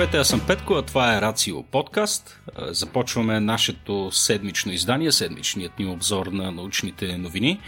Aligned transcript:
Здравейте, 0.00 0.18
аз 0.18 0.28
съм 0.28 0.46
Петко, 0.46 0.74
а 0.74 0.82
това 0.82 1.16
е 1.16 1.20
Рацио 1.20 1.62
подкаст. 1.62 2.40
Започваме 2.58 3.40
нашето 3.40 4.10
седмично 4.12 4.72
издание, 4.72 5.12
седмичният 5.12 5.78
ни 5.78 5.86
обзор 5.86 6.26
на 6.26 6.50
научните 6.52 7.18
новини. 7.18 7.60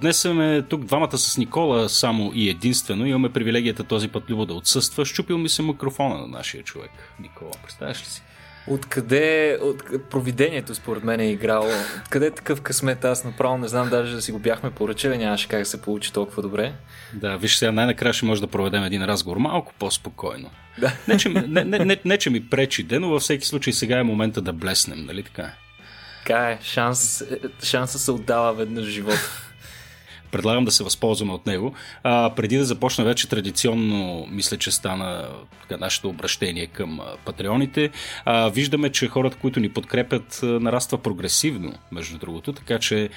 Днес 0.00 0.20
сме 0.20 0.62
тук 0.62 0.84
двамата 0.84 1.18
с 1.18 1.38
Никола 1.38 1.88
само 1.88 2.32
и 2.34 2.50
единствено. 2.50 3.06
Имаме 3.06 3.32
привилегията 3.32 3.84
този 3.84 4.08
път 4.08 4.30
Любо 4.30 4.46
да 4.46 4.54
отсъства. 4.54 5.04
Щупил 5.04 5.38
ми 5.38 5.48
се 5.48 5.62
микрофона 5.62 6.18
на 6.18 6.26
нашия 6.26 6.62
човек. 6.62 6.90
Никола, 7.20 7.50
представяш 7.62 8.00
ли 8.00 8.06
си? 8.06 8.22
Откъде 8.66 9.58
от 9.62 9.82
провидението 10.10 10.74
според 10.74 11.04
мен 11.04 11.20
е 11.20 11.30
играло? 11.30 11.70
Къде 12.10 12.26
е 12.26 12.30
такъв 12.30 12.60
късмет? 12.60 13.04
Аз 13.04 13.24
направо 13.24 13.58
не 13.58 13.68
знам 13.68 13.88
даже 13.88 14.14
да 14.14 14.22
си 14.22 14.32
го 14.32 14.38
бяхме 14.38 14.70
поръчали, 14.70 15.18
нямаше 15.18 15.48
как 15.48 15.58
да 15.58 15.64
се 15.64 15.82
получи 15.82 16.12
толкова 16.12 16.42
добре. 16.42 16.72
Да, 17.12 17.36
виж 17.36 17.56
сега 17.56 17.72
най-накрая 17.72 18.12
ще 18.12 18.26
може 18.26 18.40
да 18.40 18.46
проведем 18.46 18.84
един 18.84 19.04
разговор 19.04 19.36
малко 19.36 19.72
по-спокойно. 19.78 20.50
Да. 20.78 20.92
Не, 21.08 21.18
че, 21.18 21.28
не, 21.28 21.64
не, 21.64 21.78
не, 21.78 22.00
не, 22.04 22.18
че 22.18 22.30
ми 22.30 22.50
пречи, 22.50 22.86
но 22.90 23.08
във 23.08 23.22
всеки 23.22 23.46
случай 23.46 23.72
сега 23.72 23.98
е 23.98 24.02
момента 24.02 24.42
да 24.42 24.52
блеснем, 24.52 25.04
нали 25.04 25.22
така? 25.22 25.50
Така 26.18 26.50
е, 26.50 26.58
шанс, 26.62 27.24
шанса 27.62 27.98
се 27.98 28.10
отдава 28.10 28.54
веднъж 28.54 28.86
в 28.86 28.90
живота 28.90 29.43
предлагам 30.34 30.64
да 30.64 30.70
се 30.70 30.84
възползваме 30.84 31.32
от 31.32 31.46
него. 31.46 31.74
А, 32.02 32.30
преди 32.36 32.56
да 32.56 32.64
започна 32.64 33.04
вече 33.04 33.28
традиционно, 33.28 34.26
мисля, 34.30 34.56
че 34.56 34.70
стана 34.70 35.28
така, 35.62 35.76
нашето 35.76 36.08
обращение 36.08 36.66
към 36.66 37.00
патреоните, 37.24 37.90
а, 38.24 38.48
виждаме, 38.48 38.92
че 38.92 39.08
хората, 39.08 39.36
които 39.36 39.60
ни 39.60 39.68
подкрепят, 39.68 40.40
нараства 40.42 40.98
прогресивно, 40.98 41.72
между 41.92 42.18
другото, 42.18 42.52
така 42.52 42.78
че 42.78 43.08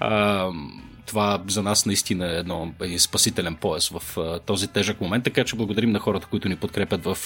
а, 0.00 0.50
това 1.08 1.42
за 1.48 1.62
нас 1.62 1.86
наистина 1.86 2.32
е 2.32 2.38
едно, 2.38 2.72
един 2.80 2.98
спасителен 2.98 3.54
пояс 3.54 3.88
в 3.88 4.18
а, 4.18 4.38
този 4.38 4.68
тежък 4.68 5.00
момент, 5.00 5.24
така 5.24 5.44
че 5.44 5.56
благодарим 5.56 5.90
на 5.90 5.98
хората, 5.98 6.26
които 6.26 6.48
ни 6.48 6.56
подкрепят 6.56 7.04
в. 7.04 7.18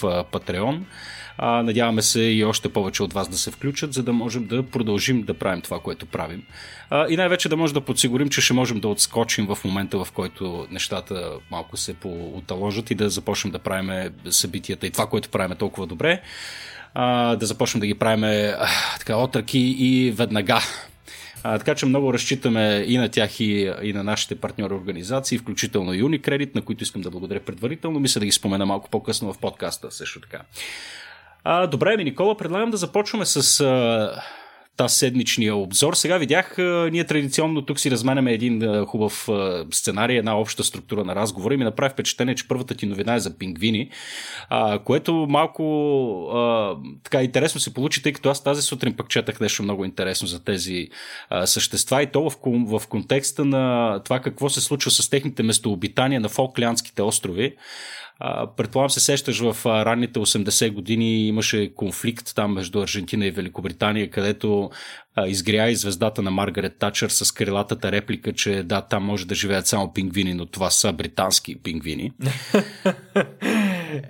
А, 1.39 1.63
надяваме 1.63 2.03
се 2.03 2.21
и 2.21 2.45
още 2.45 2.69
повече 2.69 3.03
от 3.03 3.13
вас 3.13 3.29
да 3.29 3.37
се 3.37 3.51
включат, 3.51 3.93
за 3.93 4.03
да 4.03 4.13
можем 4.13 4.47
да 4.47 4.63
продължим 4.63 5.23
да 5.23 5.35
правим 5.35 5.61
това, 5.61 5.81
което 5.81 6.07
правим. 6.07 6.43
А, 6.91 7.07
и 7.09 7.17
най-вече 7.17 7.49
да 7.49 7.57
може 7.57 7.75
да 7.75 7.81
подсигурим, 7.81 8.29
че 8.29 8.41
ще 8.41 8.55
можем 8.55 8.81
да 8.81 8.89
отскочим 8.89 9.47
в 9.47 9.59
момента, 9.65 10.05
в 10.05 10.13
който 10.13 10.67
нещата 10.71 11.33
малко 11.51 11.77
се 11.77 11.95
поуталожат 11.95 12.91
и 12.91 12.95
да 12.95 13.11
започнем 13.11 13.53
да 13.53 13.59
правим 13.59 14.13
събитията 14.31 14.87
и 14.87 14.91
това, 14.91 15.07
което 15.07 15.29
правим 15.29 15.57
толкова 15.57 15.87
добре. 15.87 16.23
А, 16.95 17.37
да 17.37 17.47
започнем 17.47 17.81
да 17.81 17.87
ги 17.87 17.95
правим 17.95 18.55
така 18.99 19.17
отръки 19.17 19.59
и 19.59 20.11
веднага 20.11 20.61
а, 21.43 21.59
така 21.59 21.75
че 21.75 21.87
много 21.87 22.13
разчитаме 22.13 22.85
и 22.87 22.99
на 22.99 23.09
тях, 23.09 23.41
и, 23.41 23.73
и 23.83 23.93
на 23.93 24.05
нашите 24.05 24.35
партньори 24.35 24.75
организации, 24.75 25.39
включително 25.39 25.95
и 25.95 26.03
Unicredit, 26.03 26.55
на 26.55 26.63
които 26.63 26.83
искам 26.83 27.03
да 27.03 27.11
благодаря 27.11 27.41
предварително. 27.41 28.01
Мисля 28.01 28.19
да 28.19 28.27
ги 28.27 28.33
спомена 28.33 28.67
малко 28.67 28.91
по-късно 28.91 29.33
в 29.33 29.39
подкаста 29.39 29.91
също 29.91 30.21
така. 30.21 30.41
А, 31.45 31.67
добре, 31.67 31.97
ми, 31.97 32.05
Никола, 32.05 32.37
предлагам 32.37 32.71
да 32.71 32.77
започваме 32.77 33.27
с 33.27 33.61
а, 33.61 34.23
тази 34.77 34.95
седмичния 34.95 35.55
обзор. 35.55 35.95
Сега 35.95 36.19
видях, 36.19 36.55
ние 36.93 37.05
традиционно 37.05 37.63
тук 37.63 37.81
си 37.81 37.91
разменяме 37.91 38.33
един 38.33 38.85
хубав 38.85 39.29
сценарий, 39.71 40.19
една 40.19 40.39
обща 40.39 40.65
структура 40.65 41.05
на 41.05 41.15
разговора 41.15 41.55
и 41.55 41.57
ми 41.57 41.65
направи 41.65 41.93
впечатление, 41.93 42.35
че 42.35 42.49
първата 42.49 42.75
ти 42.75 42.87
новина 42.87 43.15
е 43.15 43.21
за 43.21 43.39
пингвини, 43.39 43.91
което 44.85 45.27
малко 45.29 45.63
така 47.05 47.23
интересно 47.23 47.61
се 47.61 47.75
получи, 47.75 48.03
тъй 48.03 48.13
като 48.13 48.31
аз 48.31 48.45
тази 48.45 48.63
сутрин 48.63 48.97
пък 48.97 49.09
четах 49.09 49.41
нещо 49.41 49.63
много 49.63 49.85
интересно 49.85 50.29
за 50.29 50.45
тези 50.45 50.89
същества 51.45 52.03
и 52.03 52.07
то 52.07 52.31
в 52.47 52.89
контекста 52.89 53.45
на 53.45 54.01
това 54.05 54.21
какво 54.21 54.49
се 54.49 54.61
случва 54.61 54.91
с 54.91 55.11
техните 55.11 55.43
местообитания 55.43 56.21
на 56.21 56.29
Фолклянските 56.29 57.03
острови. 57.03 57.55
Предполагам 58.57 58.91
се 58.91 59.01
сещаш 59.01 59.41
в 59.41 59.67
ранните 59.67 60.21
80 60.21 60.73
години 60.73 61.27
имаше 61.29 61.75
конфликт 61.75 62.35
там 62.35 62.53
между 62.53 62.83
Аржентина 62.83 63.27
и 63.27 63.31
Великобритания, 63.31 64.11
където 64.11 64.71
изгря 65.27 65.69
и 65.71 65.77
звездата 65.77 66.23
на 66.23 66.31
Маргарет 66.31 66.79
Тачър 66.79 67.09
с 67.09 67.33
крилатата 67.33 67.93
реплика, 67.93 68.33
че 68.33 68.63
да, 68.63 68.81
там 68.81 69.05
може 69.05 69.27
да 69.27 69.35
живеят 69.35 69.67
само 69.67 69.93
пингвини, 69.93 70.35
но 70.35 70.47
това 70.47 70.71
са 70.71 70.93
британски 70.93 71.57
пингвини. 71.63 72.13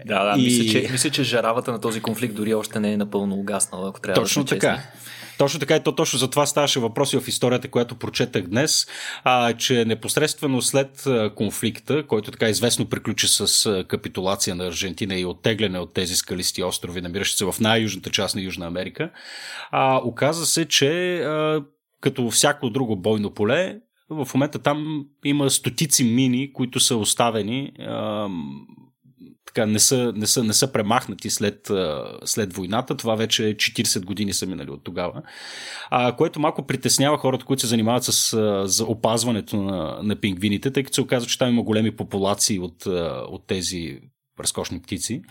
да, 0.06 0.24
да, 0.24 0.34
и... 0.38 0.42
мисля, 0.42 0.64
че, 0.72 0.92
мисля, 0.92 1.10
че 1.10 1.22
жаравата 1.22 1.72
на 1.72 1.80
този 1.80 2.00
конфликт 2.00 2.34
дори 2.34 2.54
още 2.54 2.80
не 2.80 2.92
е 2.92 2.96
напълно 2.96 3.34
угаснала, 3.34 3.88
ако 3.88 4.00
трябва 4.00 4.22
Точно 4.22 4.44
да 4.44 4.48
така. 4.48 4.76
Честни. 4.76 4.90
Точно 5.38 5.60
така 5.60 5.76
и 5.76 5.82
то 5.82 5.92
точно 5.92 6.18
за 6.18 6.30
това 6.30 6.46
ставаше 6.46 6.80
въпроси 6.80 7.20
в 7.20 7.28
историята, 7.28 7.68
която 7.68 7.94
прочетах 7.94 8.42
днес, 8.46 8.86
а, 9.24 9.52
че 9.52 9.84
непосредствено 9.84 10.62
след 10.62 11.04
конфликта, 11.34 12.06
който 12.06 12.30
така 12.30 12.48
известно 12.48 12.88
приключи 12.88 13.28
с 13.28 13.84
капитулация 13.88 14.54
на 14.54 14.66
Аржентина 14.66 15.14
и 15.14 15.24
оттегляне 15.24 15.78
от 15.78 15.94
тези 15.94 16.16
скалисти 16.16 16.62
острови, 16.62 17.00
намиращи 17.00 17.36
се 17.36 17.44
в 17.44 17.54
най-южната 17.60 18.10
част 18.10 18.34
на 18.34 18.42
Южна 18.42 18.66
Америка, 18.66 19.10
а, 19.70 20.00
оказа 20.04 20.46
се, 20.46 20.68
че 20.68 21.18
а, 21.18 21.64
като 22.00 22.30
всяко 22.30 22.70
друго 22.70 22.96
бойно 22.96 23.30
поле, 23.30 23.78
в 24.10 24.28
момента 24.34 24.58
там 24.58 25.06
има 25.24 25.50
стотици 25.50 26.04
мини, 26.04 26.52
които 26.52 26.80
са 26.80 26.96
оставени 26.96 27.72
а, 27.78 28.28
така, 29.54 29.66
не, 29.66 29.78
са, 29.78 30.12
не, 30.16 30.26
са, 30.26 30.44
не 30.44 30.52
са 30.52 30.72
премахнати 30.72 31.30
след, 31.30 31.70
след 32.24 32.56
войната. 32.56 32.96
Това 32.96 33.14
вече 33.14 33.42
40 33.42 34.04
години 34.04 34.32
са 34.32 34.46
минали 34.46 34.70
от 34.70 34.84
тогава. 34.84 35.22
А, 35.90 36.16
което 36.16 36.40
малко 36.40 36.66
притеснява 36.66 37.18
хората, 37.18 37.44
които 37.44 37.60
се 37.60 37.66
занимават 37.66 38.04
с 38.04 38.36
за 38.66 38.84
опазването 38.84 39.56
на, 39.56 39.98
на 40.02 40.16
пингвините, 40.16 40.70
тъй 40.70 40.82
като 40.82 40.94
се 40.94 41.00
оказва, 41.00 41.28
че 41.28 41.38
там 41.38 41.48
има 41.48 41.62
големи 41.62 41.96
популации 41.96 42.58
от, 42.58 42.86
от 43.28 43.46
тези 43.46 44.00
разкошни 44.40 44.80
птици. 44.80 45.22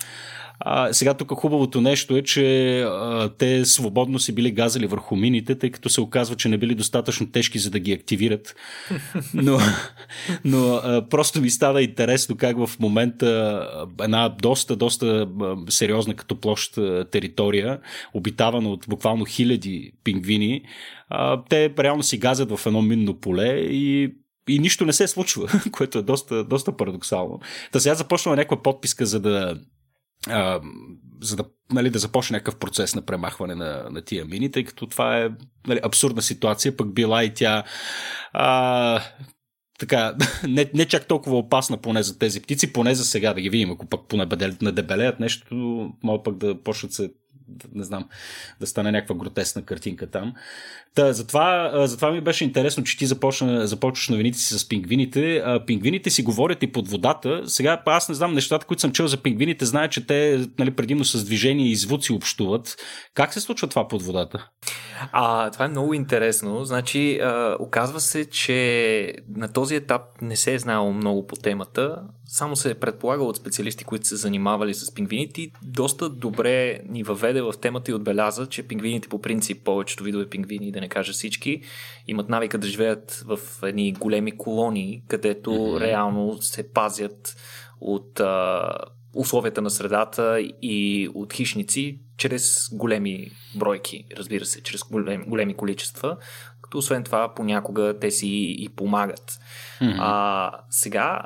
А, 0.59 0.93
сега 0.93 1.13
тук 1.13 1.31
хубавото 1.31 1.81
нещо 1.81 2.17
е, 2.17 2.21
че 2.21 2.79
а, 2.81 3.29
те 3.37 3.65
свободно 3.65 4.19
си 4.19 4.35
били 4.35 4.51
газали 4.51 4.87
върху 4.87 5.15
мините, 5.15 5.55
тъй 5.55 5.71
като 5.71 5.89
се 5.89 6.01
оказва, 6.01 6.35
че 6.35 6.49
не 6.49 6.57
били 6.57 6.75
достатъчно 6.75 7.31
тежки, 7.31 7.59
за 7.59 7.69
да 7.69 7.79
ги 7.79 7.93
активират. 7.93 8.55
Но, 9.33 9.59
но 10.45 10.73
а, 10.73 11.07
просто 11.09 11.41
ми 11.41 11.49
става 11.49 11.81
интересно 11.81 12.37
как 12.37 12.57
в 12.57 12.79
момента 12.79 13.67
една 14.01 14.29
доста, 14.29 14.75
доста 14.75 15.27
сериозна 15.69 16.13
като 16.13 16.35
площ 16.35 16.77
територия, 17.11 17.79
обитавана 18.13 18.69
от 18.69 18.85
буквално 18.87 19.25
хиляди 19.25 19.91
пингвини, 20.03 20.61
а, 21.09 21.43
те 21.49 21.73
реално 21.79 22.03
си 22.03 22.17
газят 22.17 22.57
в 22.57 22.65
едно 22.65 22.81
минно 22.81 23.19
поле 23.19 23.57
и 23.57 24.13
и 24.55 24.59
нищо 24.59 24.85
не 24.85 24.93
се 24.93 25.07
случва, 25.07 25.61
което 25.71 25.99
е 25.99 26.01
доста, 26.01 26.43
доста 26.43 26.77
парадоксално. 26.77 27.39
Та 27.71 27.79
сега 27.79 27.95
започваме 27.95 28.35
някаква 28.35 28.63
подписка, 28.63 29.05
за 29.05 29.19
да 29.19 29.59
а, 30.27 30.61
за 31.21 31.35
да, 31.35 31.43
нали, 31.71 31.89
да 31.89 31.99
започне 31.99 32.35
някакъв 32.35 32.55
процес 32.55 32.95
на 32.95 33.01
премахване 33.01 33.55
на, 33.55 33.87
на 33.91 34.01
тия 34.01 34.25
мини, 34.25 34.51
тъй 34.51 34.63
като 34.63 34.87
това 34.87 35.17
е 35.17 35.29
нали, 35.67 35.79
абсурдна 35.83 36.21
ситуация, 36.21 36.77
пък 36.77 36.93
била 36.93 37.23
и 37.23 37.33
тя 37.33 37.63
а, 38.33 39.01
така, 39.79 40.15
не, 40.47 40.71
не 40.73 40.85
чак 40.85 41.07
толкова 41.07 41.37
опасна 41.37 41.77
поне 41.77 42.03
за 42.03 42.19
тези 42.19 42.41
птици, 42.41 42.73
поне 42.73 42.95
за 42.95 43.05
сега 43.05 43.33
да 43.33 43.41
ги 43.41 43.49
видим, 43.49 43.71
ако 43.71 43.85
пък 43.85 44.07
понадебелеят 44.07 45.19
нещо, 45.19 45.55
могат 46.03 46.23
пък 46.23 46.37
да 46.37 46.63
почнат 46.63 46.93
се 46.93 47.11
не 47.73 47.83
знам, 47.83 48.09
да 48.59 48.67
стане 48.67 48.91
някаква 48.91 49.15
гротесна 49.15 49.61
картинка 49.61 50.07
там. 50.07 50.33
Та, 50.95 51.13
затова, 51.13 51.71
затова 51.87 52.11
ми 52.11 52.21
беше 52.21 52.43
интересно, 52.43 52.83
че 52.83 52.97
ти 52.97 53.05
започна, 53.05 53.67
започваш 53.67 54.09
новините 54.09 54.37
си 54.37 54.59
с 54.59 54.69
пингвините. 54.69 55.43
Пингвините 55.67 56.09
си 56.09 56.23
говорят 56.23 56.63
и 56.63 56.71
под 56.71 56.87
водата. 56.87 57.41
Сега 57.45 57.81
аз 57.85 58.09
не 58.09 58.15
знам 58.15 58.33
нещата, 58.33 58.65
които 58.65 58.81
съм 58.81 58.91
чел 58.91 59.07
за 59.07 59.17
пингвините, 59.17 59.65
знае, 59.65 59.89
че 59.89 60.07
те 60.07 60.47
нали, 60.59 60.71
предимно 60.71 61.05
с 61.05 61.25
движение 61.25 61.67
и 61.67 61.75
звуци 61.75 62.13
общуват. 62.13 62.75
Как 63.13 63.33
се 63.33 63.41
случва 63.41 63.67
това 63.67 63.87
под 63.87 64.03
водата? 64.03 64.49
А, 65.11 65.51
това 65.51 65.65
е 65.65 65.69
много 65.69 65.93
интересно. 65.93 66.65
Значи, 66.65 67.19
а, 67.19 67.57
оказва 67.59 67.99
се, 67.99 68.25
че 68.25 69.13
на 69.35 69.53
този 69.53 69.75
етап 69.75 70.01
не 70.21 70.35
се 70.35 70.53
е 70.53 70.59
знаело 70.59 70.93
много 70.93 71.27
по 71.27 71.35
темата. 71.35 72.03
Само 72.33 72.55
се 72.55 72.71
е 72.71 72.79
предполагало 72.79 73.29
от 73.29 73.37
специалисти, 73.37 73.83
които 73.83 74.07
се 74.07 74.15
занимавали 74.15 74.73
с 74.73 74.93
пингвините 74.93 75.51
доста 75.63 76.09
добре 76.09 76.81
ни 76.89 77.03
въведе 77.03 77.41
в 77.41 77.53
темата 77.61 77.91
и 77.91 77.93
отбеляза, 77.93 78.47
че 78.47 78.67
пингвините 78.67 79.09
по 79.09 79.21
принцип, 79.21 79.63
повечето 79.63 80.03
видове 80.03 80.29
пингвини, 80.29 80.71
да 80.71 80.81
не 80.81 80.89
кажа 80.89 81.13
всички, 81.13 81.61
имат 82.07 82.29
навика 82.29 82.57
да 82.57 82.67
живеят 82.67 83.23
в 83.25 83.39
едни 83.63 83.93
големи 83.93 84.37
колонии, 84.37 85.03
където 85.07 85.49
mm-hmm. 85.49 85.79
реално 85.79 86.41
се 86.41 86.71
пазят 86.71 87.35
от 87.81 88.19
а, 88.19 88.71
условията 89.15 89.61
на 89.61 89.69
средата 89.69 90.39
и 90.61 91.09
от 91.13 91.33
хищници 91.33 91.99
чрез 92.17 92.69
големи 92.73 93.31
бройки, 93.55 94.05
разбира 94.17 94.45
се, 94.45 94.63
чрез 94.63 94.81
големи, 94.83 95.23
големи 95.27 95.53
количества, 95.53 96.17
като 96.71 96.77
освен 96.77 97.03
това 97.03 97.33
понякога 97.35 97.99
те 98.01 98.11
си 98.11 98.55
и 98.59 98.69
помагат. 98.69 99.39
Mm-hmm. 99.81 99.95
А, 99.99 100.51
сега 100.69 101.21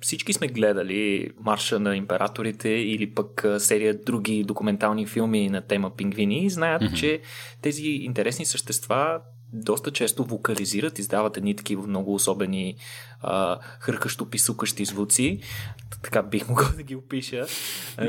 всички 0.00 0.32
сме 0.32 0.48
гледали 0.48 1.30
Марша 1.40 1.80
на 1.80 1.96
императорите 1.96 2.68
или 2.68 3.14
пък 3.14 3.46
серия 3.58 3.98
други 4.06 4.44
документални 4.44 5.06
филми 5.06 5.48
на 5.48 5.60
тема 5.60 5.90
пингвини 5.96 6.44
и 6.44 6.50
знаят, 6.50 6.82
mm-hmm. 6.82 6.94
че 6.94 7.20
тези 7.62 7.86
интересни 7.86 8.44
същества 8.44 9.20
доста 9.52 9.90
често 9.90 10.24
вокализират, 10.24 10.98
издават 10.98 11.36
едни 11.36 11.56
такива 11.56 11.86
много 11.86 12.14
особени 12.14 12.76
а, 13.20 13.58
хъркащо 13.80 14.30
писукащи 14.30 14.84
звуци. 14.84 15.40
Така 16.02 16.22
бих 16.22 16.48
могъл 16.48 16.68
да 16.76 16.82
ги 16.82 16.96
опиша. 16.96 17.46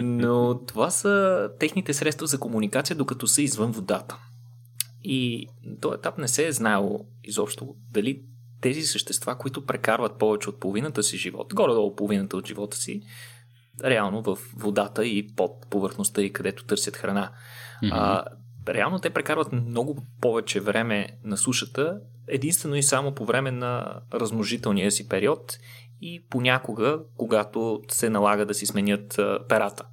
Но 0.01 0.59
това 0.65 0.89
са 0.89 1.50
техните 1.59 1.94
средства 1.94 2.27
за 2.27 2.39
комуникация, 2.39 2.95
докато 2.95 3.27
са 3.27 3.41
извън 3.41 3.71
водата. 3.71 4.18
И 5.03 5.48
този 5.81 5.95
етап 5.95 6.18
не 6.18 6.27
се 6.27 6.48
е 6.48 6.51
знаело 6.51 7.06
изобщо 7.24 7.75
дали 7.92 8.21
тези 8.62 8.81
същества, 8.81 9.38
които 9.38 9.65
прекарват 9.65 10.19
повече 10.19 10.50
от 10.50 10.59
половината 10.59 11.03
си 11.03 11.18
живот, 11.18 11.53
горе-долу 11.53 11.95
половината 11.95 12.38
от 12.38 12.48
живота 12.48 12.77
си, 12.77 13.01
реално 13.83 14.21
в 14.21 14.38
водата 14.56 15.06
и 15.06 15.36
под 15.36 15.69
повърхността 15.69 16.21
и 16.21 16.33
където 16.33 16.65
търсят 16.65 16.98
храна. 16.98 17.31
Mm-hmm. 17.83 17.89
А, 17.94 18.25
реално 18.68 19.00
те 19.00 19.09
прекарват 19.09 19.51
много 19.51 20.06
повече 20.21 20.59
време 20.59 21.07
на 21.24 21.38
сушата, 21.38 22.00
единствено 22.27 22.75
и 22.75 22.83
само 22.83 23.12
по 23.15 23.25
време 23.25 23.51
на 23.51 24.01
размножителния 24.13 24.92
си 24.92 25.09
период 25.09 25.57
и 26.01 26.24
понякога, 26.30 27.00
когато 27.18 27.81
се 27.92 28.09
налага 28.09 28.45
да 28.45 28.53
си 28.53 28.65
сменят 28.65 29.19
перата. 29.50 29.83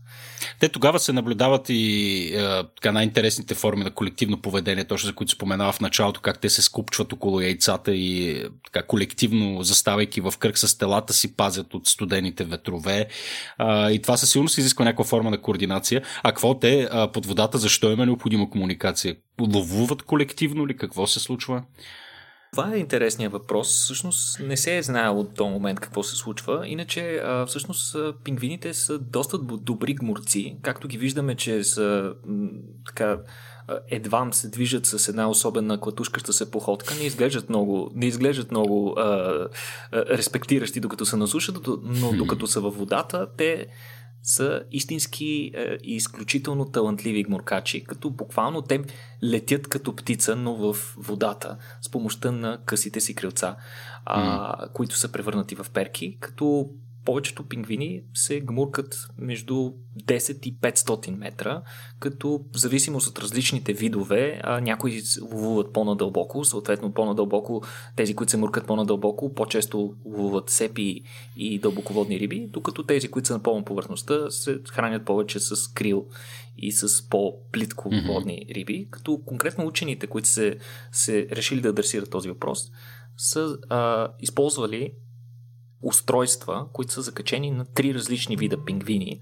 Те 0.60 0.69
тогава 0.69 0.99
се 0.99 1.12
наблюдават 1.12 1.66
и 1.69 2.22
е, 2.34 2.62
така 2.76 2.93
най-интересните 2.93 3.55
форми 3.55 3.84
на 3.84 3.90
колективно 3.90 4.40
поведение, 4.40 4.84
точно 4.84 5.06
за 5.06 5.14
които 5.14 5.32
споменава 5.32 5.72
в 5.72 5.81
началото, 5.81 6.20
как 6.20 6.40
те 6.40 6.50
се 6.50 6.62
скупчват 6.62 7.12
около 7.12 7.40
яйцата 7.40 7.94
и 7.94 8.44
така 8.64 8.87
колективно, 8.87 9.62
заставайки 9.62 10.20
в 10.20 10.34
кръг 10.38 10.58
с 10.58 10.78
телата 10.78 11.12
си, 11.12 11.37
пазят 11.37 11.75
от 11.75 11.87
студените 11.87 12.44
ветрове. 12.44 13.06
Е, 13.61 13.90
и 13.90 14.02
това 14.02 14.16
със 14.16 14.31
сигурност 14.31 14.58
изисква 14.58 14.84
някаква 14.84 15.04
форма 15.04 15.31
на 15.31 15.40
координация. 15.40 16.02
А 16.22 16.28
какво 16.28 16.58
те 16.58 16.88
под 17.12 17.26
водата, 17.26 17.58
защо 17.58 17.90
има 17.90 18.06
необходима 18.06 18.50
комуникация? 18.50 19.16
Ловуват 19.40 20.02
колективно 20.02 20.66
ли? 20.66 20.76
Какво 20.76 21.06
се 21.06 21.20
случва? 21.20 21.62
Това 22.52 22.74
е 22.74 22.78
интересният 22.78 23.32
въпрос. 23.32 23.68
Всъщност 23.68 24.40
не 24.40 24.56
се 24.56 24.76
е 24.76 24.82
знаел 24.82 25.20
от 25.20 25.34
този 25.34 25.50
момент 25.50 25.80
какво 25.80 26.02
се 26.02 26.16
случва. 26.16 26.68
Иначе, 26.68 27.22
всъщност, 27.46 27.96
пингвините 28.24 28.74
са 28.74 28.98
доста 28.98 29.38
добри 29.38 29.94
гмурци. 29.94 30.58
Както 30.62 30.88
ги 30.88 30.98
виждаме, 30.98 31.34
че 31.34 31.64
са 31.64 32.14
така 32.86 33.18
едва 33.88 34.32
се 34.32 34.48
движат 34.48 34.86
с 34.86 35.08
една 35.08 35.30
особена 35.30 35.80
клатушкаща 35.80 36.32
се 36.32 36.50
походка, 36.50 36.94
не 36.94 37.04
изглеждат 37.04 37.48
много, 37.48 37.90
не 37.94 38.06
изглеждат 38.06 38.50
много 38.50 38.94
а, 38.96 39.02
а, 39.02 39.48
респектиращи 39.92 40.80
докато 40.80 41.06
са 41.06 41.16
на 41.16 41.26
суша, 41.26 41.52
но 41.82 42.12
докато 42.12 42.46
са 42.46 42.60
във 42.60 42.78
водата, 42.78 43.26
те 43.36 43.66
са 44.22 44.62
истински 44.70 45.50
е, 45.54 45.78
и 45.82 45.96
изключително 45.96 46.70
талантливи 46.70 47.22
гмуркачи, 47.22 47.84
като 47.84 48.10
буквално 48.10 48.62
те 48.62 48.80
летят 49.24 49.68
като 49.68 49.96
птица, 49.96 50.36
но 50.36 50.54
в 50.54 50.94
водата 50.96 51.56
с 51.80 51.90
помощта 51.90 52.32
на 52.32 52.58
късите 52.64 53.00
си 53.00 53.14
крилца, 53.14 53.56
а, 54.04 54.20
mm. 54.20 54.72
които 54.72 54.96
са 54.96 55.12
превърнати 55.12 55.54
в 55.54 55.66
перки, 55.74 56.18
като 56.20 56.70
повечето 57.04 57.48
пингвини 57.48 58.02
се 58.14 58.40
гмуркат 58.40 58.94
между 59.18 59.72
10 60.04 60.46
и 60.46 60.58
500 60.58 61.16
метра, 61.16 61.62
като 62.00 62.44
в 62.54 62.58
зависимост 62.58 63.06
от 63.08 63.18
различните 63.18 63.72
видове, 63.72 64.40
а, 64.44 64.60
някои 64.60 65.02
ловуват 65.32 65.72
по-надълбоко, 65.72 66.44
съответно 66.44 66.92
по-надълбоко, 66.92 67.62
тези, 67.96 68.14
които 68.14 68.30
се 68.30 68.36
муркат 68.36 68.66
по-надълбоко, 68.66 69.34
по-често 69.34 69.94
ловуват 70.04 70.50
сепи 70.50 71.02
и 71.36 71.58
дълбоководни 71.58 72.20
риби, 72.20 72.48
докато 72.50 72.82
тези, 72.82 73.08
които 73.08 73.28
са 73.28 73.34
на 73.34 73.42
пълна 73.42 73.64
повърхността, 73.64 74.30
се 74.30 74.58
хранят 74.70 75.04
повече 75.04 75.40
с 75.40 75.72
крил 75.72 76.06
и 76.56 76.72
с 76.72 77.08
по-плитко 77.08 77.88
водни 77.88 78.32
mm-hmm. 78.32 78.54
риби, 78.54 78.88
като 78.90 79.22
конкретно 79.26 79.66
учените, 79.66 80.06
които 80.06 80.28
се, 80.28 80.58
се 80.92 81.28
решили 81.32 81.60
да 81.60 81.68
адресират 81.68 82.10
този 82.10 82.28
въпрос, 82.28 82.70
са 83.16 83.58
а, 83.68 84.08
използвали 84.20 84.92
устройства, 85.82 86.66
които 86.72 86.92
са 86.92 87.02
закачени 87.02 87.50
на 87.50 87.64
три 87.64 87.94
различни 87.94 88.36
вида 88.36 88.64
пингвини. 88.64 89.20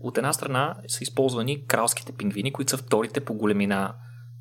От 0.00 0.18
една 0.18 0.32
страна 0.32 0.76
са 0.88 1.04
използвани 1.04 1.66
кралските 1.66 2.12
пингвини, 2.12 2.52
които 2.52 2.70
са 2.70 2.76
вторите 2.76 3.20
по 3.20 3.34
големина 3.34 3.94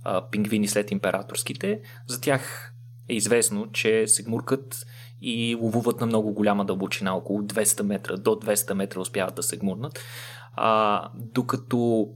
а, 0.03 0.29
пингвини 0.29 0.67
след 0.67 0.91
императорските. 0.91 1.81
За 2.07 2.21
тях 2.21 2.73
е 3.09 3.13
известно, 3.13 3.71
че 3.71 4.07
се 4.07 4.23
гмуркат 4.23 4.85
и 5.21 5.55
ловуват 5.55 5.99
на 5.99 6.05
много 6.05 6.33
голяма 6.33 6.65
дълбочина, 6.65 7.15
около 7.15 7.41
200 7.41 7.81
метра, 7.81 8.17
до 8.17 8.29
200 8.29 8.73
метра 8.73 8.99
успяват 8.99 9.35
да 9.35 9.43
се 9.43 9.57
гмурнат. 9.57 9.99
А, 10.53 11.09
докато 11.15 12.07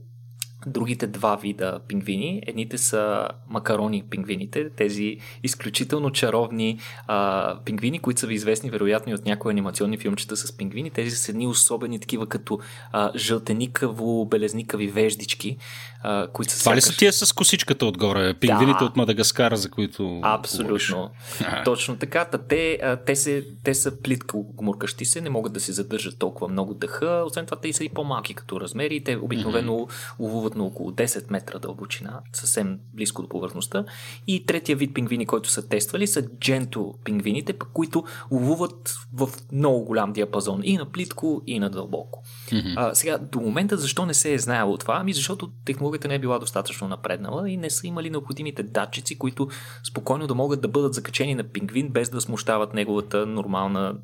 другите 0.66 1.06
два 1.06 1.36
вида 1.36 1.80
пингвини. 1.88 2.42
Едните 2.46 2.78
са 2.78 3.28
макарони 3.48 4.04
пингвините, 4.10 4.70
тези 4.70 5.18
изключително 5.42 6.10
чаровни 6.10 6.78
а, 7.06 7.58
пингвини, 7.64 7.98
които 7.98 8.20
са 8.20 8.26
ви 8.26 8.34
известни 8.34 8.70
вероятно 8.70 9.12
и 9.12 9.14
от 9.14 9.24
някои 9.24 9.52
анимационни 9.52 9.98
филмчета 9.98 10.36
с 10.36 10.56
пингвини. 10.56 10.90
Тези 10.90 11.10
са 11.10 11.32
едни 11.32 11.46
особени 11.46 11.98
такива 11.98 12.26
като 12.26 12.58
а, 12.92 13.10
жълтеникаво 13.16 14.24
белезникави 14.24 14.86
веждички, 14.86 15.56
а, 16.06 16.26
които 16.26 16.52
са 16.52 16.58
Това 16.58 16.76
ли 16.76 16.80
са 16.80 16.96
тия 16.96 17.12
с 17.12 17.32
косичката 17.32 17.86
отгоре? 17.86 18.34
Пингвините 18.34 18.78
да. 18.78 18.84
от 18.84 18.96
Мадагаскара, 18.96 19.56
за 19.56 19.70
които 19.70 20.20
Абсолютно. 20.22 21.10
Точно 21.64 21.96
така. 21.96 22.24
Те, 22.48 22.78
те, 23.06 23.16
се, 23.16 23.46
те 23.64 23.74
са 23.74 24.00
плитко 24.00 24.52
гмуркащи 24.58 25.04
се, 25.04 25.20
не 25.20 25.30
могат 25.30 25.52
да 25.52 25.60
се 25.60 25.72
задържат 25.72 26.18
толкова 26.18 26.48
много 26.48 26.74
дъха. 26.74 27.24
Освен 27.26 27.46
това, 27.46 27.60
те 27.60 27.72
са 27.72 27.84
и 27.84 27.88
по-малки 27.88 28.34
като 28.34 28.60
размери. 28.60 29.04
Те 29.04 29.16
обикновено 29.16 29.72
mm-hmm. 29.72 30.18
ловуват 30.18 30.54
на 30.54 30.64
около 30.64 30.90
10 30.90 31.30
метра 31.30 31.58
дълбочина, 31.58 32.20
съвсем 32.32 32.78
близко 32.94 33.22
до 33.22 33.28
повърхността. 33.28 33.84
И 34.26 34.46
третия 34.46 34.76
вид 34.76 34.94
пингвини, 34.94 35.26
който 35.26 35.50
са 35.50 35.68
тествали, 35.68 36.06
са 36.06 36.22
дженто 36.40 36.94
пингвините, 37.04 37.52
които 37.52 38.04
ловуват 38.30 38.94
в 39.12 39.28
много 39.52 39.84
голям 39.84 40.12
диапазон 40.12 40.60
и 40.64 40.76
на 40.76 40.90
плитко, 40.90 41.42
и 41.46 41.58
на 41.58 41.70
дълбоко. 41.70 42.22
Mm-hmm. 42.48 42.74
А, 42.76 42.94
сега, 42.94 43.18
до 43.18 43.40
момента 43.40 43.76
защо 43.76 44.06
не 44.06 44.14
се 44.14 44.34
е 44.34 44.38
знаело 44.38 44.76
това? 44.76 44.96
Ами 45.00 45.12
защото 45.12 45.50
технологията 45.64 45.93
не 46.08 46.14
е 46.14 46.18
била 46.18 46.38
достатъчно 46.38 46.88
напреднала 46.88 47.50
и 47.50 47.56
не 47.56 47.70
са 47.70 47.86
имали 47.86 48.10
необходимите 48.10 48.62
датчици, 48.62 49.18
които 49.18 49.48
спокойно 49.84 50.26
да 50.26 50.34
могат 50.34 50.60
да 50.60 50.68
бъдат 50.68 50.94
закачени 50.94 51.34
на 51.34 51.44
пингвин 51.44 51.88
без 51.88 52.10
да 52.10 52.20
смущават 52.20 52.74
неговата 52.74 53.26
нормална 53.26 53.94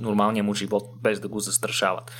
нормалния 0.00 0.44
му 0.44 0.54
живот, 0.54 0.90
без 1.02 1.20
да 1.20 1.28
го 1.28 1.40
застрашават. 1.40 2.10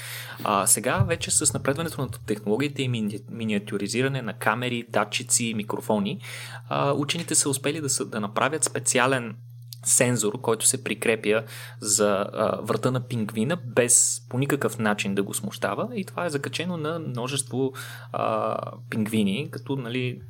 А, 0.45 0.67
сега 0.67 1.05
вече 1.09 1.31
с 1.31 1.55
напредването 1.55 2.01
на 2.01 2.09
технологиите 2.27 2.83
и 2.83 2.89
мини, 2.89 3.19
миниатюризиране 3.31 4.23
на 4.23 4.33
камери, 4.33 4.87
датчици, 4.89 5.55
микрофони, 5.57 6.21
а, 6.69 6.93
учените 6.93 7.35
са 7.35 7.51
успели 7.51 7.81
да, 7.81 7.89
са, 7.89 8.05
да 8.05 8.21
направят 8.21 8.65
специален 8.65 9.37
сензор, 9.85 10.41
който 10.41 10.67
се 10.67 10.85
прикрепя 10.85 11.45
за 11.81 12.27
а, 12.33 12.61
врата 12.63 12.91
на 12.91 13.01
пингвина, 13.01 13.57
без 13.67 14.27
по 14.29 14.39
никакъв 14.39 14.79
начин 14.79 15.15
да 15.15 15.23
го 15.23 15.35
смущава. 15.35 15.89
И 15.95 16.05
това 16.05 16.27
е 16.27 16.31
закачено 16.31 16.77
на 16.77 16.99
множество 16.99 17.73
а, 18.13 18.57
пингвини, 18.91 19.49
като 19.51 19.77
нали, 19.77 20.21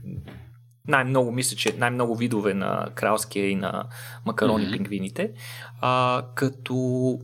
най-много, 0.88 1.33
мисля, 1.33 1.57
че 1.57 1.76
най-много 1.78 2.16
видове 2.16 2.54
на 2.54 2.88
кралския 2.95 3.50
и 3.50 3.54
на 3.54 3.85
макарони 4.26 4.64
mm-hmm. 4.64 4.73
пингвините, 4.73 5.33
а, 5.80 6.25
като 6.35 7.19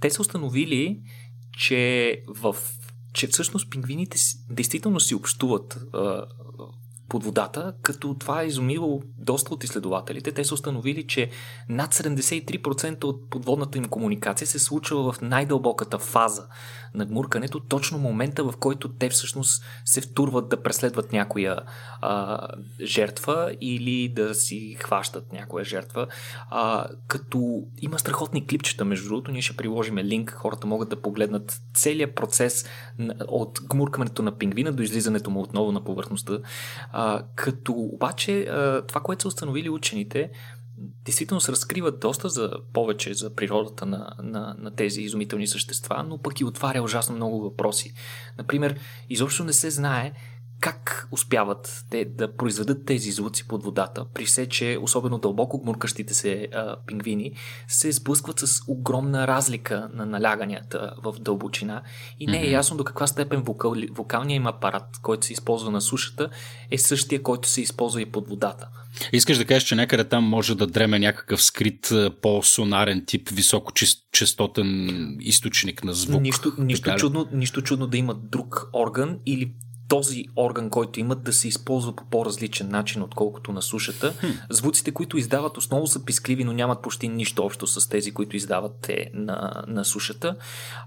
те 0.00 0.10
са 0.10 0.22
установили, 0.22 1.00
че 1.58 2.22
в 2.28 2.56
че 3.12 3.26
всъщност 3.26 3.70
пингвините 3.70 4.18
действително 4.50 5.00
си 5.00 5.14
общуват 5.14 5.80
а, 5.94 6.24
под 7.10 7.24
водата, 7.24 7.72
като 7.82 8.14
това 8.14 8.42
е 8.42 8.46
изумило 8.46 9.02
доста 9.18 9.54
от 9.54 9.64
изследователите. 9.64 10.32
Те 10.32 10.44
са 10.44 10.54
установили, 10.54 11.06
че 11.06 11.30
над 11.68 11.94
73% 11.94 13.04
от 13.04 13.30
подводната 13.30 13.78
им 13.78 13.84
комуникация 13.84 14.46
се 14.46 14.58
случва 14.58 15.12
в 15.12 15.20
най-дълбоката 15.20 15.98
фаза 15.98 16.46
на 16.94 17.06
гмуркането, 17.06 17.60
точно 17.60 17.98
момента, 17.98 18.44
в 18.44 18.54
който 18.60 18.88
те 18.88 19.08
всъщност 19.08 19.64
се 19.84 20.00
втурват 20.00 20.48
да 20.48 20.62
преследват 20.62 21.12
някоя 21.12 21.56
а, 22.00 22.48
жертва 22.82 23.56
или 23.60 24.08
да 24.08 24.34
си 24.34 24.76
хващат 24.80 25.32
някоя 25.32 25.64
жертва. 25.64 26.06
А, 26.50 26.86
като 27.06 27.62
има 27.78 27.98
страхотни 27.98 28.46
клипчета, 28.46 28.84
между 28.84 29.08
другото, 29.08 29.32
ние 29.32 29.42
ще 29.42 29.56
приложим 29.56 29.98
линк, 29.98 30.30
хората 30.30 30.66
могат 30.66 30.88
да 30.88 31.02
погледнат 31.02 31.60
целият 31.74 32.14
процес 32.14 32.64
от 33.28 33.60
гмуркането 33.70 34.22
на 34.22 34.38
пингвина 34.38 34.72
до 34.72 34.82
излизането 34.82 35.30
му 35.30 35.40
отново 35.40 35.72
на 35.72 35.84
повърхността. 35.84 36.38
А, 36.92 37.22
като 37.34 37.72
обаче 37.72 38.42
а, 38.42 38.86
това, 38.86 39.00
което 39.00 39.22
са 39.22 39.28
установили 39.28 39.70
учените, 39.70 40.30
действително 41.04 41.40
се 41.40 41.52
разкриват 41.52 42.00
доста 42.00 42.28
за 42.28 42.52
повече 42.72 43.14
за 43.14 43.34
природата 43.34 43.86
на, 43.86 44.14
на, 44.22 44.54
на 44.58 44.74
тези 44.74 45.02
изумителни 45.02 45.46
същества, 45.46 46.04
но 46.08 46.18
пък 46.18 46.40
и 46.40 46.44
отваря 46.44 46.82
ужасно 46.82 47.16
много 47.16 47.40
въпроси. 47.40 47.94
Например, 48.38 48.80
изобщо 49.08 49.44
не 49.44 49.52
се 49.52 49.70
знае 49.70 50.12
как 50.60 51.08
успяват 51.10 51.84
те 51.90 52.04
да 52.04 52.36
произведат 52.36 52.86
тези 52.86 53.10
звуци 53.10 53.48
под 53.48 53.64
водата, 53.64 54.04
при 54.14 54.24
все, 54.24 54.46
че 54.46 54.78
особено 54.82 55.18
дълбоко 55.18 55.60
гмуркащите 55.62 56.14
се 56.14 56.48
а, 56.54 56.76
пингвини 56.86 57.32
се 57.68 57.92
сблъскват 57.92 58.38
с 58.38 58.60
огромна 58.68 59.26
разлика 59.26 59.88
на 59.94 60.06
наляганията 60.06 60.94
в 61.02 61.14
дълбочина 61.20 61.82
и 62.20 62.26
не 62.26 62.42
е 62.42 62.50
ясно 62.50 62.76
до 62.76 62.84
каква 62.84 63.06
степен 63.06 63.42
вокал, 63.42 63.74
вокалния 63.90 64.36
им 64.36 64.46
апарат, 64.46 64.98
който 65.02 65.26
се 65.26 65.32
използва 65.32 65.70
на 65.70 65.80
сушата, 65.80 66.28
е 66.70 66.78
същия, 66.78 67.22
който 67.22 67.48
се 67.48 67.60
използва 67.60 68.02
и 68.02 68.06
под 68.06 68.28
водата. 68.28 68.68
Искаш 69.12 69.38
да 69.38 69.44
кажеш, 69.44 69.68
че 69.68 69.74
някъде 69.74 70.04
там 70.04 70.24
може 70.24 70.54
да 70.54 70.66
дреме 70.66 70.98
някакъв 70.98 71.42
скрит 71.42 71.92
по-сонарен 72.22 73.04
тип 73.06 73.28
високочастотен 73.28 74.88
източник 75.20 75.84
на 75.84 75.92
звук. 75.92 76.22
Нищо, 76.22 76.52
нищо, 76.58 76.96
чудно, 76.96 77.28
нищо 77.32 77.62
чудно 77.62 77.86
да 77.86 77.96
има 77.96 78.14
друг 78.14 78.70
орган 78.72 79.18
или 79.26 79.52
този 79.90 80.24
орган, 80.36 80.70
който 80.70 81.00
имат, 81.00 81.22
да 81.22 81.32
се 81.32 81.48
използва 81.48 81.96
по 81.96 82.04
по-различен 82.04 82.68
начин, 82.68 83.02
отколкото 83.02 83.52
на 83.52 83.62
сушата. 83.62 84.14
Хм. 84.20 84.26
Звуците, 84.50 84.92
които 84.92 85.18
издават 85.18 85.56
основно 85.56 85.86
са 85.86 86.04
пискливи, 86.04 86.44
но 86.44 86.52
нямат 86.52 86.82
почти 86.82 87.08
нищо 87.08 87.44
общо 87.44 87.66
с 87.66 87.88
тези, 87.88 88.12
които 88.12 88.36
издават 88.36 88.72
те 88.82 89.10
на, 89.14 89.64
на 89.66 89.84
сушата. 89.84 90.36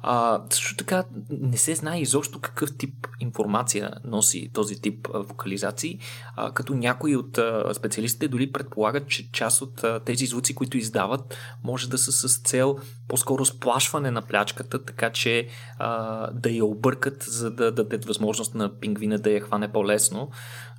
А, 0.01 0.41
също 0.49 0.75
така 0.77 1.03
не 1.29 1.57
се 1.57 1.75
знае 1.75 2.01
изобщо 2.01 2.39
какъв 2.39 2.77
тип 2.77 3.07
информация 3.19 3.91
носи 4.05 4.49
този 4.53 4.81
тип 4.81 5.07
вокализации, 5.13 5.99
а, 6.35 6.51
като 6.51 6.75
някои 6.75 7.15
от 7.15 7.37
а, 7.37 7.73
специалистите 7.73 8.27
дори 8.27 8.51
предполагат, 8.51 9.07
че 9.07 9.31
част 9.31 9.61
от 9.61 9.83
а, 9.83 9.99
тези 9.99 10.25
звуци, 10.25 10.55
които 10.55 10.77
издават, 10.77 11.37
може 11.63 11.89
да 11.89 11.97
са 11.97 12.11
с 12.11 12.41
цел 12.41 12.77
по-скоро 13.07 13.45
сплашване 13.45 14.11
на 14.11 14.21
плячката, 14.21 14.85
така 14.85 15.09
че 15.09 15.47
а, 15.77 16.31
да 16.31 16.49
я 16.49 16.65
объркат, 16.65 17.23
за 17.23 17.51
да 17.51 17.71
дадат 17.71 18.05
възможност 18.05 18.55
на 18.55 18.79
пинг 18.79 18.92
пингвина 18.93 19.19
да 19.19 19.31
я 19.31 19.41
хване 19.41 19.67
по-лесно, 19.67 20.29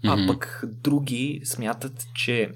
mm-hmm. 0.04 0.24
а 0.24 0.26
пък 0.26 0.64
други 0.82 1.40
смятат, 1.44 2.06
че 2.14 2.52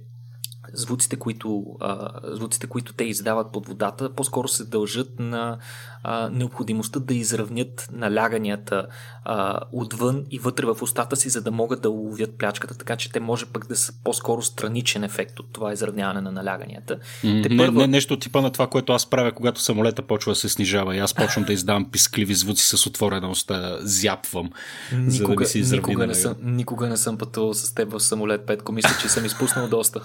звуците, 0.73 1.17
които, 1.17 1.65
а, 1.81 2.11
звуците, 2.23 2.67
които 2.67 2.93
те 2.93 3.05
издават 3.05 3.53
под 3.53 3.69
водата, 3.69 4.15
по-скоро 4.15 4.49
се 4.49 4.65
дължат 4.65 5.19
на 5.19 5.59
а, 6.03 6.29
необходимостта 6.33 7.01
да 7.01 7.15
изравнят 7.15 7.89
наляганията 7.93 8.87
а, 9.25 9.61
отвън 9.73 10.25
и 10.31 10.39
вътре 10.39 10.67
в 10.67 10.77
устата 10.83 11.17
си, 11.17 11.29
за 11.29 11.43
да 11.43 11.51
могат 11.51 11.83
да 11.83 11.91
уловят 11.91 12.39
плячката, 12.39 12.79
така 12.79 12.97
че 12.97 13.13
те 13.13 13.21
може 13.21 13.47
пък 13.47 13.67
да 13.67 13.77
са 13.77 13.93
по-скоро 14.05 14.43
страничен 14.43 15.05
ефект 15.05 15.41
от 15.41 15.53
това 15.53 15.73
изравняване 15.73 16.21
на 16.21 16.33
наляганията. 16.33 16.99
Mm, 17.25 17.43
те 17.43 17.49
не, 17.49 17.57
първо... 17.57 17.81
не, 17.81 17.87
нещо 17.87 18.19
типа 18.19 18.41
на 18.41 18.51
това, 18.51 18.67
което 18.67 18.93
аз 18.93 19.11
правя, 19.11 19.33
когато 19.33 19.61
самолета 19.61 20.03
почва 20.03 20.33
да 20.33 20.37
се 20.37 20.49
снижава 20.49 20.97
и 20.97 20.99
аз 20.99 21.15
почвам 21.15 21.45
да 21.45 21.53
издавам 21.53 21.91
пискливи 21.91 22.35
звуци 22.35 22.77
с 22.77 22.87
отворена 22.87 23.31
уста, 23.31 23.79
зяпвам, 23.81 24.51
никога, 24.93 25.45
за 25.45 25.53
да 25.53 25.59
изравни 25.59 25.79
никога, 25.79 26.07
не 26.07 26.15
съм, 26.15 26.35
никога 26.43 26.89
не 26.89 26.97
съм 26.97 27.19
пътувал 27.19 27.55
с 27.55 27.75
теб 27.75 27.93
в 27.93 28.01
самолет, 28.01 28.47
Петко. 28.47 28.73
Мисля, 28.73 28.97
че 29.03 29.09
съм 29.09 29.25
изпуснал 29.25 29.69
доста. 29.69 30.01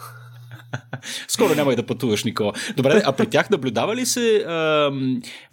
Скоро 1.28 1.56
няма 1.56 1.74
и 1.74 1.76
да 1.76 1.86
пътуваш, 1.86 2.24
Никола. 2.24 2.54
Добре, 2.78 3.02
а 3.06 3.12
при 3.12 3.30
тях 3.30 3.50
наблюдава 3.50 3.96
ли 3.96 4.06
се 4.06 4.36
а, 4.38 4.52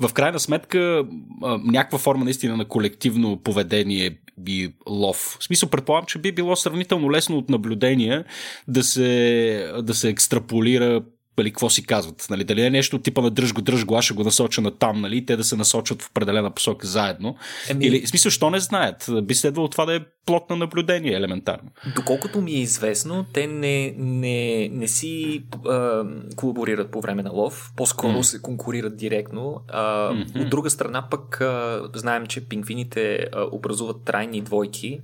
в 0.00 0.12
крайна 0.12 0.41
сметка 0.41 1.05
а, 1.43 1.59
някаква 1.65 1.99
форма 1.99 2.25
наистина 2.25 2.57
на 2.57 2.65
колективно 2.65 3.37
поведение 3.43 4.19
и 4.49 4.73
лов? 4.89 5.37
В 5.41 5.45
смисъл, 5.45 5.69
предполагам, 5.69 6.07
че 6.07 6.19
би 6.19 6.33
било 6.33 6.57
сравнително 6.57 7.11
лесно 7.11 7.39
от 7.39 7.50
наблюдение 7.50 8.25
да 8.69 8.83
се, 8.83 9.73
да 9.83 9.95
се 9.95 10.09
екстраполира 10.09 11.03
нали, 11.39 11.51
какво 11.51 11.71
си 11.71 11.87
казват. 11.87 12.27
Нали, 12.31 12.45
дали 12.45 12.63
е 12.63 12.71
нещо 12.71 12.99
типа 12.99 13.21
на 13.21 13.31
дръж 13.31 13.55
го, 13.55 13.61
дръж 13.61 13.85
го, 13.85 13.97
аз 13.97 14.05
ще 14.05 14.15
го 14.15 14.25
насоча 14.25 14.61
на 14.61 14.71
там, 14.71 15.01
нали, 15.01 15.27
те 15.27 15.37
да 15.37 15.45
се 15.45 15.57
насочат 15.57 16.03
в 16.03 16.11
определена 16.11 16.51
посока 16.51 16.87
заедно. 16.87 17.37
Еми... 17.69 17.87
Или, 17.87 18.07
в 18.07 18.09
смисъл, 18.09 18.31
що 18.31 18.51
не 18.51 18.61
знаят? 18.61 19.11
Би 19.23 19.35
следвало 19.35 19.69
това 19.69 19.87
да 19.87 19.97
е 19.97 20.01
плод 20.27 20.51
на 20.51 20.57
наблюдение, 20.57 21.13
елементарно. 21.13 21.71
Доколкото 21.97 22.41
ми 22.41 22.51
е 22.51 22.61
известно, 22.61 23.27
те 23.33 23.47
не, 23.47 23.95
не, 23.99 24.69
не 24.69 24.89
си 24.89 25.43
а, 25.67 26.05
колаборират 26.37 26.91
по 26.91 27.01
време 27.01 27.23
на 27.23 27.31
лов, 27.31 27.73
по-скоро 27.77 28.19
mm. 28.19 28.23
се 28.23 28.43
конкурират 28.43 28.97
директно. 28.97 29.61
А, 29.69 30.13
mm-hmm. 30.13 30.43
От 30.43 30.51
друга 30.51 30.71
страна 30.71 31.07
пък 31.11 31.41
а, 31.41 31.83
знаем, 31.95 32.27
че 32.27 32.49
пингвините 32.49 33.27
а, 33.33 33.47
образуват 33.53 34.05
трайни 34.05 34.41
двойки, 34.41 35.01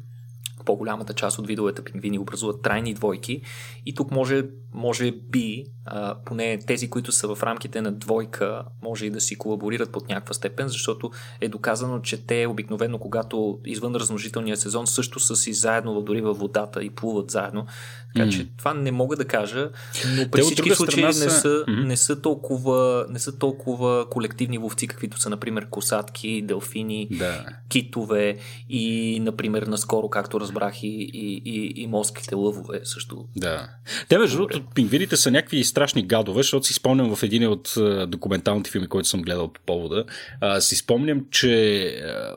по-голямата 0.67 1.15
част 1.15 1.39
от 1.39 1.47
видовете 1.47 1.85
пингвини 1.85 2.19
образуват 2.19 2.63
трайни 2.63 2.95
двойки 2.95 3.43
и 3.87 3.95
тук 3.95 4.11
може, 4.11 4.43
може 4.75 5.13
би, 5.13 5.65
а, 5.85 6.17
поне 6.25 6.59
тези, 6.67 6.91
които 6.91 7.13
са 7.13 7.35
в 7.35 7.43
рамките 7.43 7.81
на 7.81 7.93
двойка, 7.93 8.65
може 8.83 9.07
и 9.07 9.11
да 9.11 9.21
си 9.21 9.39
колаборират 9.39 9.93
под 9.93 10.09
някаква 10.09 10.35
степен, 10.35 10.69
защото 10.69 11.11
е 11.41 11.49
доказано, 11.49 12.01
че 12.01 12.27
те 12.27 12.47
обикновено, 12.47 12.99
когато 12.99 13.59
извън 13.65 13.95
размножителния 13.95 14.57
сезон, 14.57 14.87
също 14.87 15.21
са 15.21 15.37
си 15.37 15.53
заедно 15.53 16.03
дори 16.03 16.21
във 16.21 16.39
водата 16.39 16.85
и 16.85 16.91
плуват 16.91 17.31
заедно. 17.31 17.67
Така 18.15 18.29
mm. 18.29 18.33
че 18.33 18.49
това 18.59 18.75
не 18.75 18.93
мога 18.93 19.17
да 19.17 19.25
кажа, 19.25 19.71
но 20.17 20.31
при 20.31 20.43
всички 20.43 20.71
случаи 20.71 21.05
не 21.05 21.13
са, 21.13 21.31
са, 21.31 21.49
mm-hmm. 21.49 21.87
не, 21.87 21.97
са 21.97 22.21
толкова, 22.21 23.07
не 23.11 23.19
са 23.19 23.39
толкова 23.39 24.11
колективни 24.11 24.59
ловци, 24.59 24.87
каквито 24.87 25.21
са, 25.21 25.31
например, 25.31 25.69
косатки, 25.71 26.43
делфини, 26.43 27.09
да. 27.11 27.45
китове 27.69 28.37
и, 28.69 29.19
например, 29.21 29.63
наскоро, 29.63 30.09
както 30.09 30.41
разбрах, 30.41 30.56
и, 30.83 31.11
и, 31.15 31.43
и, 31.45 31.83
и 31.83 31.87
морските 31.87 32.35
лъвове 32.35 32.81
също. 32.85 33.25
Да. 33.37 33.69
Те, 34.09 34.19
между 34.19 34.37
другото, 34.37 34.63
пингвините 34.75 35.17
са 35.17 35.31
някакви 35.31 35.65
страшни 35.65 36.03
гадове, 36.03 36.43
защото 36.43 36.67
си 36.67 36.75
спомням 36.75 37.17
в 37.17 37.23
един 37.23 37.49
от 37.49 37.75
документалните 38.09 38.71
филми, 38.71 38.87
които 38.87 39.09
съм 39.09 39.23
гледал 39.23 39.53
по 39.53 39.61
повода, 39.67 40.05
а, 40.41 40.61
си 40.61 40.77
спомням, 40.77 41.25
че 41.31 41.85
а, 41.87 42.35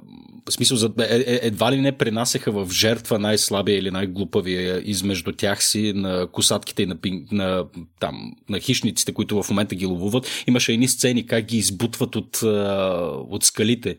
в 0.49 0.53
смисъл, 0.53 0.89
е, 0.99 1.03
е, 1.03 1.39
едва 1.41 1.71
ли 1.71 1.81
не 1.81 1.91
пренасеха 1.91 2.51
в 2.51 2.71
жертва 2.71 3.19
най-слабия 3.19 3.77
или 3.77 3.91
най-глупавия 3.91 4.81
измежду 4.85 5.31
тях 5.31 5.63
си 5.63 5.93
на 5.95 6.27
косатките 6.27 6.83
и 6.83 6.85
на, 6.85 6.97
на, 7.31 7.65
там, 7.99 8.33
на 8.49 8.59
хищниците, 8.59 9.13
които 9.13 9.43
в 9.43 9.49
момента 9.49 9.75
ги 9.75 9.85
ловуват. 9.85 10.27
Имаше 10.47 10.73
едни 10.73 10.88
сцени 10.88 11.27
как 11.27 11.45
ги 11.45 11.57
избутват 11.57 12.15
от, 12.15 12.39
от 13.29 13.43
скалите 13.43 13.97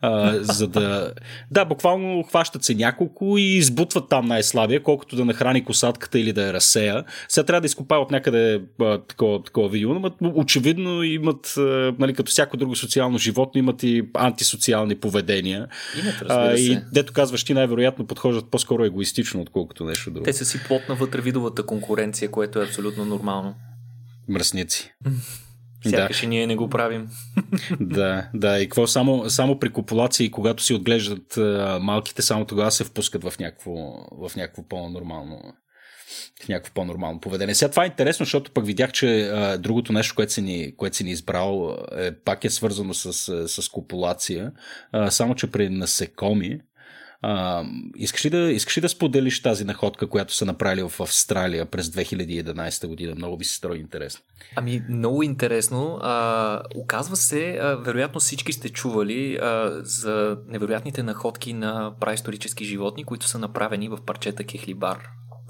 а, 0.00 0.38
за 0.42 0.68
да... 0.68 1.12
Да, 1.50 1.64
буквално 1.64 2.22
хващат 2.22 2.64
се 2.64 2.74
няколко 2.74 3.38
и 3.38 3.49
избутват 3.56 4.08
там 4.08 4.26
най-слабия, 4.26 4.82
колкото 4.82 5.16
да 5.16 5.24
нахрани 5.24 5.64
косатката 5.64 6.18
или 6.18 6.32
да 6.32 6.46
я 6.46 6.52
разсея. 6.52 7.04
Сега 7.28 7.46
трябва 7.46 7.60
да 7.60 7.66
изкопават 7.66 8.10
някъде 8.10 8.62
а, 8.80 8.98
такова, 8.98 9.42
такова 9.42 9.68
видео, 9.68 9.94
но 9.94 10.32
очевидно 10.34 11.02
имат, 11.02 11.54
а, 11.56 11.94
нали, 11.98 12.14
като 12.14 12.30
всяко 12.30 12.56
друго 12.56 12.76
социално 12.76 13.18
животно, 13.18 13.58
имат 13.58 13.82
и 13.82 14.02
антисоциални 14.14 14.94
поведения. 14.94 15.68
Имат, 16.02 16.14
а, 16.28 16.54
и 16.54 16.78
дето 16.92 17.12
казваш, 17.12 17.44
ти 17.44 17.54
най-вероятно 17.54 18.06
подхождат 18.06 18.50
по-скоро 18.50 18.84
егоистично, 18.84 19.40
отколкото 19.40 19.84
нещо 19.84 20.10
друго. 20.10 20.24
Те 20.24 20.32
са 20.32 20.44
си 20.44 20.60
плотна 20.66 20.94
вътре 20.94 21.20
конкуренция, 21.66 22.30
което 22.30 22.60
е 22.60 22.64
абсолютно 22.64 23.04
нормално. 23.04 23.54
Мръсници. 24.28 24.92
Сякаш 25.86 26.20
да. 26.20 26.26
и 26.26 26.28
ние 26.28 26.46
не 26.46 26.56
го 26.56 26.68
правим. 26.68 27.08
да, 27.80 28.28
да. 28.34 28.60
И 28.60 28.64
какво 28.68 28.86
само, 28.86 29.30
само 29.30 29.58
при 29.58 29.70
копулации, 29.70 30.30
когато 30.30 30.62
си 30.62 30.74
отглеждат 30.74 31.36
а, 31.36 31.78
малките, 31.82 32.22
само 32.22 32.44
тогава 32.44 32.70
се 32.70 32.84
впускат 32.84 33.24
в 33.24 33.38
някакво, 33.38 33.72
в 34.28 34.36
някакво 34.36 34.62
по-нормално 34.68 35.42
в 36.44 36.48
някакво 36.48 36.74
по-нормално 36.74 37.20
поведение. 37.20 37.54
Сега 37.54 37.70
това 37.70 37.84
е 37.84 37.86
интересно, 37.86 38.24
защото 38.24 38.50
пък 38.50 38.66
видях, 38.66 38.92
че 38.92 39.20
а, 39.22 39.58
другото 39.58 39.92
нещо, 39.92 40.14
което 40.14 40.32
си 40.32 40.42
ни, 40.42 40.76
което 40.76 40.96
си 40.96 41.04
ни 41.04 41.10
избрал, 41.10 41.76
е, 41.96 42.14
пак 42.14 42.44
е 42.44 42.50
свързано 42.50 42.94
с, 42.94 43.12
с 43.48 43.68
копулация, 43.68 44.52
а, 44.92 45.10
само 45.10 45.34
че 45.34 45.50
при 45.50 45.68
насекоми 45.68 46.60
а, 47.22 47.64
искаш, 47.96 48.24
ли 48.24 48.30
да, 48.30 48.38
искаш 48.38 48.76
ли 48.76 48.80
да 48.80 48.88
споделиш 48.88 49.42
тази 49.42 49.64
находка, 49.64 50.06
която 50.06 50.34
са 50.34 50.44
направили 50.44 50.82
в 50.82 51.00
Австралия 51.00 51.66
през 51.66 51.86
2011 51.88 52.86
година? 52.86 53.14
Много 53.16 53.36
би 53.36 53.44
се 53.44 53.54
строи 53.54 53.78
интересно. 53.78 54.24
Ами, 54.56 54.82
много 54.88 55.22
интересно. 55.22 55.98
А, 56.02 56.62
оказва 56.74 57.16
се, 57.16 57.58
а, 57.62 57.76
вероятно 57.76 58.20
всички 58.20 58.52
сте 58.52 58.68
чували 58.68 59.36
а, 59.36 59.80
за 59.82 60.38
невероятните 60.48 61.02
находки 61.02 61.52
на 61.52 61.92
праисторически 62.00 62.64
животни, 62.64 63.04
които 63.04 63.28
са 63.28 63.38
направени 63.38 63.88
в 63.88 63.98
парчета 64.06 64.44
Кехлибар. 64.44 64.98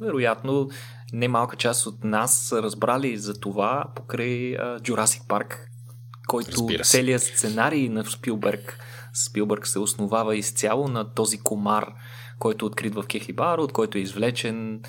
Вероятно, 0.00 0.68
немалка 1.12 1.56
част 1.56 1.86
от 1.86 2.04
нас 2.04 2.38
са 2.38 2.62
разбрали 2.62 3.16
за 3.16 3.40
това 3.40 3.84
покрай 3.96 4.54
а, 4.56 4.78
Jurassic 4.78 5.26
Park, 5.26 5.56
който 6.28 6.68
целият 6.82 7.22
сценарий 7.22 7.88
на 7.88 8.04
Спилберг 8.04 8.78
Спилбърг 9.14 9.66
се 9.66 9.78
основава 9.78 10.36
изцяло 10.36 10.88
на 10.88 11.14
този 11.14 11.38
комар, 11.38 11.86
който 12.38 12.64
е 12.64 12.68
открит 12.68 12.94
в 12.94 13.04
Кехлибар, 13.06 13.58
от 13.58 13.72
който 13.72 13.98
е 13.98 14.00
извлечен 14.00 14.80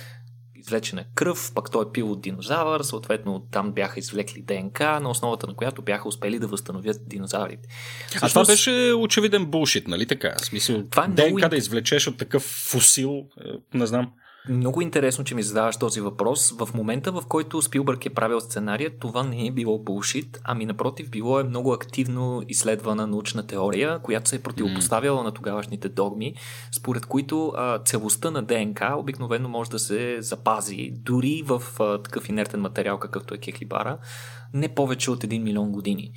извлечена 0.62 1.06
кръв, 1.16 1.52
пък 1.56 1.72
той 1.72 1.86
е 1.86 1.92
пил 1.94 2.12
от 2.12 2.22
динозавър, 2.22 2.82
съответно 2.82 3.48
там 3.52 3.72
бяха 3.72 4.00
извлекли 4.00 4.42
ДНК, 4.42 4.80
на 4.80 5.10
основата 5.10 5.48
на 5.48 5.54
която 5.54 5.82
бяха 5.82 6.08
успели 6.08 6.40
да 6.40 6.48
възстановят 6.48 6.98
динозаврите. 7.08 7.70
А 8.22 8.30
това 8.30 8.46
беше 8.46 8.94
очевиден 8.98 9.46
булшит, 9.46 9.88
нали 9.88 10.08
така? 10.08 10.36
В 10.42 10.46
смисъл, 10.46 10.84
това 10.90 11.04
е 11.04 11.08
ДНК 11.08 11.26
много... 11.26 11.50
да 11.50 11.58
извлечеш 11.58 12.08
от 12.08 12.18
такъв 12.18 12.44
фусил, 12.44 13.24
е, 13.46 13.78
не 13.78 13.86
знам. 13.86 14.12
Много 14.50 14.82
интересно, 14.82 15.24
че 15.24 15.36
ми 15.36 15.44
задаваш 15.44 15.78
този 15.78 16.02
въпрос. 16.02 16.52
В 16.52 16.70
момента, 16.74 17.12
в 17.12 17.24
който 17.28 17.62
Спилбърг 17.62 18.06
е 18.06 18.10
правил 18.10 18.40
сценария, 18.40 18.92
това 19.00 19.24
не 19.24 19.48
е 19.48 19.52
било 19.52 19.80
булшит, 19.80 20.42
ами 20.44 20.66
напротив, 20.66 21.10
било 21.10 21.40
е 21.40 21.44
много 21.44 21.74
активно 21.74 22.44
изследвана 22.48 23.08
научна 23.08 23.48
теория, 23.48 24.00
която 24.00 24.30
се 24.30 24.36
е 24.36 24.42
противопоставяла 24.42 25.22
mm. 25.22 25.24
на 25.24 25.32
тогавашните 25.32 25.90
догми, 25.90 26.34
според 26.72 27.06
които 27.06 27.48
а, 27.48 27.80
целостта 27.80 28.32
на 28.32 28.44
ДНК 28.44 28.96
обикновено 28.98 29.50
може 29.50 29.70
да 29.70 29.80
се 29.80 30.22
запази 30.22 30.92
дори 30.96 31.44
в 31.46 31.64
а, 31.80 32.04
такъв 32.04 32.30
инертен 32.30 32.62
материал, 32.62 33.00
какъвто 33.00 33.34
е 33.34 33.38
кехлибара, 33.38 33.98
не 34.54 34.76
повече 34.76 35.12
от 35.12 35.24
1 35.24 35.44
милион 35.44 35.72
години. 35.72 36.12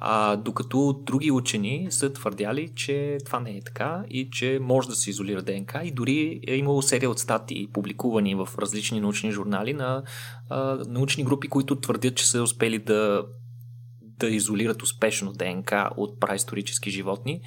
А, 0.00 0.36
докато 0.36 1.00
други 1.02 1.30
учени 1.30 1.86
са 1.90 2.12
твърдяли, 2.12 2.68
че 2.74 3.18
това 3.26 3.40
не 3.40 3.50
е 3.50 3.62
така 3.64 4.04
и 4.10 4.30
че 4.30 4.58
може 4.62 4.88
да 4.88 4.94
се 4.94 5.10
изолира 5.10 5.42
ДНК 5.42 5.80
и 5.84 5.90
дори 5.90 6.40
е 6.48 6.56
имало 6.56 6.82
серия 6.82 7.10
от 7.10 7.18
статии, 7.18 7.68
публикувани 7.72 8.34
в 8.34 8.48
различни 8.58 9.00
научни 9.00 9.30
журнали 9.30 9.72
на 9.72 10.02
а, 10.48 10.78
научни 10.88 11.24
групи, 11.24 11.48
които 11.48 11.80
твърдят, 11.80 12.16
че 12.16 12.26
са 12.26 12.42
успели 12.42 12.78
да 12.78 13.24
да 14.18 14.28
изолират 14.28 14.82
успешно 14.82 15.32
ДНК 15.32 15.90
от 15.96 16.20
праисторически 16.20 16.90
животни. 16.90 17.40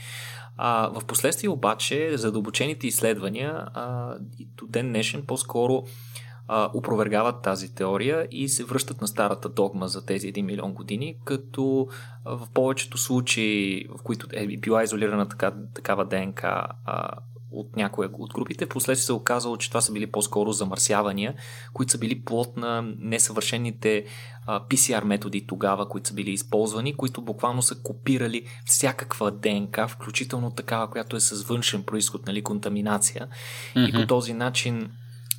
А, 0.58 0.90
в 1.00 1.06
последствие 1.06 1.50
обаче 1.50 2.18
задълбочените 2.18 2.88
изследвания 2.88 3.66
а, 3.74 4.16
до 4.40 4.68
ден 4.68 4.88
днешен 4.88 5.24
по-скоро 5.28 5.84
а, 6.54 6.70
опровергават 6.74 7.42
тази 7.42 7.76
теория 7.76 8.28
и 8.32 8.50
се 8.50 8.64
връщат 8.64 9.02
на 9.02 9.08
старата 9.08 9.50
догма 9.50 9.88
за 9.88 10.06
тези 10.06 10.34
1 10.34 10.42
милион 10.42 10.74
години, 10.74 11.16
като 11.26 11.88
в 12.26 12.48
повечето 12.54 12.98
случаи, 12.98 13.88
в 14.00 14.04
които 14.04 14.28
е 14.34 14.58
била 14.58 14.84
изолирана 14.84 15.30
така, 15.30 15.54
такава 15.74 16.06
ДНК 16.06 16.68
а, 16.86 17.10
от 17.52 17.76
някоя 17.76 18.10
от 18.14 18.34
групите, 18.34 18.70
последствие 18.70 19.06
се 19.06 19.14
оказало, 19.14 19.58
че 19.58 19.70
това 19.70 19.82
са 19.82 19.92
били 19.92 20.12
по-скоро 20.12 20.52
замърсявания, 20.52 21.36
които 21.74 21.92
са 21.92 21.98
били 21.98 22.22
плод 22.22 22.58
на 22.58 22.82
несъвършените 23.00 24.06
а, 24.46 24.60
PCR 24.68 25.04
методи 25.04 25.48
тогава, 25.48 25.90
които 25.90 26.10
са 26.10 26.14
били 26.14 26.32
използвани, 26.32 26.94
които 26.94 27.22
буквално 27.22 27.62
са 27.62 27.82
копирали 27.84 28.46
всякаква 28.66 29.32
ДНК, 29.32 29.88
включително 29.88 30.52
такава, 30.52 30.90
която 30.90 31.16
е 31.16 31.20
с 31.20 31.44
външен 31.44 31.84
происход, 31.84 32.28
нали, 32.28 32.42
контаминация. 32.42 33.28
Mm-hmm. 33.76 33.90
И 33.90 33.94
по 33.94 34.08
този 34.08 34.34
начин 34.34 34.92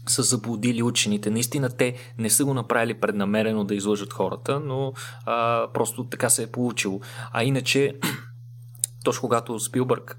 са 0.07 0.23
заблудили 0.23 0.83
учените. 0.83 1.31
Наистина 1.31 1.71
те 1.77 1.95
не 2.19 2.31
са 2.31 2.45
го 2.45 2.55
направили 2.55 2.95
преднамерено 2.95 3.65
да 3.65 3.75
излъжат 3.75 4.13
хората, 4.13 4.61
но 4.61 4.93
а, 5.27 5.67
просто 5.75 6.05
така 6.05 6.31
се 6.31 6.43
е 6.43 6.47
получило. 6.47 7.01
А 7.33 7.45
иначе, 7.45 7.99
точно 9.05 9.21
когато 9.21 9.61
Спилбърг 9.61 10.19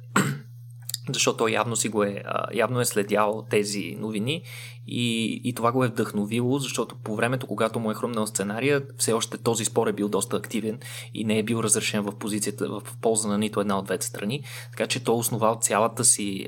защото 1.10 1.38
той 1.38 1.52
явно 1.52 1.76
си 1.76 1.90
го 1.90 2.04
е, 2.04 2.24
явно 2.54 2.80
е 2.80 2.86
следял 2.86 3.46
тези 3.50 3.96
новини 4.00 4.44
и, 4.88 5.42
и 5.44 5.54
това 5.54 5.72
го 5.72 5.84
е 5.84 5.88
вдъхновило, 5.88 6.60
защото 6.60 6.96
по 7.04 7.16
времето, 7.16 7.48
когато 7.48 7.80
му 7.80 7.92
е 7.92 7.94
хрумнал 7.94 8.28
сценария, 8.28 8.82
все 8.98 9.14
още 9.14 9.38
този 9.38 9.66
спор 9.66 9.88
е 9.88 9.94
бил 9.94 10.10
доста 10.10 10.38
активен 10.38 10.80
и 11.14 11.26
не 11.26 11.40
е 11.40 11.44
бил 11.44 11.58
разрешен 11.58 12.02
в 12.02 12.18
позицията 12.18 12.68
в 12.70 12.82
полза 13.02 13.28
на 13.28 13.38
нито 13.38 13.62
една 13.62 13.80
от 13.80 13.86
двете 13.86 14.06
страни, 14.06 14.44
така 14.72 14.88
че 14.88 15.04
той 15.04 15.16
е 15.16 15.18
основал 15.18 15.58
цялата 15.62 16.06
си, 16.06 16.48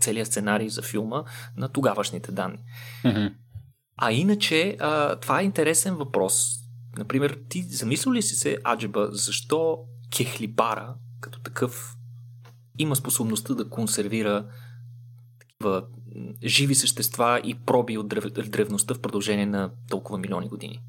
целият 0.00 0.28
сценарий 0.28 0.68
за 0.68 0.82
филма 0.82 1.24
на 1.56 1.68
тогавашните 1.68 2.32
данни. 2.32 2.58
Mm-hmm. 3.04 3.32
А 3.96 4.12
иначе, 4.12 4.76
това 5.20 5.40
е 5.40 5.44
интересен 5.44 5.94
въпрос. 5.94 6.46
Например, 6.98 7.38
ти 7.48 7.62
замислил 7.62 8.12
ли 8.12 8.22
си 8.22 8.34
се, 8.34 8.58
Аджеба, 8.64 9.08
защо 9.10 9.78
кехлибара 10.16 10.94
като 11.20 11.40
такъв 11.40 11.96
има 12.78 12.96
способността 12.96 13.54
да 13.54 13.68
консервира 13.68 14.46
такива 15.40 15.82
живи 16.44 16.74
същества 16.74 17.40
и 17.44 17.54
проби 17.54 17.98
от 17.98 18.08
древността 18.50 18.94
в 18.94 19.00
продължение 19.00 19.46
на 19.46 19.70
толкова 19.90 20.18
милиони 20.18 20.48
години. 20.48 20.80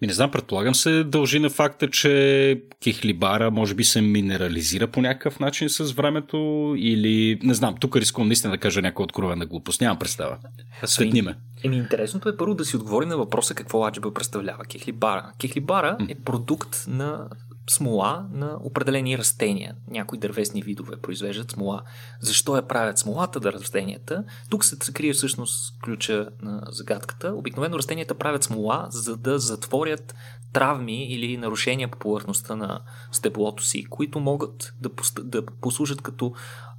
Ми 0.00 0.06
не 0.06 0.12
знам, 0.12 0.30
предполагам 0.30 0.74
се 0.74 1.04
дължи 1.04 1.38
на 1.38 1.50
факта, 1.50 1.90
че 1.90 2.62
кехлибара 2.84 3.50
може 3.50 3.74
би 3.74 3.84
се 3.84 4.00
минерализира 4.00 4.86
по 4.86 5.00
някакъв 5.00 5.40
начин 5.40 5.68
с 5.68 5.92
времето 5.92 6.36
или 6.78 7.38
не 7.42 7.54
знам, 7.54 7.74
тук 7.80 7.96
рискувам 7.96 8.28
наистина 8.28 8.52
да 8.52 8.58
кажа 8.58 8.82
някаква 8.82 9.04
откровена 9.04 9.46
глупост. 9.46 9.80
Нямам 9.80 9.98
представа. 9.98 10.38
Светни 10.84 11.22
ме. 11.22 11.36
Еми, 11.64 11.76
интересното 11.76 12.28
е 12.28 12.36
първо 12.36 12.54
да 12.54 12.64
си 12.64 12.76
отговори 12.76 13.06
на 13.06 13.16
въпроса 13.16 13.54
какво 13.54 13.86
аджеба 13.86 14.14
представлява 14.14 14.64
кехлибара. 14.64 15.32
Кехлибара 15.40 15.96
е 16.08 16.14
продукт 16.14 16.84
на 16.88 17.28
смола 17.70 18.26
на 18.32 18.58
определени 18.60 19.18
растения. 19.18 19.76
Някои 19.90 20.18
дървесни 20.18 20.62
видове 20.62 20.96
произвеждат 20.96 21.50
смола. 21.50 21.82
Защо 22.20 22.56
я 22.56 22.68
правят 22.68 22.98
смолата 22.98 23.40
да 23.40 23.52
растенията? 23.52 24.24
Тук 24.50 24.64
се 24.64 24.92
крие 24.92 25.12
всъщност 25.12 25.78
ключа 25.84 26.28
на 26.42 26.62
загадката. 26.68 27.32
Обикновено 27.34 27.78
растенията 27.78 28.14
правят 28.14 28.44
смола, 28.44 28.86
за 28.90 29.16
да 29.16 29.38
затворят 29.38 30.14
травми 30.52 31.04
или 31.04 31.36
нарушения 31.36 31.90
по 31.90 31.98
повърхността 31.98 32.56
на 32.56 32.80
стеблото 33.12 33.62
си, 33.62 33.84
които 33.84 34.20
могат 34.20 34.74
да, 34.80 34.90
да 35.22 35.46
послужат 35.46 36.02
като 36.02 36.32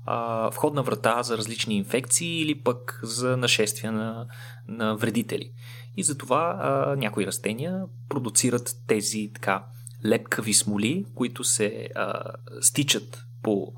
а, 0.05 0.49
входна 0.49 0.83
врата 0.83 1.23
за 1.23 1.37
различни 1.37 1.77
инфекции 1.77 2.41
или 2.41 2.63
пък 2.63 2.99
за 3.03 3.37
нашествия 3.37 3.91
на, 3.91 4.27
на 4.67 4.95
вредители. 4.95 5.51
И 5.97 6.03
затова 6.03 6.57
а, 6.59 6.95
някои 6.95 7.27
растения 7.27 7.83
продуцират 8.09 8.75
тези 8.87 9.31
така 9.33 9.63
лепкави 10.05 10.53
смоли, 10.53 11.05
които 11.15 11.43
се 11.43 11.89
а, 11.95 12.23
стичат 12.61 13.25
по 13.43 13.73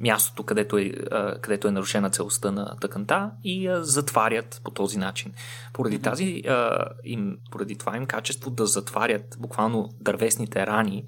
мястото, 0.00 0.42
където 0.42 0.78
е, 0.78 0.92
а, 1.10 1.38
където 1.40 1.68
е 1.68 1.70
нарушена 1.70 2.10
целостта 2.10 2.50
на 2.50 2.76
тъканта 2.80 3.30
и 3.44 3.68
а, 3.68 3.84
затварят 3.84 4.60
по 4.64 4.70
този 4.70 4.98
начин. 4.98 5.32
Поради, 5.72 5.98
тази, 6.02 6.42
а, 6.48 6.84
им, 7.04 7.36
поради 7.50 7.78
това 7.78 7.96
им 7.96 8.06
качество 8.06 8.50
да 8.50 8.66
затварят 8.66 9.36
буквално 9.38 9.88
дървесните 10.00 10.66
рани, 10.66 11.04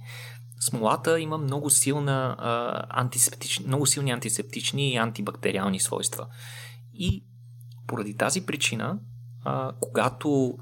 смолата 0.61 1.21
има 1.21 1.39
много, 1.39 1.71
силна, 1.71 2.37
а, 2.39 2.83
антисептични, 3.01 3.67
много 3.67 3.87
силни 3.87 4.11
антисептични 4.11 4.93
и 4.93 4.97
антибактериални 4.97 5.81
свойства. 5.81 6.27
И 6.95 7.25
поради 7.87 8.17
тази 8.17 8.47
причина, 8.47 8.99
а, 9.45 9.73
когато 9.81 10.59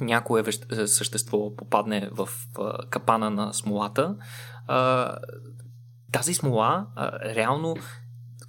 някое 0.00 0.42
веще, 0.42 0.86
същество 0.86 1.56
попадне 1.56 2.08
в 2.12 2.28
а, 2.58 2.86
капана 2.86 3.30
на 3.30 3.52
смолата, 3.52 4.16
а, 4.66 5.16
тази 6.12 6.34
смола 6.34 6.86
а, 6.96 7.34
реално 7.34 7.76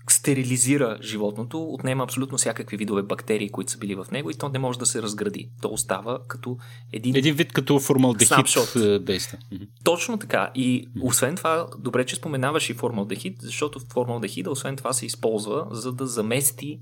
стерилизира 0.10 0.98
животното, 1.02 1.64
отнема 1.64 2.04
абсолютно 2.04 2.38
всякакви 2.38 2.78
видове 2.78 3.02
бактерии, 3.02 3.50
които 3.50 3.72
са 3.72 3.78
били 3.78 3.96
в 3.96 4.08
него 4.12 4.32
и 4.32 4.34
то 4.34 4.50
не 4.50 4.60
може 4.60 4.80
да 4.80 4.86
се 4.86 5.02
разгради. 5.02 5.52
То 5.62 5.70
остава 5.70 6.20
като 6.28 6.58
един... 6.94 7.16
Един 7.16 7.36
вид 7.36 7.54
като 7.54 7.80
формалдехид 7.80 8.76
е, 8.76 9.00
действа. 9.00 9.38
Точно 9.84 10.18
така. 10.18 10.52
И 10.56 10.88
освен 11.02 11.36
това, 11.36 11.68
добре, 11.80 12.06
че 12.06 12.16
споменаваш 12.16 12.70
и 12.70 12.74
формалдехид, 12.74 13.42
защото 13.42 13.80
формалдехида, 13.94 14.52
освен 14.52 14.76
това, 14.76 14.94
се 14.94 15.06
използва 15.06 15.68
за 15.72 15.94
да 15.94 16.08
замести 16.08 16.80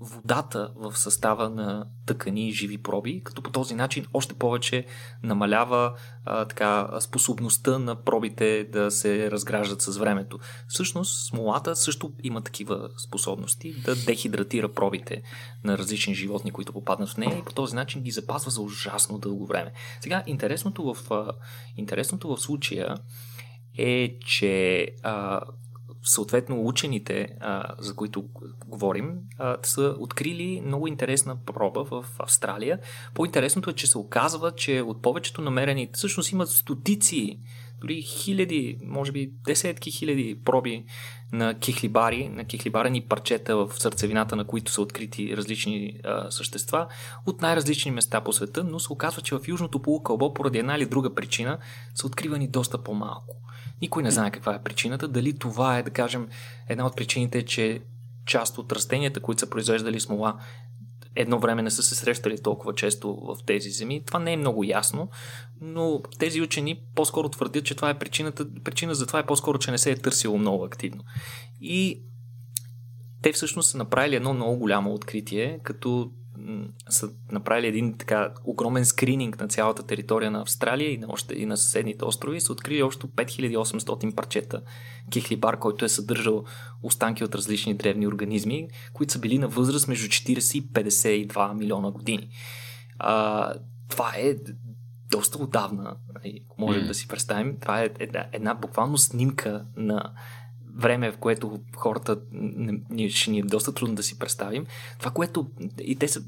водата 0.00 0.72
в 0.76 0.98
състава 0.98 1.48
на 1.50 1.86
тъкани 2.06 2.48
и 2.48 2.52
живи 2.52 2.78
проби, 2.78 3.22
като 3.24 3.42
по 3.42 3.50
този 3.50 3.74
начин 3.74 4.06
още 4.12 4.34
повече 4.34 4.86
намалява 5.22 5.94
а, 6.24 6.44
така, 6.44 7.00
способността 7.00 7.78
на 7.78 8.04
пробите 8.04 8.68
да 8.72 8.90
се 8.90 9.30
разграждат 9.30 9.82
с 9.82 9.96
времето. 9.96 10.38
Всъщност, 10.68 11.28
смолата 11.28 11.76
също 11.76 12.12
има 12.22 12.40
такива 12.40 12.88
способности 13.06 13.74
да 13.84 13.96
дехидратира 13.96 14.72
пробите 14.72 15.22
на 15.64 15.78
различни 15.78 16.14
животни, 16.14 16.50
които 16.50 16.72
попаднат 16.72 17.08
в 17.08 17.16
нея 17.16 17.38
и 17.38 17.44
по 17.44 17.52
този 17.52 17.74
начин 17.74 18.02
ги 18.02 18.10
запазва 18.10 18.50
за 18.50 18.60
ужасно 18.60 19.18
дълго 19.18 19.46
време. 19.46 19.72
Сега, 20.00 20.22
интересното 20.26 20.94
в, 20.94 21.10
а, 21.10 21.32
интересното 21.76 22.36
в 22.36 22.40
случая 22.40 22.96
е, 23.78 24.18
че 24.18 24.86
а, 25.02 25.40
съответно 26.02 26.66
учените, 26.66 27.28
а, 27.40 27.74
за 27.78 27.94
които 27.94 28.24
говорим, 28.66 29.18
а, 29.38 29.56
са 29.62 29.96
открили 29.98 30.62
много 30.66 30.86
интересна 30.86 31.36
проба 31.46 31.84
в 31.84 32.06
Австралия. 32.18 32.78
По-интересното 33.14 33.70
е, 33.70 33.72
че 33.72 33.86
се 33.86 33.98
оказва, 33.98 34.52
че 34.52 34.80
от 34.80 35.02
повечето 35.02 35.42
намерени, 35.42 35.90
всъщност 35.92 36.32
имат 36.32 36.48
стотици, 36.48 37.38
дори 37.80 38.02
хиляди, 38.02 38.78
може 38.84 39.12
би 39.12 39.32
десетки 39.44 39.90
хиляди 39.90 40.38
проби 40.44 40.84
на 41.32 41.54
кихлибари, 41.54 42.28
на 42.28 42.44
кихлибарени 42.44 43.00
парчета 43.00 43.56
в 43.56 43.70
сърцевината, 43.78 44.36
на 44.36 44.44
които 44.44 44.72
са 44.72 44.82
открити 44.82 45.36
различни 45.36 46.00
а, 46.04 46.30
същества 46.30 46.86
от 47.26 47.42
най-различни 47.42 47.90
места 47.90 48.20
по 48.20 48.32
света, 48.32 48.64
но 48.64 48.80
се 48.80 48.92
оказва, 48.92 49.22
че 49.22 49.34
в 49.34 49.48
Южното 49.48 49.82
полукълбо 49.82 50.34
поради 50.34 50.58
една 50.58 50.76
или 50.76 50.86
друга 50.86 51.14
причина 51.14 51.58
са 51.94 52.06
откривани 52.06 52.48
доста 52.48 52.82
по-малко. 52.82 53.36
Никой 53.82 54.02
не 54.02 54.10
знае 54.10 54.30
каква 54.30 54.54
е 54.54 54.62
причината. 54.62 55.08
Дали 55.08 55.38
това 55.38 55.78
е, 55.78 55.82
да 55.82 55.90
кажем, 55.90 56.28
една 56.68 56.86
от 56.86 56.96
причините, 56.96 57.38
е, 57.38 57.44
че 57.44 57.80
част 58.26 58.58
от 58.58 58.72
растенията, 58.72 59.20
които 59.20 59.40
са 59.40 59.50
произвеждали 59.50 60.00
смола, 60.00 60.40
едно 61.16 61.38
време 61.38 61.62
не 61.62 61.70
са 61.70 61.82
се 61.82 61.94
срещали 61.94 62.42
толкова 62.42 62.74
често 62.74 63.14
в 63.14 63.36
тези 63.46 63.70
земи. 63.70 64.04
Това 64.04 64.20
не 64.20 64.32
е 64.32 64.36
много 64.36 64.64
ясно, 64.64 65.08
но 65.60 66.02
тези 66.18 66.40
учени 66.40 66.82
по-скоро 66.94 67.28
твърдят, 67.28 67.64
че 67.64 67.74
това 67.74 67.90
е 67.90 67.98
причината. 67.98 68.46
Причина 68.64 68.94
за 68.94 69.06
това 69.06 69.18
е 69.18 69.26
по-скоро, 69.26 69.58
че 69.58 69.70
не 69.70 69.78
се 69.78 69.90
е 69.90 69.96
търсило 69.96 70.38
много 70.38 70.64
активно. 70.64 71.04
И 71.60 72.02
те 73.22 73.32
всъщност 73.32 73.70
са 73.70 73.78
направили 73.78 74.16
едно 74.16 74.34
много 74.34 74.56
голямо 74.56 74.94
откритие, 74.94 75.60
като 75.62 76.10
са 76.88 77.10
направили 77.32 77.66
един 77.66 77.98
така 77.98 78.32
огромен 78.44 78.84
скрининг 78.84 79.40
на 79.40 79.48
цялата 79.48 79.82
територия 79.82 80.30
на 80.30 80.40
Австралия 80.40 80.92
и 80.92 80.98
на, 80.98 81.06
още, 81.10 81.34
и 81.34 81.46
на 81.46 81.56
съседните 81.56 82.04
острови 82.04 82.36
и 82.36 82.40
са 82.40 82.52
открили 82.52 82.82
общо 82.82 83.08
5800 83.08 84.14
парчета 84.14 84.62
кихлибар, 85.10 85.58
който 85.58 85.84
е 85.84 85.88
съдържал 85.88 86.44
останки 86.82 87.24
от 87.24 87.34
различни 87.34 87.74
древни 87.74 88.06
организми, 88.06 88.68
които 88.92 89.12
са 89.12 89.18
били 89.18 89.38
на 89.38 89.48
възраст 89.48 89.88
между 89.88 90.06
40 90.06 90.58
и 90.58 90.68
52 90.68 91.54
милиона 91.58 91.90
години. 91.90 92.28
А, 92.98 93.54
това 93.88 94.12
е 94.16 94.34
доста 95.10 95.38
отдавна, 95.38 95.96
нали, 96.14 96.44
можем 96.58 96.82
mm. 96.82 96.86
да 96.86 96.94
си 96.94 97.08
представим. 97.08 97.56
Това 97.60 97.82
е 97.82 97.90
една, 97.98 98.26
една 98.32 98.54
буквално 98.54 98.98
снимка 98.98 99.64
на 99.76 100.12
време, 100.80 101.12
в 101.12 101.18
което 101.18 101.60
хората 101.76 102.20
ще 103.08 103.30
ни 103.30 103.38
е 103.38 103.42
доста 103.42 103.74
трудно 103.74 103.94
да 103.94 104.02
си 104.02 104.18
представим. 104.18 104.66
Това, 104.98 105.10
което 105.10 105.50
и 105.82 105.96
те 105.96 106.08
са 106.08 106.22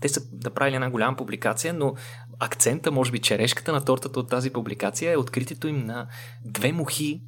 те 0.00 0.08
са 0.08 0.22
направили 0.44 0.74
една 0.74 0.90
голяма 0.90 1.16
публикация, 1.16 1.74
но 1.74 1.94
акцента, 2.38 2.90
може 2.92 3.12
би 3.12 3.18
черешката 3.18 3.72
на 3.72 3.84
тортата 3.84 4.20
от 4.20 4.28
тази 4.28 4.50
публикация 4.50 5.12
е 5.12 5.16
откритието 5.16 5.68
им 5.68 5.84
на 5.84 6.06
две 6.44 6.72
мухи, 6.72 7.22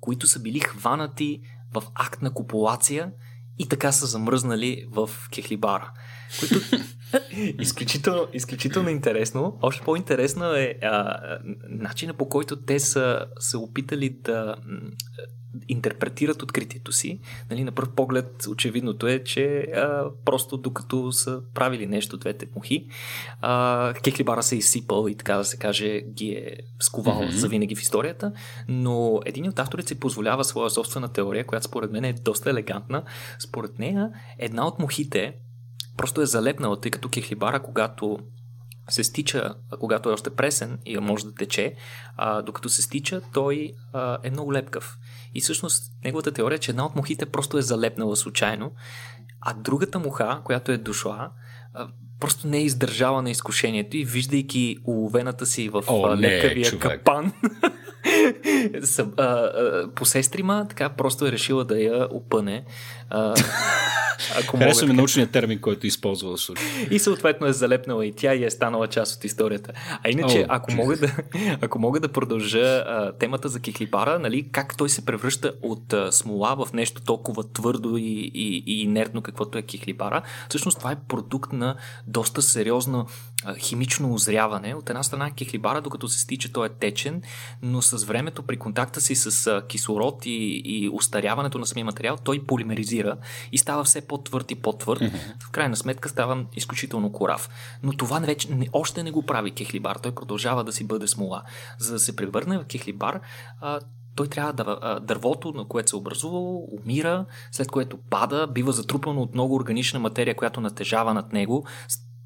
които 0.00 0.26
са 0.26 0.40
били 0.40 0.60
хванати 0.60 1.40
в 1.74 1.82
акт 1.94 2.22
на 2.22 2.34
копулация 2.34 3.12
и 3.58 3.68
така 3.68 3.92
са 3.92 4.06
замръзнали 4.06 4.86
в 4.90 5.10
кехлибара. 5.34 5.92
Което 6.40 6.60
изключително, 7.60 8.26
изключително 8.32 8.88
интересно. 8.88 9.58
Още 9.62 9.84
по-интересно 9.84 10.44
е 10.44 10.78
а, 10.82 11.18
начина 11.68 12.14
по 12.14 12.28
който 12.28 12.56
те 12.56 12.80
са 12.80 13.26
се 13.38 13.56
опитали 13.56 14.10
да 14.10 14.56
интерпретират 15.68 16.42
откритието 16.42 16.92
си. 16.92 17.20
Нали, 17.50 17.64
на 17.64 17.72
пръв 17.72 17.94
поглед 17.94 18.46
очевидното 18.50 19.06
е, 19.06 19.24
че 19.24 19.58
а, 19.58 20.04
просто 20.24 20.56
докато 20.56 21.12
са 21.12 21.40
правили 21.54 21.86
нещо 21.86 22.16
двете 22.16 22.46
мухи, 22.56 22.86
а, 23.40 23.94
Кехлибара 24.04 24.42
се 24.42 24.54
е 24.54 24.58
изсипал 24.58 25.08
и 25.08 25.14
така 25.14 25.36
да 25.36 25.44
се 25.44 25.56
каже 25.56 26.00
ги 26.00 26.28
е 26.28 26.56
сковал 26.80 27.20
mm-hmm. 27.20 27.30
за 27.30 27.48
винаги 27.48 27.76
в 27.76 27.82
историята, 27.82 28.32
но 28.68 29.20
един 29.26 29.48
от 29.48 29.58
авторите 29.58 29.88
си 29.88 30.00
позволява 30.00 30.44
своя 30.44 30.70
собствена 30.70 31.08
теория, 31.08 31.46
която 31.46 31.66
според 31.66 31.92
мен 31.92 32.04
е 32.04 32.12
доста 32.12 32.50
елегантна. 32.50 33.02
Според 33.38 33.78
нея 33.78 34.10
една 34.38 34.66
от 34.66 34.78
мухите 34.78 35.34
просто 35.96 36.20
е 36.20 36.26
залепнала, 36.26 36.80
тъй 36.80 36.90
като 36.90 37.08
Кехлибара, 37.08 37.62
когато 37.62 38.18
се 38.90 39.04
стича, 39.04 39.54
когато 39.80 40.10
е 40.10 40.12
още 40.12 40.30
пресен 40.30 40.78
и 40.86 40.98
може 40.98 41.24
да 41.24 41.34
тече, 41.34 41.74
а, 42.16 42.42
докато 42.42 42.68
се 42.68 42.82
стича, 42.82 43.20
той 43.32 43.72
а, 43.92 44.18
е 44.22 44.30
много 44.30 44.52
лепкав. 44.52 44.98
И 45.34 45.40
всъщност 45.40 45.92
неговата 46.04 46.32
теория 46.32 46.56
е, 46.56 46.58
че 46.58 46.70
една 46.70 46.86
от 46.86 46.96
мухите 46.96 47.26
просто 47.26 47.58
е 47.58 47.62
залепнала 47.62 48.16
случайно, 48.16 48.72
а 49.40 49.54
другата 49.54 49.98
муха, 49.98 50.40
която 50.44 50.72
е 50.72 50.78
дошла, 50.78 51.30
а, 51.74 51.88
просто 52.20 52.48
не 52.48 52.58
е 52.58 52.62
издържала 52.62 53.22
на 53.22 53.30
изкушението 53.30 53.96
и 53.96 54.04
виждайки 54.04 54.76
уловената 54.84 55.46
си 55.46 55.68
в 55.68 55.84
О, 55.86 56.16
лепкавия 56.16 56.72
не, 56.72 56.78
капан, 56.78 57.32
по 59.94 60.04
сестрима, 60.04 60.66
така 60.68 60.88
просто 60.88 61.26
е 61.26 61.32
решила 61.32 61.64
да 61.64 61.80
я 61.80 62.08
опъне. 62.10 62.64
Ако 64.38 64.56
Харесва 64.56 64.86
ми 64.86 64.92
научният 64.92 65.30
термин, 65.30 65.60
който 65.60 65.86
използва 65.86 66.36
в 66.36 66.40
И 66.90 66.98
съответно 66.98 67.46
е 67.46 67.52
залепнала 67.52 68.06
и 68.06 68.12
тя 68.12 68.34
и 68.34 68.44
е 68.44 68.50
станала 68.50 68.86
част 68.86 69.16
от 69.16 69.24
историята. 69.24 69.72
А 70.04 70.10
иначе, 70.10 70.38
oh, 70.38 70.46
ако, 70.48 70.72
мога 70.72 70.96
да, 70.96 71.16
ако 71.60 71.78
мога 71.78 72.00
да 72.00 72.08
продължа 72.08 72.84
а, 72.86 73.12
темата 73.18 73.48
за 73.48 73.60
кихлипара, 73.60 74.18
нали, 74.18 74.48
как 74.52 74.76
той 74.76 74.88
се 74.88 75.04
превръща 75.04 75.52
от 75.62 75.92
а, 75.92 76.12
смола 76.12 76.56
в 76.66 76.72
нещо 76.72 77.02
толкова 77.02 77.52
твърдо 77.52 77.96
и, 77.96 78.30
и, 78.34 78.64
и 78.66 78.82
инертно, 78.82 79.22
каквото 79.22 79.58
е 79.58 79.62
кихлипара, 79.62 80.22
всъщност 80.48 80.78
това 80.78 80.92
е 80.92 80.96
продукт 81.08 81.52
на 81.52 81.76
доста 82.06 82.42
сериозно 82.42 83.06
химично 83.58 84.14
озряване. 84.14 84.74
От 84.74 84.90
една 84.90 85.02
страна 85.02 85.30
кихлибара, 85.30 85.80
докато 85.80 86.08
се 86.08 86.18
стича, 86.18 86.52
той 86.52 86.66
е 86.66 86.70
течен, 86.70 87.22
но 87.62 87.82
с 87.82 88.04
времето 88.04 88.42
при 88.42 88.56
контакта 88.56 89.00
си 89.00 89.14
с 89.14 89.62
кислород 89.68 90.26
и, 90.26 90.62
и 90.64 90.90
устаряването 90.92 91.58
на 91.58 91.66
самия 91.66 91.84
материал, 91.84 92.16
той 92.24 92.44
полимеризира 92.46 93.16
и 93.52 93.58
става 93.58 93.84
все 93.84 94.00
по-твърд 94.00 94.50
и 94.50 94.54
по-твърд, 94.54 95.00
mm-hmm. 95.00 95.44
в 95.44 95.50
крайна 95.50 95.76
сметка 95.76 96.08
става 96.08 96.44
изключително 96.56 97.12
корав. 97.12 97.48
Но 97.82 97.92
това 97.92 98.18
вече 98.18 98.54
не, 98.54 98.68
още 98.72 99.02
не 99.02 99.10
го 99.10 99.26
прави 99.26 99.50
кехлибар. 99.50 99.96
Той 99.96 100.14
продължава 100.14 100.64
да 100.64 100.72
си 100.72 100.84
бъде 100.84 101.08
смола. 101.08 101.42
За 101.78 101.92
да 101.92 101.98
се 101.98 102.16
превърне 102.16 102.58
в 102.58 102.64
кехлибар, 102.64 103.20
а, 103.60 103.80
той 104.16 104.28
трябва 104.28 104.52
да. 104.52 105.00
Дървото, 105.00 105.52
на 105.52 105.68
което 105.68 105.90
се 105.90 105.96
е 105.96 105.98
образувало, 105.98 106.68
умира, 106.80 107.26
след 107.52 107.70
което 107.70 107.98
пада, 108.10 108.46
бива 108.46 108.72
затрупано 108.72 109.22
от 109.22 109.34
много 109.34 109.54
органична 109.54 110.00
материя, 110.00 110.36
която 110.36 110.60
натежава 110.60 111.14
над 111.14 111.32
него, 111.32 111.66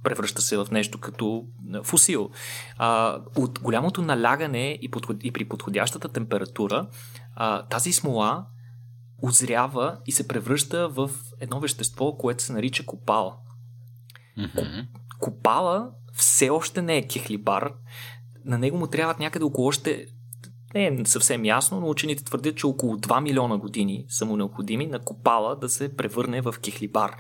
превръща 0.07 0.43
се 0.43 0.57
в 0.57 0.67
нещо 0.71 0.99
като 1.01 1.45
фусил. 1.83 2.31
А, 2.77 3.19
от 3.37 3.61
голямото 3.61 4.03
налягане 4.03 4.79
и, 4.83 4.91
подход, 4.91 5.17
и 5.23 5.33
при 5.33 5.49
подходящата 5.49 6.09
температура, 6.09 6.89
а, 7.35 7.63
тази 7.63 7.93
смола 7.93 8.47
озрява 9.23 9.99
и 10.07 10.13
се 10.13 10.29
превръща 10.29 10.89
в 10.89 11.11
едно 11.41 11.61
вещество, 11.61 12.17
което 12.17 12.43
се 12.43 12.53
нарича 12.53 12.87
копала. 12.87 13.37
Mm-hmm. 14.39 14.87
Копала 15.21 15.91
все 16.13 16.51
още 16.51 16.83
не 16.83 16.97
е 16.97 17.07
кехлибар. 17.07 17.73
На 18.45 18.59
него 18.59 18.79
му 18.79 18.87
трябват 18.87 19.19
някъде 19.19 19.45
около 19.45 19.67
още 19.69 20.07
не 20.77 20.87
е 20.87 21.05
съвсем 21.05 21.45
ясно, 21.45 21.81
но 21.81 21.89
учените 21.89 22.25
твърдят, 22.25 22.57
че 22.57 22.67
около 22.67 22.97
2 22.97 23.21
милиона 23.21 23.57
години 23.57 24.05
са 24.09 24.25
му 24.25 24.37
необходими 24.37 24.87
на 24.87 24.99
копала 24.99 25.57
да 25.57 25.69
се 25.69 25.97
превърне 25.97 26.41
в 26.41 26.55
кехлибар. 26.63 27.17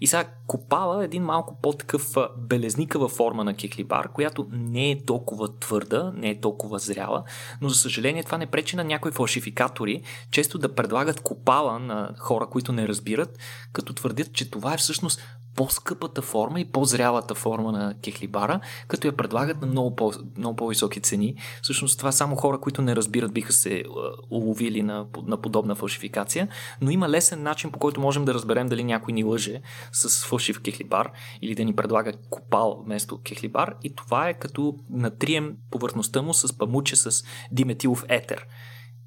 И 0.00 0.06
сега 0.06 0.28
копала 0.46 1.02
е 1.02 1.04
един 1.04 1.22
малко 1.22 1.58
по-такъв 1.62 2.14
белезникава 2.38 3.08
форма 3.08 3.44
на 3.44 3.54
кехлибар, 3.54 4.12
която 4.12 4.46
не 4.50 4.90
е 4.90 5.04
толкова 5.04 5.58
твърда, 5.58 6.12
не 6.16 6.30
е 6.30 6.40
толкова 6.40 6.78
зряла, 6.78 7.24
но 7.60 7.68
за 7.68 7.74
съжаление 7.74 8.24
това 8.24 8.38
не 8.38 8.46
пречи 8.46 8.76
на 8.76 8.84
някои 8.84 9.12
фалшификатори 9.12 10.02
често 10.30 10.58
да 10.58 10.74
предлагат 10.74 11.20
копала 11.20 11.78
на 11.78 12.14
хора, 12.18 12.46
които 12.46 12.72
не 12.72 12.88
разбират, 12.88 13.38
като 13.72 13.94
твърдят, 13.94 14.32
че 14.32 14.50
това 14.50 14.74
е 14.74 14.78
всъщност 14.78 15.20
по-скъпата 15.56 16.22
форма 16.22 16.60
и 16.60 16.64
по-зрялата 16.64 17.34
форма 17.34 17.72
на 17.72 17.94
кехлибара, 18.04 18.60
като 18.88 19.06
я 19.06 19.16
предлагат 19.16 19.60
на 19.60 19.66
много, 19.66 19.96
по- 19.96 20.12
много 20.38 20.56
по-високи 20.56 21.00
цени. 21.00 21.36
Всъщност 21.62 21.98
това 21.98 22.12
само 22.12 22.36
хора, 22.36 22.60
които 22.60 22.82
не 22.82 22.96
разбират, 22.96 23.32
биха 23.32 23.52
се 23.52 23.84
уловили 24.30 24.82
на, 24.82 25.06
на 25.26 25.40
подобна 25.40 25.74
фалшификация, 25.74 26.48
но 26.80 26.90
има 26.90 27.08
лесен 27.08 27.42
начин, 27.42 27.70
по 27.70 27.78
който 27.78 28.00
можем 28.00 28.24
да 28.24 28.34
разберем 28.34 28.68
дали 28.68 28.84
някой 28.84 29.12
ни 29.12 29.24
лъже 29.24 29.62
с 29.92 30.26
фалшив 30.26 30.62
кехлибар 30.62 31.12
или 31.42 31.54
да 31.54 31.64
ни 31.64 31.76
предлага 31.76 32.12
копал 32.30 32.82
вместо 32.84 33.20
кехлибар 33.22 33.74
и 33.82 33.94
това 33.94 34.28
е 34.28 34.38
като 34.38 34.74
натрием 34.90 35.56
повърхността 35.70 36.22
му 36.22 36.34
с 36.34 36.58
памуче 36.58 36.96
с 36.96 37.24
диметилов 37.52 38.04
етер. 38.08 38.46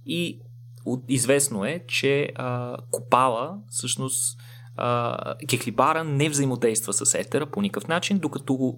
И 0.05 0.39
известно 1.09 1.65
е, 1.65 1.83
че 1.87 2.29
а, 2.35 2.77
копала 2.91 3.57
всъщност 3.69 4.39
кехлибара 5.47 6.03
не 6.03 6.29
взаимодейства 6.29 6.91
с 6.91 7.19
етера 7.19 7.45
по 7.45 7.61
никакъв 7.61 7.87
начин, 7.87 8.19
докато 8.19 8.75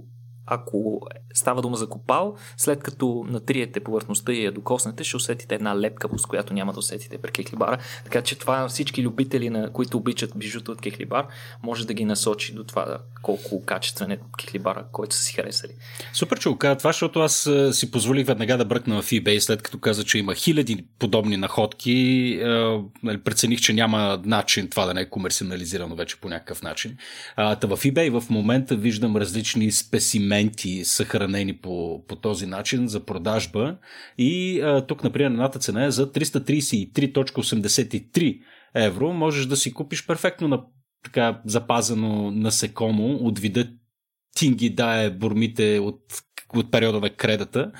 ако 0.49 1.01
става 1.33 1.61
дума 1.61 1.77
за 1.77 1.89
копал, 1.89 2.35
след 2.57 2.83
като 2.83 3.25
натриете 3.29 3.79
повърхността 3.79 4.33
и 4.33 4.45
я 4.45 4.51
докоснете, 4.51 5.03
ще 5.03 5.17
усетите 5.17 5.55
една 5.55 5.79
лепкавост, 5.79 6.27
която 6.27 6.53
няма 6.53 6.73
да 6.73 6.79
усетите 6.79 7.17
при 7.17 7.31
кехлибара. 7.31 7.77
Така 8.03 8.21
че 8.21 8.39
това 8.39 8.67
всички 8.67 9.03
любители, 9.03 9.49
на 9.49 9.73
които 9.73 9.97
обичат 9.97 10.31
бижута 10.35 10.71
от 10.71 10.81
кехлибар, 10.81 11.27
може 11.63 11.87
да 11.87 11.93
ги 11.93 12.05
насочи 12.05 12.53
до 12.53 12.63
това 12.63 12.97
колко 13.21 13.65
качествен 13.65 14.11
е 14.11 14.19
кехлибара, 14.39 14.85
който 14.91 15.15
са 15.15 15.23
си 15.23 15.33
харесали. 15.33 15.71
Супер, 16.13 16.39
че 16.39 16.49
го 16.49 16.57
каза 16.57 16.77
това, 16.77 16.89
защото 16.89 17.19
аз 17.19 17.49
си 17.71 17.91
позволих 17.91 18.27
веднага 18.27 18.57
да 18.57 18.65
бръкна 18.65 19.01
в 19.01 19.09
eBay, 19.09 19.39
след 19.39 19.61
като 19.61 19.79
каза, 19.79 20.03
че 20.03 20.17
има 20.17 20.35
хиляди 20.35 20.85
подобни 20.99 21.37
находки. 21.37 22.39
Нали, 23.03 23.17
прецених, 23.17 23.61
че 23.61 23.73
няма 23.73 24.21
начин 24.25 24.69
това 24.69 24.85
да 24.85 24.93
не 24.93 25.01
е 25.01 25.09
комерциализирано 25.09 25.95
вече 25.95 26.19
по 26.21 26.29
някакъв 26.29 26.61
начин. 26.61 26.97
Та 27.35 27.67
в 27.67 27.77
eBay 27.77 28.19
в 28.19 28.29
момента 28.29 28.75
виждам 28.75 29.17
различни 29.17 29.71
спесимени 29.71 30.38
елементи 30.39 30.85
съхранени 30.85 31.57
по, 31.57 32.05
по 32.07 32.15
този 32.15 32.45
начин 32.45 32.87
за 32.87 33.05
продажба. 33.05 33.77
И 34.17 34.61
а, 34.61 34.85
тук, 34.85 35.03
например, 35.03 35.29
едната 35.29 35.59
цена 35.59 35.85
е 35.85 35.91
за 35.91 36.11
333.83 36.11 38.41
евро. 38.75 39.13
Можеш 39.13 39.45
да 39.45 39.57
си 39.57 39.73
купиш 39.73 40.05
перфектно 40.05 40.47
на 40.47 40.63
така 41.03 41.41
запазено 41.45 42.31
насекомо 42.31 43.15
от 43.15 43.39
вида 43.39 43.67
тинги 44.35 44.69
дае 44.69 45.09
бурмите 45.09 45.79
от 45.79 45.99
от 46.55 46.71
периода 46.71 46.99
на 46.99 47.09
кредата. 47.09 47.71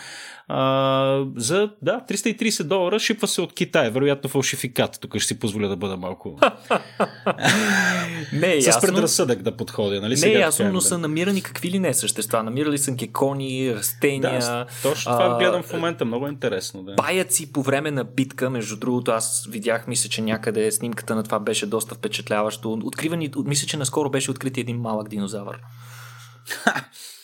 А, 0.52 1.26
за 1.36 1.70
да, 1.82 2.02
330 2.10 2.64
долара 2.64 3.00
шипва 3.00 3.28
се 3.28 3.42
от 3.42 3.54
Китай. 3.54 3.90
Вероятно 3.90 4.30
фалшификат. 4.30 4.98
Тук 5.02 5.18
ще 5.18 5.28
си 5.28 5.40
позволя 5.40 5.68
да 5.68 5.76
бъда 5.76 5.98
малко. 5.98 6.40
не 8.34 8.48
е 8.48 8.56
ясно. 8.56 8.82
С 8.82 8.82
предразсъдък 8.82 9.42
да 9.42 9.58
подходя. 9.58 10.02
Нали? 10.02 10.16
Не 10.16 10.28
е 10.28 10.40
ясно, 10.40 10.66
но 10.66 10.80
да. 10.80 10.82
са 10.82 10.98
намирани 10.98 11.42
какви 11.42 11.72
ли 11.72 11.80
не 11.80 11.94
същества. 11.94 12.44
Намирали 12.44 12.78
са 12.78 12.92
гекони, 12.92 13.76
растения. 13.76 14.40
Да, 14.40 14.66
точно 14.84 15.12
това 15.12 15.26
а, 15.26 15.38
гледам 15.38 15.64
в 15.64 15.74
момента. 15.74 16.06
Много 16.06 16.28
е 16.28 16.30
интересно. 16.30 16.84
Да. 16.84 16.96
Паяци 16.96 17.54
по 17.54 17.62
време 17.62 17.92
на 17.92 18.04
битка. 18.04 18.50
Между 18.50 18.78
другото, 18.78 19.12
аз 19.12 19.48
видях, 19.50 19.88
мисля, 19.88 20.10
че 20.10 20.22
някъде 20.22 20.72
снимката 20.72 21.16
на 21.16 21.24
това 21.24 21.40
беше 21.40 21.66
доста 21.66 21.96
впечатляващо. 21.96 22.74
Откривани, 22.84 23.32
мисля, 23.46 23.68
че 23.68 23.78
наскоро 23.78 24.10
беше 24.10 24.32
открит 24.32 24.58
един 24.58 24.78
малък 24.78 25.10
динозавър. 25.10 25.60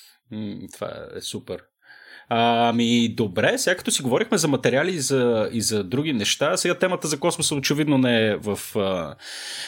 това 0.74 1.08
е 1.18 1.22
супер. 1.22 1.64
Ами, 2.30 3.10
добре, 3.16 3.58
сега 3.58 3.78
като 3.78 3.92
си 3.92 4.02
говорихме 4.02 4.38
за 4.38 4.48
материали 4.48 4.92
и 4.92 5.00
за, 5.00 5.50
и 5.52 5.62
за 5.62 5.84
други 5.84 6.14
неща, 6.14 6.58
сега 6.58 6.76
темата 6.76 7.08
за 7.08 7.20
космоса 7.20 7.56
очевидно 7.56 7.98
не 7.98 8.28
е 8.28 8.36
в, 8.36 8.60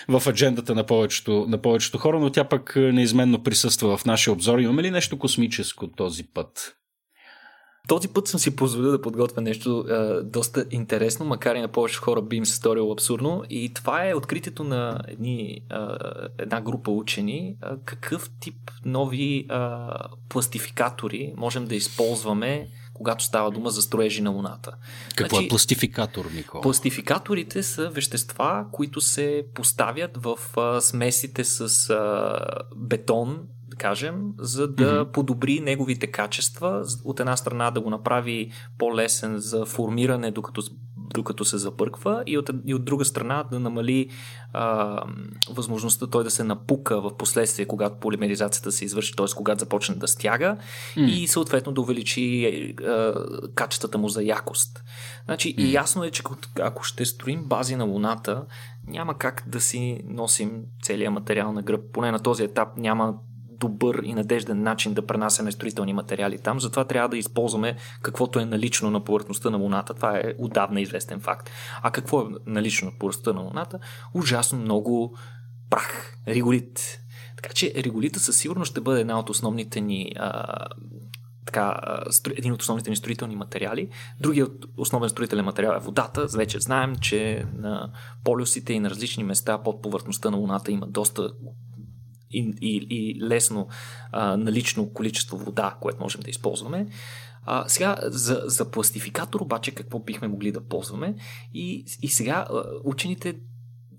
в 0.07 0.27
аджендата 0.27 0.75
на 0.75 0.83
повечето, 0.83 1.45
на 1.47 1.61
повечето 1.61 1.97
хора, 1.97 2.19
но 2.19 2.31
тя 2.31 2.43
пък 2.43 2.75
неизменно 2.75 3.43
присъства 3.43 3.97
в 3.97 4.05
нашия 4.05 4.33
обзор. 4.33 4.59
Имаме 4.59 4.83
ли 4.83 4.91
нещо 4.91 5.19
космическо 5.19 5.87
този 5.87 6.23
път? 6.23 6.77
Този 7.88 8.08
път 8.08 8.28
съм 8.28 8.39
си 8.39 8.56
позволил 8.56 8.91
да 8.91 9.02
подготвя 9.02 9.41
нещо 9.41 9.80
а, 9.80 10.23
доста 10.23 10.65
интересно, 10.71 11.26
макар 11.26 11.56
и 11.56 11.62
на 11.62 11.67
повече 11.67 12.00
хора 12.00 12.21
би 12.21 12.36
им 12.36 12.45
се 12.45 12.56
сторило 12.56 12.91
абсурдно. 12.91 13.43
И 13.50 13.73
това 13.73 14.10
е 14.10 14.15
откритието 14.15 14.63
на 14.63 15.00
едни, 15.08 15.62
а, 15.69 15.97
една 16.38 16.62
група 16.62 16.91
учени. 16.91 17.56
А, 17.62 17.78
какъв 17.86 18.30
тип 18.39 18.71
нови 18.86 19.45
а, 19.50 20.00
пластификатори 20.30 21.34
можем 21.38 21.65
да 21.65 21.76
използваме, 21.76 22.67
когато 22.93 23.23
става 23.23 23.52
дума 23.52 23.69
за 23.69 23.82
строежи 23.82 24.21
на 24.21 24.30
Луната. 24.30 24.71
Какво 25.15 25.36
е 25.36 25.39
значи, 25.39 25.45
е 25.45 25.50
пластификатор, 25.50 26.26
Никола? 26.36 26.62
Пластификаторите 26.62 27.63
са 27.63 27.89
вещества, 27.89 28.65
които 28.71 29.02
се 29.02 29.45
поставят 29.54 30.17
в 30.17 30.38
а, 30.58 30.82
смесите 30.82 31.43
с 31.43 31.89
а, 31.89 32.39
бетон, 32.76 33.39
кажем, 33.77 34.33
за 34.39 34.67
да 34.67 34.83
mm-hmm. 34.83 35.11
подобри 35.11 35.59
неговите 35.59 36.07
качества. 36.07 36.85
От 37.03 37.19
една 37.19 37.37
страна 37.37 37.71
да 37.71 37.81
го 37.81 37.89
направи 37.89 38.51
по-лесен 38.77 39.37
за 39.37 39.65
формиране, 39.65 40.31
докато, 40.31 40.61
докато 41.13 41.45
се 41.45 41.57
забърква, 41.57 42.23
и 42.25 42.37
от, 42.37 42.49
и 42.65 42.73
от 42.73 42.85
друга 42.85 43.05
страна 43.05 43.43
да 43.51 43.59
намали 43.59 44.09
а, 44.53 45.03
възможността 45.49 46.07
той 46.07 46.23
да 46.23 46.29
се 46.29 46.43
напука 46.43 47.01
в 47.01 47.17
последствие, 47.17 47.65
когато 47.65 47.99
полимеризацията 47.99 48.71
се 48.71 48.85
извърши, 48.85 49.15
т.е. 49.15 49.25
когато 49.35 49.59
започне 49.59 49.95
да 49.95 50.07
стяга 50.07 50.57
mm. 50.95 51.05
и 51.05 51.27
съответно 51.27 51.71
да 51.73 51.81
увеличи 51.81 52.75
а, 52.81 53.13
качествата 53.55 53.97
му 53.97 54.09
за 54.09 54.23
якост. 54.23 54.83
Значи, 55.25 55.55
mm. 55.55 55.61
и 55.61 55.73
ясно 55.73 56.03
е, 56.03 56.11
че 56.11 56.23
ако 56.59 56.83
ще 56.83 57.05
строим 57.05 57.43
бази 57.43 57.75
на 57.75 57.83
Луната, 57.83 58.45
няма 58.87 59.17
как 59.17 59.43
да 59.47 59.61
си 59.61 60.01
носим 60.05 60.63
целият 60.81 61.13
материал 61.13 61.53
на 61.53 61.61
гръб. 61.61 61.81
Поне 61.93 62.11
на 62.11 62.19
този 62.19 62.43
етап 62.43 62.77
няма 62.77 63.15
добър 63.59 64.01
и 64.03 64.13
надежден 64.13 64.63
начин 64.63 64.93
да 64.93 65.05
пренасяме 65.05 65.51
строителни 65.51 65.93
материали 65.93 66.37
там. 66.37 66.59
Затова 66.59 66.85
трябва 66.85 67.09
да 67.09 67.17
използваме 67.17 67.77
каквото 68.01 68.39
е 68.39 68.45
налично 68.45 68.91
на 68.91 69.03
повърхността 69.03 69.49
на 69.49 69.57
Луната. 69.57 69.93
Това 69.93 70.17
е 70.17 70.33
отдавна 70.37 70.81
известен 70.81 71.19
факт. 71.19 71.49
А 71.81 71.91
какво 71.91 72.21
е 72.21 72.25
налично 72.45 72.85
на 72.85 72.97
повърхността 72.99 73.33
на 73.33 73.41
Луната? 73.41 73.79
Ужасно 74.13 74.59
много 74.59 75.17
прах, 75.69 76.17
реголит. 76.27 76.99
Така 77.35 77.53
че 77.53 77.73
реголита 77.77 78.19
със 78.19 78.37
сигурност 78.37 78.71
ще 78.71 78.81
бъде 78.81 79.01
една 79.01 79.19
от 79.19 79.29
основните 79.29 79.81
ни 79.81 80.11
а, 80.15 80.57
така, 81.45 81.79
един 82.37 82.53
от 82.53 82.61
основните 82.61 82.89
ни 82.89 82.95
строителни 82.95 83.35
материали. 83.35 83.89
Другият 84.19 84.65
основен 84.77 85.09
строителен 85.09 85.45
материал 85.45 85.73
е 85.73 85.79
водата. 85.79 86.27
Вече 86.35 86.59
знаем, 86.59 86.95
че 86.95 87.45
на 87.53 87.91
полюсите 88.23 88.73
и 88.73 88.79
на 88.79 88.89
различни 88.89 89.23
места 89.23 89.63
под 89.63 89.81
повърхността 89.81 90.29
на 90.29 90.37
Луната 90.37 90.71
има 90.71 90.87
доста 90.87 91.31
и, 92.31 92.53
и, 92.61 92.87
и 92.89 93.21
лесно 93.21 93.67
а, 94.11 94.37
налично 94.37 94.93
количество 94.93 95.37
вода, 95.37 95.77
което 95.81 96.01
можем 96.01 96.21
да 96.21 96.29
използваме. 96.29 96.87
А, 97.43 97.69
сега 97.69 97.97
за, 98.01 98.41
за 98.45 98.71
пластификатор 98.71 99.41
обаче 99.41 99.71
какво 99.71 99.99
бихме 99.99 100.27
могли 100.27 100.51
да 100.51 100.65
ползваме 100.65 101.15
и, 101.53 101.85
и 102.01 102.07
сега 102.07 102.47
учените 102.83 103.35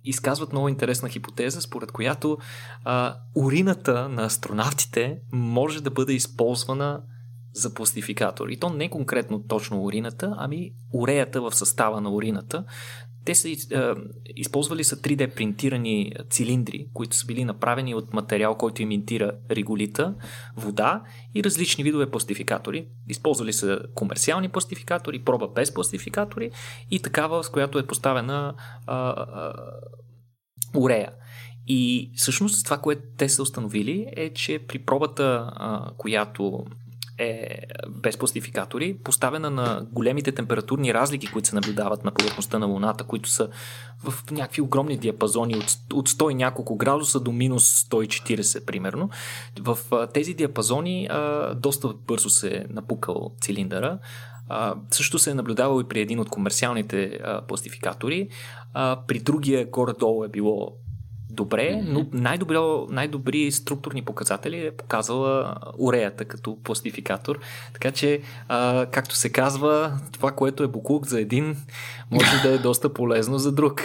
изказват 0.04 0.52
много 0.52 0.68
интересна 0.68 1.08
хипотеза, 1.08 1.60
според 1.60 1.92
която 1.92 2.38
а, 2.84 3.16
урината 3.34 4.08
на 4.08 4.24
астронавтите 4.24 5.18
може 5.32 5.82
да 5.82 5.90
бъде 5.90 6.12
използвана 6.12 7.02
за 7.52 7.74
пластификатор. 7.74 8.48
И 8.48 8.56
то 8.56 8.70
не 8.70 8.90
конкретно 8.90 9.42
точно 9.42 9.82
урината, 9.82 10.34
ами 10.38 10.70
уреята 10.92 11.40
в 11.40 11.54
състава 11.54 12.00
на 12.00 12.10
урината. 12.10 12.64
Те 13.28 13.34
са 13.34 13.48
е, 13.48 13.54
използвали 14.36 14.84
са 14.84 14.96
3D 14.96 15.34
принтирани 15.34 16.12
цилиндри, 16.30 16.86
които 16.94 17.16
са 17.16 17.26
били 17.26 17.44
направени 17.44 17.94
от 17.94 18.12
материал, 18.12 18.54
който 18.54 18.82
имитира 18.82 19.32
реголита, 19.50 20.14
вода 20.56 21.02
и 21.34 21.44
различни 21.44 21.84
видове 21.84 22.10
пластификатори. 22.10 22.86
Използвали 23.08 23.52
са 23.52 23.80
комерциални 23.94 24.48
пластификатори, 24.48 25.24
проба 25.24 25.48
без 25.48 25.74
пластификатори 25.74 26.50
и 26.90 27.02
такава, 27.02 27.44
с 27.44 27.50
която 27.50 27.78
е 27.78 27.86
поставена 27.86 28.54
а, 28.86 28.96
а, 28.96 29.52
урея. 30.76 31.12
И 31.66 32.12
всъщност 32.16 32.64
това, 32.64 32.78
което 32.78 33.02
те 33.18 33.28
са 33.28 33.42
установили 33.42 34.06
е, 34.16 34.32
че 34.32 34.58
при 34.58 34.78
пробата, 34.78 35.50
която 35.98 36.64
е 37.18 37.59
без 37.88 38.16
пластификатори, 38.16 38.98
поставена 39.04 39.50
на 39.50 39.87
големите 39.92 40.33
температурни 40.33 40.94
разлики, 40.94 41.26
които 41.26 41.48
се 41.48 41.54
наблюдават 41.54 42.04
на 42.04 42.11
повърхността 42.11 42.59
на 42.59 42.66
Луната, 42.66 43.04
които 43.04 43.28
са 43.28 43.48
в 44.04 44.31
някакви 44.31 44.62
огромни 44.62 44.96
диапазони 44.96 45.57
от, 45.57 45.94
от 45.94 46.09
100 46.09 46.31
и 46.31 46.35
няколко 46.35 46.76
градуса 46.76 47.20
до 47.20 47.33
минус 47.33 47.85
140 47.85 48.64
примерно. 48.64 49.11
В 49.61 49.78
тези 50.14 50.35
диапазони 50.35 51.07
а, 51.11 51.54
доста 51.54 51.88
бързо 51.88 52.31
се 52.31 52.57
е 52.57 52.64
напукал 52.70 53.35
цилиндъра. 53.40 53.98
А, 54.48 54.74
също 54.90 55.18
се 55.18 55.31
е 55.31 55.35
наблюдавал 55.35 55.81
и 55.81 55.88
при 55.88 56.00
един 56.00 56.20
от 56.20 56.28
комерциалните 56.28 57.04
а, 57.22 57.46
пластификатори. 57.46 58.28
А, 58.74 59.00
при 59.07 59.18
другия 59.18 59.66
горе-долу 59.66 60.24
е 60.24 60.28
било 60.28 60.76
добре, 61.30 61.82
но 61.84 62.06
най-добро, 62.12 62.86
най-добри 62.90 63.52
структурни 63.52 64.02
показатели 64.02 64.66
е 64.66 64.70
показала 64.70 65.54
уреята 65.78 66.24
като 66.24 66.58
пластификатор. 66.64 67.38
Така 67.72 67.90
че, 67.90 68.20
а, 68.48 68.86
както 68.86 69.16
се 69.16 69.28
казва, 69.28 69.98
това, 70.12 70.32
което 70.32 70.62
е 70.62 70.68
буклук 70.68 71.06
за 71.06 71.20
един, 71.20 71.56
може 72.10 72.42
да 72.42 72.54
е 72.54 72.58
доста 72.58 72.94
полезно 72.94 73.38
за 73.38 73.52
друг. 73.52 73.82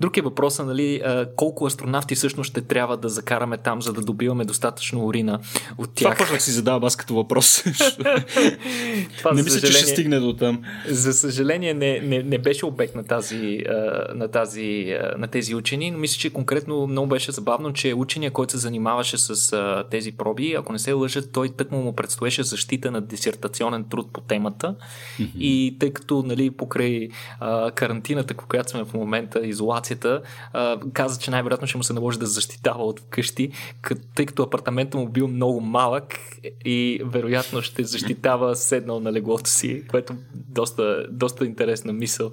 Друг 0.00 0.16
е 0.16 0.22
въпросът, 0.22 0.66
нали, 0.66 1.02
а, 1.04 1.26
колко 1.36 1.66
астронавти 1.66 2.14
всъщност 2.14 2.50
ще 2.50 2.60
трябва 2.60 2.96
да 2.96 3.08
закараме 3.08 3.58
там, 3.58 3.82
за 3.82 3.92
да 3.92 4.00
добиваме 4.00 4.44
достатъчно 4.44 5.06
урина 5.06 5.40
от 5.78 5.94
тях. 5.94 6.14
Това 6.14 6.24
почнах 6.24 6.42
си 6.42 6.50
задава 6.50 6.86
аз 6.86 6.96
като 6.96 7.14
въпрос. 7.14 7.64
това, 9.18 9.32
не 9.32 9.42
мисля, 9.42 9.60
че 9.60 9.72
ще 9.72 9.86
стигне 9.86 10.18
до 10.18 10.36
там. 10.36 10.62
За 10.88 11.12
съжаление 11.12 11.74
не, 11.74 12.00
не, 12.00 12.22
не 12.22 12.38
беше 12.38 12.66
обект 12.66 12.94
на, 12.94 13.04
тази, 13.04 13.64
на, 14.14 14.28
тази, 14.28 14.98
на 15.18 15.28
тези 15.28 15.54
учени, 15.54 15.90
но 15.90 15.98
мисля, 15.98 16.18
че 16.18 16.32
конкретно 16.32 16.85
много 16.86 17.08
беше 17.08 17.32
забавно, 17.32 17.72
че 17.72 17.94
учения, 17.94 18.30
който 18.30 18.52
се 18.52 18.58
занимаваше 18.58 19.18
с 19.18 19.52
а, 19.52 19.84
тези 19.90 20.12
проби, 20.12 20.54
ако 20.58 20.72
не 20.72 20.78
се 20.78 20.92
лъжа, 20.92 21.30
той 21.32 21.48
тъкмо 21.48 21.82
му 21.82 21.96
предстоеше 21.96 22.42
защита 22.42 22.90
на 22.90 23.00
дисертационен 23.00 23.84
труд 23.84 24.12
по 24.12 24.20
темата. 24.20 24.74
Mm-hmm. 25.18 25.38
И 25.38 25.76
тъй 25.80 25.92
като 25.92 26.22
нали, 26.22 26.50
покрай 26.50 27.08
а, 27.40 27.70
карантината, 27.70 28.34
в 28.34 28.46
която 28.46 28.70
сме 28.70 28.84
в 28.84 28.94
момента, 28.94 29.46
изолацията, 29.46 30.22
а, 30.52 30.80
каза, 30.92 31.20
че 31.20 31.30
най-вероятно 31.30 31.66
ще 31.66 31.76
му 31.76 31.84
се 31.84 31.92
наложи 31.92 32.18
да 32.18 32.26
защитава 32.26 32.84
от 32.84 33.00
вкъщи, 33.00 33.50
тъй 34.14 34.26
като 34.26 34.42
апартамента 34.42 34.98
му 34.98 35.08
бил 35.08 35.28
много 35.28 35.60
малък 35.60 36.18
и 36.64 37.00
вероятно 37.04 37.62
ще 37.62 37.84
защитава 37.84 38.54
седнал 38.54 39.00
на 39.00 39.12
леглото 39.12 39.50
си, 39.50 39.82
което 39.88 40.14
доста, 40.34 41.06
доста 41.10 41.46
интересна 41.46 41.92
мисъл. 41.92 42.32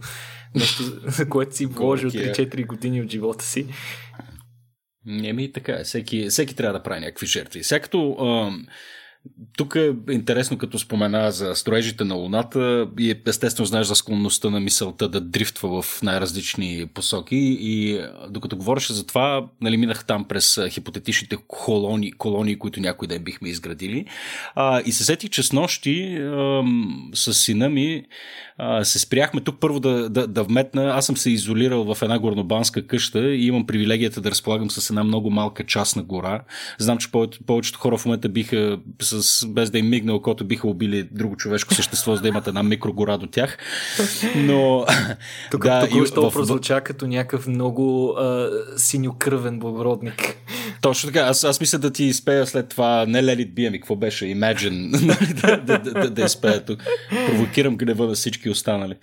Нещо, 0.55 0.83
за 1.05 1.25
което 1.29 1.55
си 1.55 1.65
вложил 1.65 2.09
3-4 2.09 2.65
години 2.65 3.01
от 3.01 3.11
живота 3.11 3.45
си. 3.45 3.67
Еми 5.07 5.51
така 5.51 5.71
е. 5.71 5.83
Всеки, 5.83 6.29
всеки 6.29 6.55
трябва 6.55 6.79
да 6.79 6.83
прави 6.83 6.99
някакви 6.99 7.27
жертви. 7.27 7.63
Сега 7.63 7.79
като 7.79 8.17
тук 9.57 9.75
е 9.75 9.93
интересно, 10.11 10.57
като 10.57 10.79
спомена 10.79 11.31
за 11.31 11.55
строежите 11.55 12.03
на 12.03 12.15
Луната 12.15 12.87
и 12.99 13.15
естествено 13.25 13.65
знаеш 13.65 13.87
за 13.87 13.95
склонността 13.95 14.49
на 14.49 14.59
мисълта 14.59 15.09
да 15.09 15.21
дрифтва 15.21 15.81
в 15.81 16.01
най-различни 16.01 16.87
посоки 16.93 17.57
и 17.61 18.01
докато 18.29 18.57
говореше 18.57 18.93
за 18.93 19.07
това, 19.07 19.45
нали, 19.61 19.77
минах 19.77 20.05
там 20.05 20.25
през 20.25 20.59
хипотетичните 20.69 21.37
колонии, 21.47 22.11
колонии 22.11 22.59
които 22.59 22.79
някой 22.79 23.07
ден 23.07 23.23
бихме 23.23 23.49
изградили 23.49 24.05
а, 24.55 24.81
и 24.85 24.91
се 24.91 25.03
сетих, 25.03 25.29
че 25.29 25.43
с 25.43 25.53
нощи 25.53 26.17
а, 26.17 26.63
с 27.13 27.33
сина 27.33 27.69
ми 27.69 28.05
а, 28.57 28.83
се 28.85 28.99
спряхме 28.99 29.41
тук 29.41 29.59
първо 29.59 29.79
да, 29.79 30.09
да, 30.09 30.27
да 30.27 30.43
вметна. 30.43 30.83
Аз 30.83 31.05
съм 31.05 31.17
се 31.17 31.29
изолирал 31.29 31.95
в 31.95 32.01
една 32.01 32.19
горнобанска 32.19 32.87
къща 32.87 33.29
и 33.29 33.45
имам 33.45 33.67
привилегията 33.67 34.21
да 34.21 34.31
разполагам 34.31 34.71
с 34.71 34.89
една 34.89 35.03
много 35.03 35.29
малка 35.29 35.63
част 35.63 35.95
на 35.95 36.03
гора. 36.03 36.43
Знам, 36.77 36.97
че 36.97 37.09
повечето 37.45 37.79
хора 37.79 37.97
в 37.97 38.05
момента 38.05 38.29
биха 38.29 38.79
с, 39.21 39.47
без 39.47 39.71
да 39.71 39.79
им 39.79 39.89
мигна 39.89 40.13
окото, 40.13 40.45
биха 40.45 40.67
убили 40.67 41.07
друго 41.11 41.35
човешко 41.35 41.73
същество, 41.73 42.15
за 42.15 42.21
да 42.21 42.27
имат 42.27 42.47
една 42.47 42.63
микрогора 42.63 43.17
до 43.17 43.27
тях. 43.27 43.57
Но... 44.35 44.85
Тук, 45.51 45.63
да, 45.63 45.87
тук 45.87 45.95
и, 45.95 46.01
в... 46.01 46.31
прозвуча 46.33 46.81
като 46.81 47.07
някакъв 47.07 47.47
много 47.47 48.09
а, 48.09 48.49
синьокръвен 48.77 49.59
благородник. 49.59 50.35
Точно 50.83 51.07
така. 51.07 51.19
Аз, 51.19 51.43
аз 51.43 51.59
мисля 51.59 51.79
да 51.79 51.91
ти 51.91 52.03
изпея 52.03 52.47
след 52.47 52.69
това 52.69 53.05
не 53.05 53.23
Let 53.23 53.37
It 53.37 53.53
Be, 53.53 53.67
ами 53.67 53.79
какво 53.79 53.95
беше? 53.95 54.25
Imagine. 54.25 54.73
Нали, 55.13 55.33
да, 55.33 55.57
да, 55.57 55.91
да, 55.91 56.09
да, 56.09 56.25
изпея 56.25 56.65
тук. 56.65 56.83
Провокирам 57.27 57.77
гнева 57.77 58.07
на 58.07 58.13
всички 58.13 58.49
останали. 58.49 58.95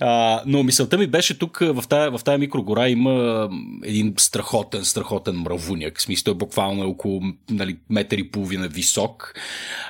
А, 0.00 0.42
но 0.46 0.62
мисълта 0.62 0.98
ми 0.98 1.06
беше 1.06 1.38
тук 1.38 1.58
в 1.58 1.84
тая, 1.88 2.10
в 2.10 2.20
тая 2.24 2.38
микрогора 2.38 2.88
има 2.88 3.48
един 3.84 4.14
страхотен, 4.16 4.84
страхотен 4.84 5.34
мравуняк. 5.34 5.98
В 5.98 6.02
смисъл, 6.02 6.24
той 6.24 6.34
буквално 6.34 6.82
е 6.82 6.86
около 6.86 7.22
нали, 7.50 7.76
метър 7.90 8.18
и 8.18 8.30
половина 8.30 8.68
висок. 8.68 9.34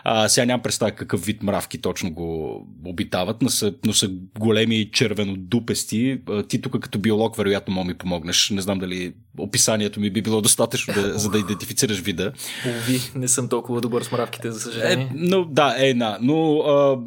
А, 0.04 0.28
сега 0.28 0.44
нямам 0.44 0.62
представа 0.62 0.90
какъв 0.92 1.24
вид 1.24 1.42
мравки 1.42 1.78
точно 1.78 2.10
го 2.10 2.62
обитават, 2.84 3.42
но 3.42 3.48
са, 3.48 3.74
но 3.86 3.92
са 3.92 4.10
големи 4.38 4.90
червенодупести. 4.92 6.20
Ти 6.48 6.60
тук 6.60 6.80
като 6.80 6.98
биолог 6.98 7.36
вероятно 7.36 7.74
мога 7.74 7.88
ми 7.88 7.94
помогнеш. 7.94 8.50
Не 8.50 8.60
знам 8.60 8.78
дали 8.78 9.12
описанието 9.38 10.00
ми 10.00 10.10
би 10.10 10.22
било 10.22 10.40
достатъчно 10.40 10.94
да, 10.94 11.18
за 11.18 11.29
да 11.30 11.38
идентифицираш 11.38 12.00
вида. 12.00 12.32
Ови, 12.66 13.00
не 13.14 13.28
съм 13.28 13.48
толкова 13.48 13.80
добър 13.80 14.02
с 14.02 14.12
мравките, 14.12 14.50
за 14.50 14.60
съжаление. 14.60 15.04
Е, 15.04 15.12
но 15.14 15.44
да, 15.44 15.74
е, 15.78 15.94
на. 15.94 16.18
Но 16.20 16.58
а, 16.60 16.98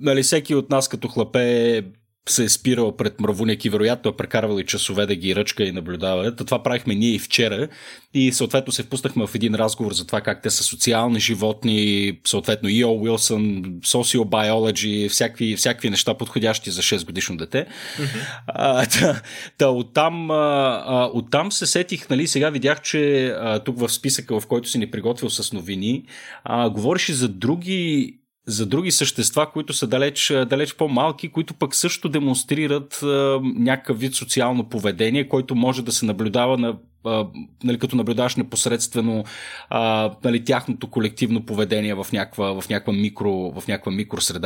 нали, 0.00 0.22
всеки 0.22 0.54
от 0.54 0.70
нас 0.70 0.88
като 0.88 1.08
хлапе 1.08 1.82
се 2.28 2.44
е 2.44 2.48
спирал 2.48 2.96
пред 2.96 3.20
мравуняки, 3.20 3.70
вероятно 3.70 4.10
е 4.10 4.16
прекарвал 4.16 4.58
и 4.58 4.66
часове 4.66 5.06
да 5.06 5.14
ги 5.14 5.36
ръчка 5.36 5.64
и 5.64 5.72
наблюдава. 5.72 6.36
Това 6.36 6.62
правихме 6.62 6.94
ние 6.94 7.14
и 7.14 7.18
вчера 7.18 7.68
и 8.14 8.32
съответно 8.32 8.72
се 8.72 8.82
впуснахме 8.82 9.26
в 9.26 9.34
един 9.34 9.54
разговор 9.54 9.92
за 9.92 10.06
това 10.06 10.20
как 10.20 10.42
те 10.42 10.50
са 10.50 10.64
социални 10.64 11.20
животни, 11.20 12.12
съответно 12.26 12.68
и 12.68 12.84
О. 12.84 12.92
Уилсън, 12.92 13.64
sociobiology, 13.80 15.08
всякакви, 15.08 15.56
всякакви 15.56 15.90
неща 15.90 16.14
подходящи 16.14 16.70
за 16.70 16.82
6 16.82 17.06
годишно 17.06 17.36
дете. 17.36 17.66
Mm-hmm. 17.66 18.40
А, 18.46 18.86
та, 18.86 19.22
та, 19.58 19.68
оттам, 19.68 20.30
а, 20.30 21.10
оттам 21.12 21.52
се 21.52 21.66
сетих, 21.66 22.08
нали, 22.10 22.26
сега 22.26 22.50
видях, 22.50 22.82
че 22.82 23.26
а, 23.26 23.58
тук 23.58 23.78
в 23.78 23.88
списъка, 23.88 24.40
в 24.40 24.46
който 24.46 24.68
си 24.68 24.78
ни 24.78 24.90
приготвил 24.90 25.30
с 25.30 25.52
новини, 25.52 26.04
а, 26.44 26.70
говориш 26.70 27.08
и 27.08 27.12
за 27.12 27.28
други 27.28 28.14
за 28.46 28.66
други 28.66 28.90
същества, 28.90 29.50
които 29.52 29.72
са 29.72 29.86
далеч, 29.86 30.32
далеч 30.46 30.74
по-малки, 30.74 31.32
които 31.32 31.54
пък 31.54 31.74
също 31.74 32.08
демонстрират 32.08 33.02
а, 33.02 33.40
някакъв 33.42 33.98
вид 33.98 34.14
социално 34.14 34.68
поведение, 34.68 35.28
който 35.28 35.54
може 35.54 35.84
да 35.84 35.92
се 35.92 36.06
наблюдава 36.06 36.58
на 36.58 36.78
а, 37.04 37.26
нали, 37.64 37.78
като 37.78 37.96
наблюдаваш 37.96 38.36
непосредствено 38.36 39.24
а, 39.70 40.10
нали, 40.24 40.44
тяхното 40.44 40.90
колективно 40.90 41.46
поведение 41.46 41.94
в 41.94 42.06
някаква, 42.12 42.60
в 42.60 42.68
някаква, 42.68 42.92
микро, 42.92 43.32
в. 43.32 43.64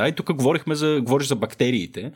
И 0.09 0.13
тук 0.13 0.33
говорихме 0.35 0.75
за, 0.75 1.01
говориш 1.03 1.27
за 1.27 1.37
бактериите. 1.37 2.13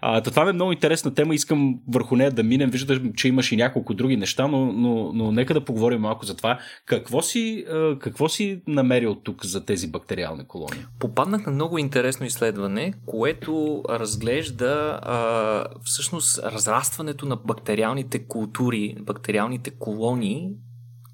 А, 0.00 0.20
това 0.20 0.48
е 0.50 0.52
много 0.52 0.72
интересна 0.72 1.14
тема, 1.14 1.34
искам 1.34 1.78
върху 1.88 2.16
нея 2.16 2.30
да 2.30 2.42
минем. 2.42 2.70
Виждам, 2.70 3.12
че 3.16 3.28
имаш 3.28 3.52
и 3.52 3.56
няколко 3.56 3.94
други 3.94 4.16
неща, 4.16 4.46
но, 4.48 4.72
но, 4.72 5.12
но 5.12 5.32
нека 5.32 5.54
да 5.54 5.64
поговорим 5.64 6.00
малко 6.00 6.26
за 6.26 6.36
това. 6.36 6.58
Какво 6.86 7.22
си, 7.22 7.64
а, 7.70 7.98
какво 7.98 8.28
си 8.28 8.62
намерил 8.66 9.14
тук 9.14 9.44
за 9.46 9.64
тези 9.64 9.90
бактериални 9.90 10.44
колонии? 10.44 10.80
Попаднах 10.98 11.46
на 11.46 11.52
много 11.52 11.78
интересно 11.78 12.26
изследване, 12.26 12.92
което 13.06 13.82
разглежда 13.90 15.00
а, 15.02 15.64
всъщност 15.84 16.38
разрастването 16.38 17.26
на 17.26 17.36
бактериалните 17.36 18.18
култури, 18.18 18.96
бактериалните 19.00 19.70
колонии 19.80 20.56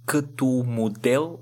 като 0.07 0.46
модел 0.66 1.38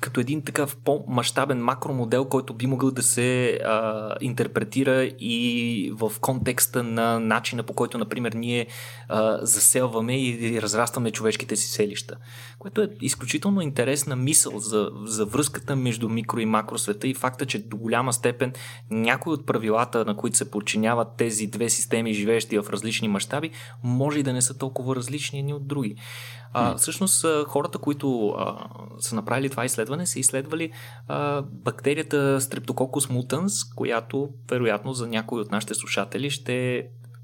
като 0.00 0.20
един 0.20 0.42
такъв 0.42 0.76
по-масштабен 0.76 1.64
макромодел, 1.64 2.24
който 2.24 2.54
би 2.54 2.66
могъл 2.66 2.90
да 2.90 3.02
се 3.02 3.58
а, 3.64 4.14
интерпретира 4.20 5.04
и 5.04 5.92
в 5.94 6.12
контекста 6.20 6.82
на 6.82 7.20
начина 7.20 7.62
по 7.62 7.72
който, 7.72 7.98
например, 7.98 8.32
ние 8.32 8.66
а, 9.08 9.38
заселваме 9.42 10.22
и 10.22 10.62
разрастваме 10.62 11.10
човешките 11.10 11.56
си 11.56 11.68
селища. 11.68 12.16
Което 12.58 12.82
е 12.82 12.88
изключително 13.00 13.60
интересна 13.60 14.16
мисъл 14.16 14.58
за, 14.58 14.90
за 15.04 15.26
връзката 15.26 15.76
между 15.76 16.08
микро 16.08 16.38
и 16.38 16.46
макросвета 16.46 17.08
и 17.08 17.14
факта, 17.14 17.46
че 17.46 17.58
до 17.58 17.76
голяма 17.76 18.12
степен 18.12 18.52
някои 18.90 19.32
от 19.32 19.46
правилата, 19.46 20.04
на 20.04 20.16
които 20.16 20.36
се 20.36 20.50
подчиняват 20.50 21.08
тези 21.16 21.46
две 21.46 21.68
системи, 21.68 22.14
живеещи 22.14 22.58
в 22.58 22.70
различни 22.70 23.08
мащаби, 23.08 23.50
може 23.82 24.18
и 24.18 24.22
да 24.22 24.32
не 24.32 24.42
са 24.42 24.58
толкова 24.58 24.96
различни 24.96 25.38
едни 25.38 25.54
от 25.54 25.66
други. 25.66 25.96
А, 26.52 26.76
всъщност, 26.76 27.26
хората, 27.46 27.78
които 27.78 28.28
а, 28.28 28.68
са 28.98 29.14
направили 29.14 29.50
това 29.50 29.64
изследване, 29.64 30.06
са 30.06 30.18
изследвали 30.18 30.70
а, 31.08 31.42
бактерията 31.42 32.40
Streptococcus 32.40 33.10
mutans, 33.10 33.74
която, 33.76 34.28
вероятно, 34.50 34.92
за 34.92 35.06
някои 35.06 35.40
от 35.40 35.50
нашите 35.50 35.74
слушатели 35.74 36.30
ще 36.30 36.76
е 36.76 36.82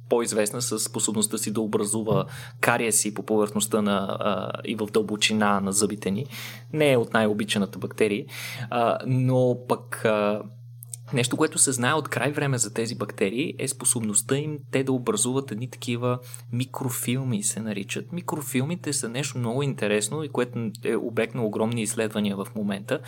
по-известна 0.09 0.62
с 0.62 0.79
способността 0.79 1.39
си 1.39 1.53
да 1.53 1.61
образува 1.61 2.25
кариеси 2.61 3.15
по 3.15 3.23
повърхността 3.23 3.83
на, 3.83 4.17
а, 4.21 4.51
и 4.65 4.75
в 4.75 4.87
дълбочина 4.93 5.61
на 5.61 5.73
зъбите 5.73 6.11
ни. 6.11 6.27
Не 6.73 6.93
е 6.93 6.97
от 6.97 7.12
най-обичаната 7.12 7.79
бактерия, 7.79 8.25
а, 8.71 8.99
но 9.07 9.59
пък 9.69 10.05
а, 10.05 10.43
Нещо, 11.12 11.37
което 11.37 11.59
се 11.59 11.73
знае 11.73 11.92
от 11.92 12.09
край 12.09 12.33
време 12.33 12.59
за 12.59 12.75
тези 12.75 12.95
бактерии 12.95 13.55
е 13.59 13.69
способността 13.69 14.37
им 14.37 14.59
те 14.71 14.85
да 14.85 14.92
образуват 14.92 15.53
едни 15.53 15.71
такива 15.71 16.19
микрофилми, 16.53 17.42
се 17.42 17.61
наричат. 17.61 18.12
Микрофилмите 18.12 18.92
са 18.92 19.09
нещо 19.09 19.38
много 19.38 19.62
интересно 19.62 20.25
и 20.25 20.29
което 20.29 20.71
е 20.85 20.97
обект 20.97 21.35
на 21.35 21.45
огромни 21.45 21.83
изследвания 21.83 22.37
в 22.37 22.47
момента. 22.55 23.01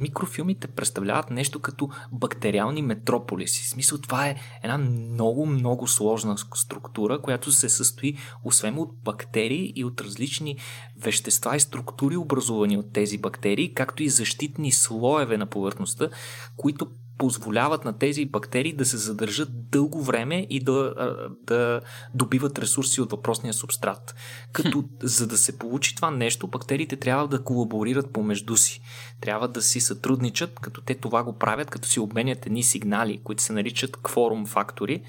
Микрофилмите 0.00 0.68
представляват 0.68 1.30
нещо 1.30 1.60
като 1.60 1.88
бактериални 2.12 2.82
метрополиси. 2.82 3.64
В 3.64 3.68
смисъл 3.68 3.98
това 3.98 4.26
е 4.26 4.36
една 4.62 4.78
много, 4.78 5.46
много 5.46 5.88
сложна 5.88 6.36
структура, 6.54 7.20
която 7.20 7.52
се 7.52 7.68
състои 7.68 8.16
освен 8.44 8.78
от 8.78 8.96
бактерии 9.02 9.72
и 9.76 9.84
от 9.84 10.00
различни 10.00 10.58
вещества 10.96 11.56
и 11.56 11.60
структури, 11.60 12.16
образувани 12.16 12.78
от 12.78 12.92
тези 12.92 13.18
бактерии, 13.18 13.74
както 13.74 14.02
и 14.02 14.08
защитни 14.08 14.72
слоеве 14.72 15.36
на 15.36 15.46
повърхността, 15.46 16.08
които 16.56 16.90
позволяват 17.18 17.84
на 17.84 17.98
тези 17.98 18.24
бактерии 18.24 18.72
да 18.72 18.84
се 18.84 18.96
задържат 18.96 19.70
дълго 19.70 20.02
време 20.02 20.46
и 20.50 20.60
да, 20.60 20.94
да 21.42 21.80
добиват 22.14 22.58
ресурси 22.58 23.00
от 23.00 23.10
въпросния 23.10 23.54
субстрат. 23.54 24.14
Като 24.52 24.84
за 25.02 25.26
да 25.26 25.38
се 25.38 25.58
получи 25.58 25.96
това 25.96 26.10
нещо, 26.10 26.46
бактериите 26.46 26.96
трябва 26.96 27.28
да 27.28 27.44
колаборират 27.44 28.12
помежду 28.12 28.56
си. 28.56 28.80
Трябва 29.20 29.48
да 29.48 29.62
си 29.62 29.80
сътрудничат, 29.80 30.60
като 30.60 30.80
те 30.80 30.94
това 30.94 31.22
го 31.22 31.38
правят, 31.38 31.70
като 31.70 31.88
си 31.88 32.00
обменят 32.00 32.46
едни 32.46 32.62
сигнали, 32.62 33.20
които 33.24 33.42
се 33.42 33.52
наричат 33.52 33.96
кворум 33.96 34.46
фактори, 34.46 35.02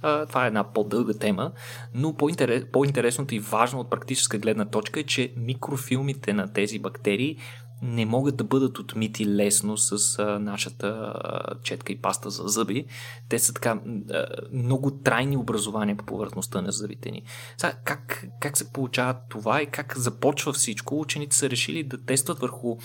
това 0.00 0.44
е 0.44 0.46
една 0.46 0.72
по-дълга 0.72 1.14
тема, 1.14 1.52
но 1.94 2.16
по-интересното 2.72 3.34
и 3.34 3.38
важно 3.38 3.80
от 3.80 3.90
практическа 3.90 4.38
гледна 4.38 4.64
точка 4.64 5.00
е, 5.00 5.02
че 5.02 5.32
микрофилмите 5.36 6.32
на 6.32 6.52
тези 6.52 6.78
бактерии 6.78 7.36
не 7.82 8.06
могат 8.06 8.36
да 8.36 8.44
бъдат 8.44 8.78
отмити 8.78 9.26
лесно 9.26 9.76
с 9.76 10.18
а, 10.18 10.38
нашата 10.38 10.86
а, 10.88 11.54
четка 11.62 11.92
и 11.92 12.00
паста 12.00 12.30
за 12.30 12.42
зъби. 12.46 12.84
Те 13.28 13.38
са 13.38 13.54
така 13.54 13.80
а, 14.10 14.26
много 14.52 14.90
трайни 14.90 15.36
образования 15.36 15.96
по 15.96 16.04
повърхността 16.04 16.62
на 16.62 16.72
зъбите 16.72 17.10
ни. 17.10 17.22
Сега, 17.56 17.72
как, 17.84 18.26
как 18.40 18.58
се 18.58 18.72
получава 18.72 19.16
това 19.28 19.62
и 19.62 19.66
как 19.66 19.98
започва 19.98 20.52
всичко? 20.52 21.00
Учените 21.00 21.36
са 21.36 21.50
решили 21.50 21.84
да 21.84 22.04
тестват 22.04 22.38
върху 22.38 22.76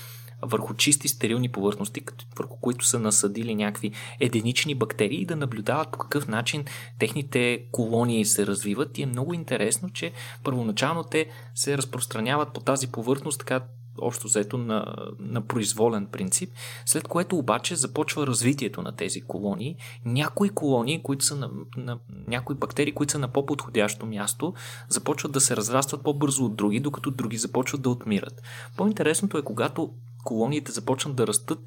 върху 0.41 0.73
чисти 0.73 1.07
стерилни 1.07 1.49
повърхности, 1.49 2.01
върху 2.37 2.57
които 2.59 2.85
са 2.85 2.99
насадили 2.99 3.55
някакви 3.55 3.91
единични 4.19 4.75
бактерии 4.75 5.21
и 5.21 5.25
да 5.25 5.35
наблюдават 5.35 5.91
по 5.91 5.97
какъв 5.97 6.27
начин 6.27 6.65
техните 6.99 7.65
колонии 7.71 8.25
се 8.25 8.47
развиват. 8.47 8.97
И 8.97 9.01
е 9.01 9.05
много 9.05 9.33
интересно, 9.33 9.89
че 9.89 10.11
първоначално 10.43 11.03
те 11.03 11.29
се 11.55 11.77
разпространяват 11.77 12.53
по 12.53 12.59
тази 12.59 12.87
повърхност 12.87 13.39
така 13.39 13.61
общо 14.01 14.27
взето 14.27 14.57
на, 14.57 14.95
на 15.19 15.41
произволен 15.41 16.05
принцип, 16.05 16.49
след 16.85 17.07
което 17.07 17.37
обаче 17.37 17.75
започва 17.75 18.27
развитието 18.27 18.81
на 18.81 18.95
тези 18.95 19.21
колонии. 19.21 19.75
Някои 20.05 20.49
колонии, 20.49 21.03
които 21.03 21.25
са 21.25 21.35
на, 21.35 21.49
на 21.77 21.99
някои 22.27 22.55
бактерии, 22.55 22.93
които 22.93 23.11
са 23.11 23.19
на 23.19 23.27
по-подходящо 23.27 24.05
място, 24.05 24.53
започват 24.89 25.31
да 25.31 25.41
се 25.41 25.57
разрастват 25.57 26.03
по-бързо 26.03 26.45
от 26.45 26.55
други, 26.55 26.79
докато 26.79 27.11
други 27.11 27.37
започват 27.37 27.81
да 27.81 27.89
отмират. 27.89 28.41
По-интересното 28.77 29.37
е, 29.37 29.41
когато 29.41 29.93
колониите 30.23 30.71
започнат 30.71 31.15
да 31.15 31.27
растат 31.27 31.59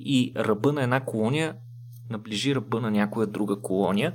и 0.00 0.32
ръба 0.36 0.72
на 0.72 0.82
една 0.82 1.00
колония 1.00 1.54
наближи 2.10 2.54
ръба 2.54 2.80
на 2.80 2.90
някоя 2.90 3.26
друга 3.26 3.56
колония, 3.56 4.14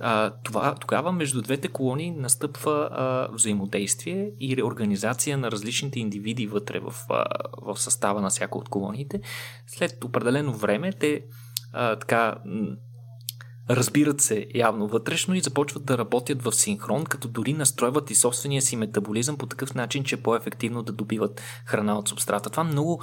а, 0.00 0.30
това, 0.30 0.74
тогава 0.74 1.12
между 1.12 1.42
двете 1.42 1.68
колонии 1.68 2.10
настъпва 2.10 2.88
а, 2.92 3.28
взаимодействие 3.32 4.30
и 4.40 4.56
реорганизация 4.56 5.38
на 5.38 5.50
различните 5.50 6.00
индивиди 6.00 6.46
вътре 6.46 6.80
в, 6.80 6.94
а, 7.08 7.24
в 7.62 7.80
състава 7.80 8.20
на 8.20 8.30
всяка 8.30 8.58
от 8.58 8.68
колониите. 8.68 9.20
След 9.66 10.04
определено 10.04 10.52
време 10.52 10.92
те 10.92 11.22
а, 11.72 11.96
така 11.96 12.36
разбират 13.70 14.20
се 14.20 14.46
явно 14.54 14.88
вътрешно 14.88 15.34
и 15.34 15.40
започват 15.40 15.84
да 15.84 15.98
работят 15.98 16.42
в 16.42 16.52
синхрон, 16.52 17.04
като 17.04 17.28
дори 17.28 17.52
настройват 17.52 18.10
и 18.10 18.14
собствения 18.14 18.62
си 18.62 18.76
метаболизъм 18.76 19.36
по 19.36 19.46
такъв 19.46 19.74
начин, 19.74 20.04
че 20.04 20.14
е 20.14 20.22
по-ефективно 20.22 20.82
да 20.82 20.92
добиват 20.92 21.40
храна 21.66 21.98
от 21.98 22.08
субстрата. 22.08 22.50
Това 22.50 22.64
много, 22.64 23.02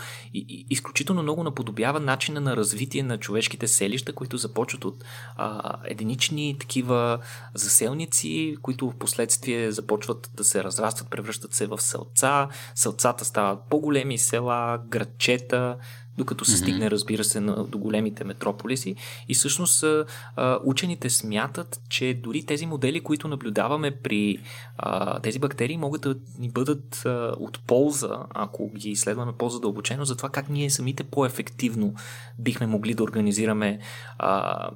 изключително 0.69 1.23
много 1.23 1.43
наподобява 1.43 1.99
начина 1.99 2.41
на 2.41 2.55
развитие 2.55 3.03
на 3.03 3.17
човешките 3.17 3.67
селища, 3.67 4.13
които 4.13 4.37
започват 4.37 4.85
от 4.85 5.03
а, 5.35 5.77
единични 5.85 6.57
такива 6.59 7.19
заселници, 7.53 8.55
които 8.61 8.89
в 8.89 8.97
последствие 8.97 9.71
започват 9.71 10.31
да 10.33 10.43
се 10.43 10.63
разрастват, 10.63 11.09
превръщат 11.09 11.53
се 11.53 11.67
в 11.67 11.81
селца. 11.81 12.47
Селцата 12.75 13.25
стават 13.25 13.59
по-големи 13.69 14.17
села, 14.17 14.81
градчета, 14.89 15.77
докато 16.19 16.45
се 16.45 16.51
mm-hmm. 16.51 16.61
стигне, 16.61 16.91
разбира 16.91 17.23
се, 17.23 17.39
на, 17.39 17.63
до 17.63 17.77
големите 17.77 18.23
метрополиси. 18.23 18.95
И 19.29 19.33
всъщност 19.33 19.83
а, 19.83 20.59
учените 20.63 21.09
смятат, 21.09 21.81
че 21.89 22.19
дори 22.23 22.45
тези 22.45 22.65
модели, 22.65 23.01
които 23.01 23.27
наблюдаваме 23.27 23.91
при 23.91 24.39
а, 24.77 25.19
тези 25.19 25.39
бактерии, 25.39 25.77
могат 25.77 26.01
да 26.01 26.15
ни 26.39 26.49
бъдат 26.49 27.05
а, 27.05 27.33
от 27.39 27.59
полза, 27.67 28.17
ако 28.29 28.71
ги 28.75 28.89
изследваме 28.89 29.33
по-задълбочено, 29.37 30.05
за 30.05 30.17
това 30.17 30.29
как 30.29 30.49
ние 30.49 30.69
самите 30.69 31.03
по-ефективно 31.03 31.93
бихме 32.39 32.67
могли 32.67 32.93
да 32.93 33.03
организираме 33.03 33.79
а, 34.17 34.69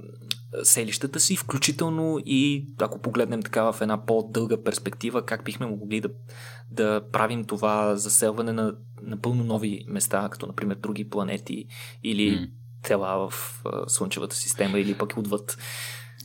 селищата 0.64 1.20
си, 1.20 1.36
включително 1.36 2.20
и 2.26 2.68
ако 2.82 3.02
погледнем 3.02 3.44
така 3.44 3.72
в 3.72 3.82
една 3.82 4.06
по-дълга 4.06 4.64
перспектива, 4.64 5.26
как 5.26 5.44
бихме 5.44 5.66
могли 5.66 6.02
да, 6.02 6.10
да 6.72 7.02
правим 7.12 7.46
това 7.46 7.96
заселване 7.96 8.54
на 8.54 8.74
напълно 9.02 9.44
нови 9.44 9.86
места, 9.88 10.30
като 10.32 10.48
например 10.48 10.76
други 10.76 11.10
планети 11.10 11.66
или 12.04 12.32
mm. 12.32 12.50
тела 12.84 13.30
в 13.30 13.62
а, 13.66 13.90
Слънчевата 13.90 14.36
система 14.36 14.80
или 14.80 14.94
пък 14.94 15.18
отвъд. 15.18 15.58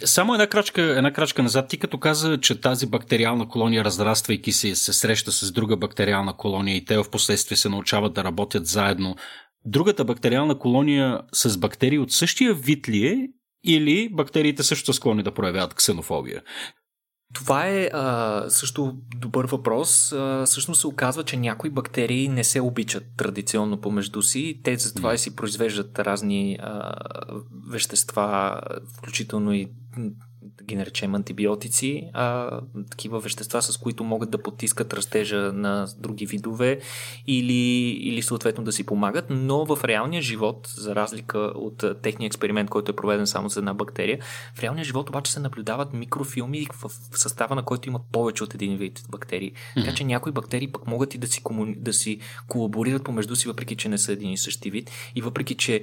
Само 0.05 0.35
една 0.35 0.47
крачка, 0.47 0.83
една 0.83 1.12
крачка 1.12 1.43
назад. 1.43 1.68
Ти 1.68 1.79
като 1.79 1.99
каза, 1.99 2.39
че 2.41 2.61
тази 2.61 2.87
бактериална 2.87 3.49
колония, 3.49 3.85
разраствайки 3.85 4.53
се, 4.53 4.74
се 4.74 4.93
среща 4.93 5.33
с 5.33 5.53
друга 5.53 5.76
бактериална 5.76 6.37
колония 6.37 6.76
и 6.76 6.85
те 6.85 6.97
в 6.97 7.11
последствие 7.11 7.57
се 7.57 7.68
научават 7.68 8.14
да 8.14 8.24
работят 8.24 8.66
заедно. 8.66 9.16
Другата 9.64 10.05
бактериална 10.05 10.59
колония 10.59 11.20
с 11.33 11.59
бактерии 11.59 11.99
от 11.99 12.12
същия 12.12 12.55
вид 12.55 12.89
ли 12.89 13.07
е 13.07 13.29
или 13.65 14.09
бактериите 14.13 14.63
също 14.63 14.87
са 14.87 14.97
склонни 14.97 15.23
да 15.23 15.35
проявяват 15.35 15.75
ксенофобия? 15.75 16.43
Това 17.35 17.67
е 17.67 17.91
а, 17.93 18.45
също 18.49 18.97
добър 19.17 19.47
въпрос. 19.47 20.13
А, 20.13 20.45
всъщност 20.47 20.81
се 20.81 20.87
оказва, 20.87 21.25
че 21.25 21.37
някои 21.37 21.71
бактерии 21.71 22.29
не 22.29 22.45
се 22.45 22.61
обичат 22.61 23.05
традиционно 23.17 23.81
помежду 23.81 24.23
си. 24.23 24.61
Те 24.65 24.77
затова 24.77 25.15
и 25.15 25.19
си 25.19 25.37
произвеждат 25.37 25.99
разни 25.99 26.59
а, 26.61 26.95
вещества, 27.71 28.61
включително 28.99 29.53
и 29.53 29.69
да 30.43 30.64
ги 30.64 30.76
наречем 30.76 31.14
антибиотици, 31.14 32.11
а 32.12 32.61
такива 32.91 33.20
вещества, 33.20 33.62
с 33.62 33.76
които 33.76 34.05
могат 34.05 34.30
да 34.30 34.43
потискат 34.43 34.95
растежа 34.95 35.53
на 35.55 35.89
други 35.99 36.26
видове 36.26 36.80
или, 37.26 37.91
или 37.91 38.22
съответно 38.22 38.64
да 38.64 38.72
си 38.72 38.86
помагат, 38.86 39.26
но 39.30 39.64
в 39.64 39.84
реалния 39.84 40.22
живот, 40.22 40.68
за 40.76 40.95
разлика 40.95 41.39
от 41.39 41.84
техния 42.03 42.26
експеримент, 42.26 42.70
който 42.70 42.93
е 42.93 42.97
проведен 42.97 43.26
само 43.26 43.51
с 43.51 43.57
една 43.57 43.74
бактерия, 43.74 44.18
в 44.55 44.62
реалния 44.62 44.84
живот 44.84 45.09
обаче 45.09 45.32
се 45.32 45.41
наблюдават 45.41 45.93
микрофилми, 45.93 46.66
в 46.82 46.91
състава 47.12 47.55
на 47.55 47.62
който 47.62 47.89
има 47.89 48.01
повече 48.12 48.45
от 48.45 48.55
един 48.55 48.76
вид 48.76 49.03
бактерии. 49.11 49.53
Mm-hmm. 49.53 49.84
Така 49.84 49.95
че 49.95 50.05
някои 50.05 50.32
бактерии 50.32 50.72
пък 50.72 50.86
могат 50.86 51.14
и 51.14 51.18
да 51.18 51.26
си, 51.26 51.43
комуни... 51.43 51.76
да 51.78 51.93
си 51.93 52.20
колаборират 52.49 53.05
помежду 53.05 53.36
си, 53.36 53.49
въпреки 53.49 53.76
че 53.76 53.89
не 53.89 53.99
са 53.99 54.12
един 54.12 54.30
и 54.30 54.39
същи 54.39 54.70
вид 54.70 54.91
и 55.14 55.22
въпреки 55.22 55.55
че 55.55 55.82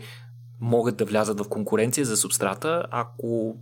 могат 0.60 0.97
да 0.97 1.06
влязат 1.06 1.39
в 1.39 1.49
конкуренция 1.49 2.06
за 2.06 2.18
субстрата, 2.18 2.86
ако 2.91 3.56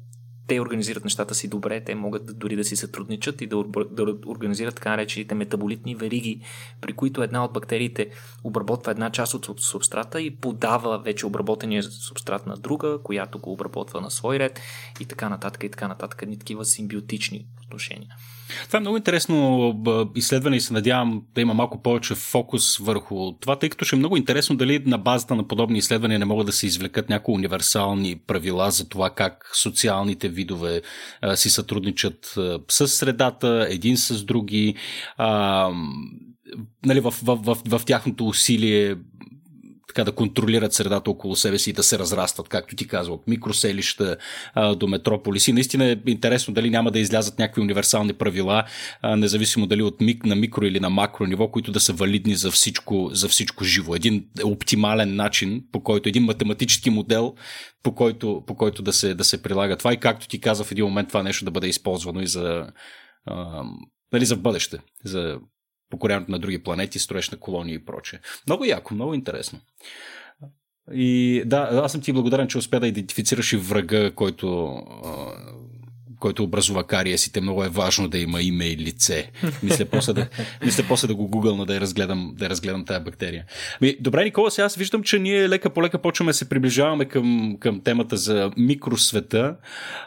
те 0.53 0.61
организират 0.61 1.03
нещата 1.03 1.35
си 1.35 1.47
добре, 1.47 1.83
те 1.83 1.95
могат 1.95 2.39
дори 2.39 2.55
да 2.55 2.63
си 2.63 2.75
сътрудничат 2.75 3.41
и 3.41 3.47
да, 3.47 3.63
да 3.91 4.03
организират 4.27 4.75
така 4.75 4.89
наречените 4.89 5.35
метаболитни 5.35 5.95
вериги, 5.95 6.41
при 6.81 6.93
които 6.93 7.23
една 7.23 7.45
от 7.45 7.53
бактериите 7.53 8.09
обработва 8.43 8.91
една 8.91 9.09
част 9.09 9.33
от 9.33 9.61
субстрата 9.61 10.21
и 10.21 10.35
подава 10.35 10.99
вече 10.99 11.25
обработения 11.25 11.83
субстрат 11.83 12.45
на 12.45 12.57
друга, 12.57 12.99
която 13.03 13.39
го 13.39 13.51
обработва 13.51 14.01
на 14.01 14.11
свой 14.11 14.39
ред 14.39 14.59
и 14.99 15.05
така 15.05 15.29
нататък 15.29 15.63
и 15.63 15.69
така 15.69 15.87
нататък. 15.87 16.27
Ни 16.27 16.39
такива 16.39 16.65
симбиотични 16.65 17.45
отношения. 17.65 18.15
Това 18.67 18.77
е 18.77 18.79
много 18.79 18.97
интересно 18.97 19.73
изследване 20.15 20.55
и 20.55 20.61
се 20.61 20.73
надявам 20.73 21.21
да 21.35 21.41
има 21.41 21.53
малко 21.53 21.81
повече 21.81 22.15
фокус 22.15 22.77
върху 22.77 23.31
това, 23.31 23.59
тъй 23.59 23.69
като 23.69 23.85
ще 23.85 23.95
е 23.95 23.99
много 23.99 24.17
интересно 24.17 24.55
дали 24.55 24.83
на 24.85 24.97
базата 24.97 25.35
на 25.35 25.47
подобни 25.47 25.77
изследвания 25.77 26.19
не 26.19 26.25
могат 26.25 26.45
да 26.45 26.53
се 26.53 26.67
извлекат 26.67 27.09
някои 27.09 27.35
универсални 27.35 28.15
правила 28.27 28.71
за 28.71 28.89
това 28.89 29.09
как 29.09 29.51
социалните 29.53 30.29
видове 30.29 30.81
а, 31.21 31.35
си 31.35 31.49
сътрудничат 31.49 32.33
а, 32.37 32.59
с 32.69 32.87
средата, 32.87 33.67
един 33.69 33.97
с 33.97 34.23
други, 34.23 34.75
а, 35.17 35.69
нали, 36.85 36.99
в, 36.99 37.13
в, 37.23 37.35
в, 37.35 37.57
в, 37.67 37.85
тяхното 37.85 38.27
усилие 38.27 38.95
така 39.93 40.03
да 40.03 40.11
контролират 40.11 40.73
средата 40.73 41.11
около 41.11 41.35
себе 41.35 41.59
си 41.59 41.69
и 41.69 41.73
да 41.73 41.83
се 41.83 41.99
разрастват, 41.99 42.49
както 42.49 42.75
ти 42.75 42.87
казва, 42.87 43.13
от 43.13 43.27
микроселища 43.27 44.17
а, 44.53 44.75
до 44.75 44.87
метрополиси. 44.87 45.53
Наистина 45.53 45.85
е 45.85 45.97
интересно 46.07 46.53
дали 46.53 46.69
няма 46.69 46.91
да 46.91 46.99
излязат 46.99 47.39
някакви 47.39 47.61
универсални 47.61 48.13
правила, 48.13 48.63
а, 49.01 49.15
независимо 49.15 49.67
дали 49.67 49.81
от 49.81 50.01
мик, 50.01 50.25
на 50.25 50.35
микро 50.35 50.65
или 50.65 50.79
на 50.79 50.89
макро 50.89 51.25
ниво, 51.25 51.51
които 51.51 51.71
да 51.71 51.79
са 51.79 51.93
валидни 51.93 52.35
за 52.35 52.51
всичко, 52.51 53.09
за 53.13 53.29
всичко 53.29 53.63
живо. 53.63 53.95
Един 53.95 54.25
оптимален 54.43 55.15
начин, 55.15 55.63
по 55.71 55.83
който 55.83 56.09
един 56.09 56.23
математически 56.23 56.89
модел, 56.89 57.33
по 57.83 57.95
който, 57.95 58.43
по 58.47 58.55
който 58.55 58.81
да, 58.81 58.93
се, 58.93 59.13
да 59.13 59.23
се 59.23 59.41
прилага 59.41 59.75
това 59.75 59.93
и 59.93 59.97
както 59.97 60.27
ти 60.27 60.41
каза 60.41 60.63
в 60.63 60.71
един 60.71 60.85
момент 60.85 61.07
това 61.07 61.23
нещо 61.23 61.45
да 61.45 61.51
бъде 61.51 61.67
използвано 61.67 62.21
и 62.21 62.27
за, 62.27 62.67
а, 63.25 63.63
нали, 64.13 64.25
за 64.25 64.35
бъдеще, 64.35 64.77
за 65.05 65.39
покоряването 65.93 66.31
на 66.31 66.39
други 66.39 66.63
планети, 66.63 66.99
строеж 66.99 67.29
на 67.29 67.37
колонии 67.37 67.75
и 67.75 67.85
прочее. 67.85 68.19
Много 68.47 68.65
яко, 68.65 68.93
много 68.93 69.13
интересно. 69.13 69.59
И 70.93 71.43
да, 71.45 71.69
аз 71.83 71.91
съм 71.91 72.01
ти 72.01 72.13
благодарен, 72.13 72.47
че 72.47 72.57
успя 72.57 72.79
да 72.79 72.87
идентифицираш 72.87 73.53
и 73.53 73.57
врага, 73.57 74.11
който 74.11 74.77
който 76.24 76.43
образува 76.43 76.84
кариесите, 76.84 77.41
много 77.41 77.63
е 77.63 77.69
важно 77.69 78.07
да 78.07 78.17
има 78.17 78.41
име 78.41 78.65
и 78.65 78.78
лице. 78.78 79.32
Мисля 79.63 79.86
после 79.86 80.13
да, 80.13 80.28
мисля 80.65 80.84
после 80.88 81.07
да 81.07 81.15
го 81.15 81.28
гугълна 81.28 81.65
да 81.65 81.74
я 81.74 81.82
разгледам, 81.82 82.34
да 82.38 82.45
я 82.45 82.49
разгледам 82.49 82.86
тази 82.86 83.03
бактерия. 83.03 83.45
Ми, 83.82 83.95
добре, 83.99 84.24
Никола, 84.24 84.51
сега 84.51 84.65
аз 84.65 84.76
виждам, 84.76 85.03
че 85.03 85.19
ние 85.19 85.49
лека 85.49 85.69
по 85.69 85.84
лека 85.84 85.97
почваме 85.97 86.30
да 86.30 86.34
се 86.34 86.49
приближаваме 86.49 87.05
към, 87.05 87.57
към 87.59 87.82
темата 87.82 88.17
за 88.17 88.51
микросвета. 88.57 89.55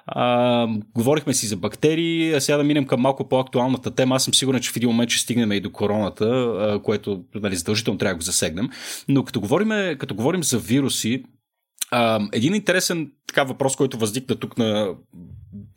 А, 0.06 0.68
говорихме 0.94 1.34
си 1.34 1.46
за 1.46 1.56
бактерии, 1.56 2.34
а 2.34 2.40
сега 2.40 2.56
да 2.56 2.64
минем 2.64 2.86
към 2.86 3.00
малко 3.00 3.28
по-актуалната 3.28 3.90
тема. 3.90 4.16
Аз 4.16 4.24
съм 4.24 4.34
сигурен, 4.34 4.60
че 4.60 4.72
в 4.72 4.76
един 4.76 4.88
момент 4.88 5.10
ще 5.10 5.22
стигнем 5.22 5.52
и 5.52 5.60
до 5.60 5.72
короната, 5.72 6.24
а, 6.24 6.80
което 6.82 7.24
нали, 7.34 7.56
задължително 7.56 7.98
трябва 7.98 8.14
да 8.14 8.18
го 8.18 8.22
засегнем. 8.22 8.68
Но 9.08 9.24
като 9.24 9.40
говорим, 9.40 9.98
като 9.98 10.14
говорим 10.14 10.44
за 10.44 10.58
вируси, 10.58 11.24
а, 11.90 12.28
един 12.32 12.54
интересен 12.54 13.10
така 13.26 13.44
въпрос, 13.44 13.76
който 13.76 13.98
възникна 13.98 14.36
тук 14.36 14.58
на, 14.58 14.94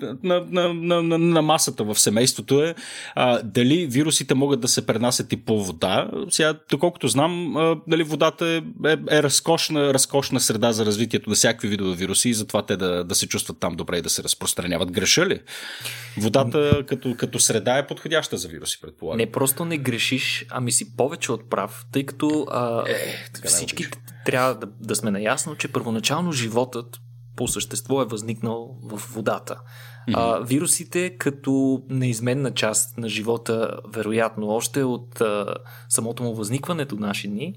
на, 0.01 0.45
на, 0.49 0.73
на, 0.73 1.03
на, 1.03 1.17
на 1.17 1.41
масата 1.41 1.83
в 1.83 1.99
семейството 1.99 2.63
е 2.63 2.75
а, 3.15 3.41
дали 3.43 3.87
вирусите 3.87 4.33
могат 4.33 4.59
да 4.59 4.67
се 4.67 4.85
пренасят 4.85 5.33
и 5.33 5.37
по 5.37 5.63
вода. 5.63 6.11
Сега, 6.29 6.53
доколкото 6.69 7.07
знам, 7.07 7.57
а, 7.57 7.75
дали 7.87 8.03
водата 8.03 8.45
е, 8.47 8.57
е, 8.89 8.97
е 9.11 9.23
разкошна, 9.23 9.93
разкошна 9.93 10.39
среда 10.39 10.71
за 10.71 10.85
развитието 10.85 11.29
на 11.29 11.35
всякакви 11.35 11.67
видове 11.67 11.95
вируси 11.95 12.29
и 12.29 12.33
затова 12.33 12.65
те 12.65 12.77
да, 12.77 13.03
да 13.03 13.15
се 13.15 13.27
чувстват 13.27 13.59
там 13.59 13.75
добре 13.75 13.97
и 13.97 14.01
да 14.01 14.09
се 14.09 14.23
разпространяват. 14.23 14.91
Греша 14.91 15.25
ли? 15.25 15.39
Водата 16.17 16.83
като, 16.87 17.15
като 17.17 17.39
среда 17.39 17.77
е 17.77 17.87
подходяща 17.87 18.37
за 18.37 18.47
вируси, 18.47 18.81
предполагам. 18.81 19.17
Не 19.17 19.31
просто 19.31 19.65
не 19.65 19.77
грешиш, 19.77 20.45
ами 20.49 20.71
си 20.71 20.95
повече 20.95 21.31
от 21.31 21.49
прав, 21.49 21.85
тъй 21.91 22.05
като 22.05 22.47
а, 22.51 22.83
е, 23.43 23.47
всички 23.47 23.85
трябва 24.25 24.55
да, 24.55 24.67
да 24.81 24.95
сме 24.95 25.11
наясно, 25.11 25.55
че 25.55 25.67
първоначално 25.67 26.31
животът 26.31 26.99
по 27.35 27.47
същество 27.47 28.01
е 28.01 28.05
възникнал 28.05 28.77
в 28.83 29.01
водата. 29.13 29.59
А, 30.13 30.39
вирусите 30.39 31.17
като 31.17 31.83
неизменна 31.89 32.51
част 32.51 32.97
на 32.97 33.09
живота, 33.09 33.79
вероятно 33.87 34.47
още 34.47 34.83
от 34.83 35.21
а, 35.21 35.55
самото 35.89 36.23
му 36.23 36.33
възникване 36.33 36.85
до 36.85 36.95
наши 36.95 37.27
дни, 37.27 37.55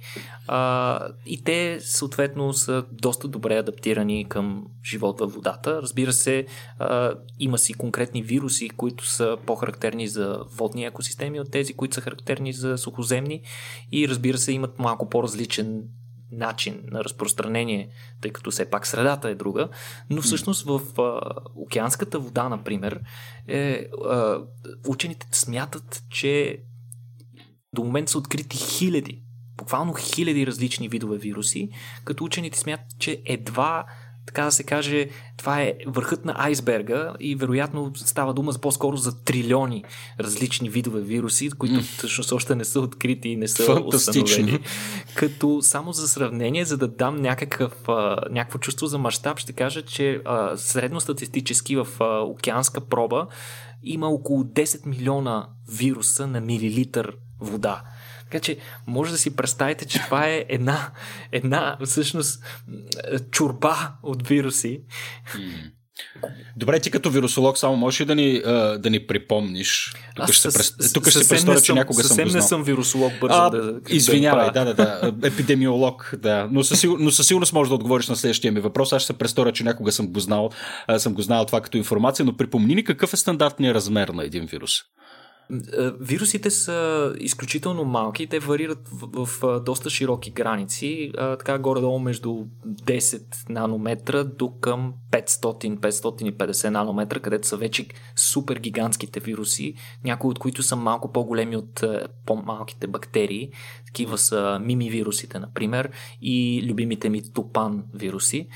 а, 0.48 1.00
и 1.26 1.44
те 1.44 1.78
съответно 1.80 2.52
са 2.52 2.84
доста 2.92 3.28
добре 3.28 3.56
адаптирани 3.56 4.28
към 4.28 4.66
живот 4.84 5.20
във 5.20 5.34
водата. 5.34 5.82
Разбира 5.82 6.12
се, 6.12 6.46
а, 6.78 7.14
има 7.38 7.58
си 7.58 7.74
конкретни 7.74 8.22
вируси, 8.22 8.70
които 8.70 9.06
са 9.06 9.36
по-характерни 9.46 10.08
за 10.08 10.38
водни 10.56 10.84
екосистеми 10.84 11.40
от 11.40 11.50
тези, 11.50 11.74
които 11.74 11.94
са 11.94 12.00
характерни 12.00 12.52
за 12.52 12.78
сухоземни 12.78 13.40
и 13.92 14.08
разбира 14.08 14.38
се 14.38 14.52
имат 14.52 14.78
малко 14.78 15.08
по-различен 15.08 15.82
начин 16.32 16.82
на 16.84 17.04
разпространение, 17.04 17.88
тъй 18.20 18.30
като 18.30 18.50
все 18.50 18.70
пак 18.70 18.86
средата 18.86 19.28
е 19.28 19.34
друга, 19.34 19.68
но 20.10 20.22
всъщност 20.22 20.66
в 20.66 20.80
а, 21.00 21.20
океанската 21.54 22.18
вода, 22.18 22.48
например, 22.48 23.00
е, 23.48 23.86
а, 24.08 24.38
учените 24.88 25.26
смятат, 25.32 26.04
че 26.10 26.58
до 27.74 27.84
момента 27.84 28.12
са 28.12 28.18
открити 28.18 28.56
хиляди, 28.56 29.22
буквално 29.56 29.94
хиляди 29.94 30.46
различни 30.46 30.88
видове 30.88 31.18
вируси, 31.18 31.70
като 32.04 32.24
учените 32.24 32.58
смятат, 32.58 32.98
че 32.98 33.22
едва 33.24 33.84
така 34.26 34.44
да 34.44 34.52
се 34.52 34.62
каже, 34.62 35.08
това 35.36 35.62
е 35.62 35.74
върхът 35.86 36.24
на 36.24 36.34
айсберга 36.38 37.14
и 37.20 37.36
вероятно 37.36 37.92
става 37.94 38.34
дума 38.34 38.52
по-скоро 38.62 38.96
за 38.96 39.24
трилиони 39.24 39.84
различни 40.20 40.68
видове 40.68 41.00
вируси, 41.00 41.50
които 41.50 41.80
всъщност 41.80 42.32
още 42.32 42.54
не 42.54 42.64
са 42.64 42.80
открити 42.80 43.28
и 43.28 43.36
не 43.36 43.48
са 43.48 43.82
установени. 43.84 44.58
Като 45.14 45.62
само 45.62 45.92
за 45.92 46.08
сравнение, 46.08 46.64
за 46.64 46.76
да 46.76 46.88
дам 46.88 47.16
някакъв, 47.16 47.72
някакво 48.30 48.58
чувство 48.58 48.86
за 48.86 48.98
мащаб, 48.98 49.38
ще 49.38 49.52
кажа, 49.52 49.82
че 49.82 50.20
а, 50.24 50.56
средностатистически 50.56 51.76
в 51.76 51.86
а, 52.00 52.20
океанска 52.20 52.80
проба 52.80 53.26
има 53.82 54.08
около 54.08 54.44
10 54.44 54.86
милиона 54.86 55.48
вируса 55.68 56.26
на 56.26 56.40
милилитър 56.40 57.16
вода. 57.40 57.82
Така 58.32 58.44
че 58.44 58.56
може 58.86 59.12
да 59.12 59.18
си 59.18 59.36
представите, 59.36 59.84
че 59.84 60.04
това 60.04 60.28
е 60.28 60.44
една, 60.48 60.90
една 61.32 61.76
всъщност 61.84 62.44
чурба 63.30 63.92
от 64.02 64.28
вируси. 64.28 64.80
Добре, 66.56 66.80
ти 66.80 66.90
като 66.90 67.10
вирусолог 67.10 67.58
само 67.58 67.76
можеш 67.76 68.00
ли 68.00 68.04
да 68.04 68.14
ни, 68.14 68.40
да 68.78 68.90
ни 68.90 69.06
припомниш? 69.06 69.94
Тук 70.16 70.32
ще, 70.32 70.50
се, 70.50 70.92
тук 70.92 71.08
ще 71.08 71.18
се 71.18 71.28
представя, 71.28 71.60
че 71.60 71.72
някога 71.72 72.02
съм 72.02 72.16
го 72.16 72.30
знал. 72.30 72.40
не 72.40 72.48
съм 72.48 72.64
вирусолог, 72.64 73.12
бързо 73.20 73.38
а, 73.38 73.50
да... 73.50 73.80
Извинявай, 73.88 74.50
да, 74.50 74.64
да, 74.64 74.74
да. 74.74 75.12
Епидемиолог, 75.28 76.14
да. 76.18 76.48
Но 76.50 76.64
със, 76.64 76.84
но 76.98 77.10
със 77.10 77.26
сигурност 77.26 77.52
можеш 77.52 77.68
да 77.68 77.74
отговориш 77.74 78.08
на 78.08 78.16
следващия 78.16 78.52
ми 78.52 78.60
въпрос. 78.60 78.92
Аз 78.92 79.02
ще 79.02 79.12
се 79.12 79.18
престоря, 79.18 79.52
че 79.52 79.64
някога 79.64 79.92
съм 79.92 80.06
го 80.06 80.20
знал, 80.20 80.50
съм 80.98 81.14
го 81.14 81.22
знал 81.22 81.44
това 81.44 81.60
като 81.60 81.76
информация, 81.76 82.24
но 82.24 82.36
припомни 82.36 82.74
ни 82.74 82.84
какъв 82.84 83.12
е 83.12 83.16
стандартният 83.16 83.74
размер 83.74 84.08
на 84.08 84.24
един 84.24 84.46
вирус. 84.46 84.72
Е, 85.52 85.90
вирусите 86.00 86.50
са 86.50 87.12
изключително 87.20 87.84
малки, 87.84 88.26
те 88.26 88.38
варират 88.38 88.88
в, 88.92 89.26
в, 89.26 89.60
доста 89.60 89.90
широки 89.90 90.30
граници, 90.30 91.12
така 91.18 91.58
горе-долу 91.58 91.98
между 91.98 92.44
10 92.66 93.22
нанометра 93.48 94.24
до 94.24 94.50
към 94.60 94.94
500-550 95.12 96.68
нанометра, 96.68 97.20
където 97.20 97.48
са 97.48 97.56
вече 97.56 97.86
супер 98.16 98.56
гигантските 98.56 99.20
вируси, 99.20 99.74
някои 100.04 100.30
от 100.30 100.38
които 100.38 100.62
са 100.62 100.76
малко 100.76 101.12
по-големи 101.12 101.56
от 101.56 101.82
е, 101.82 102.06
по-малките 102.26 102.86
бактерии. 102.86 103.50
Такива 103.86 104.18
са 104.18 104.58
мими 104.62 104.90
вирусите, 104.90 105.38
например, 105.38 105.90
и 106.22 106.64
любимите 106.68 107.08
ми 107.08 107.32
топан 107.32 107.84
вируси, 107.94 108.48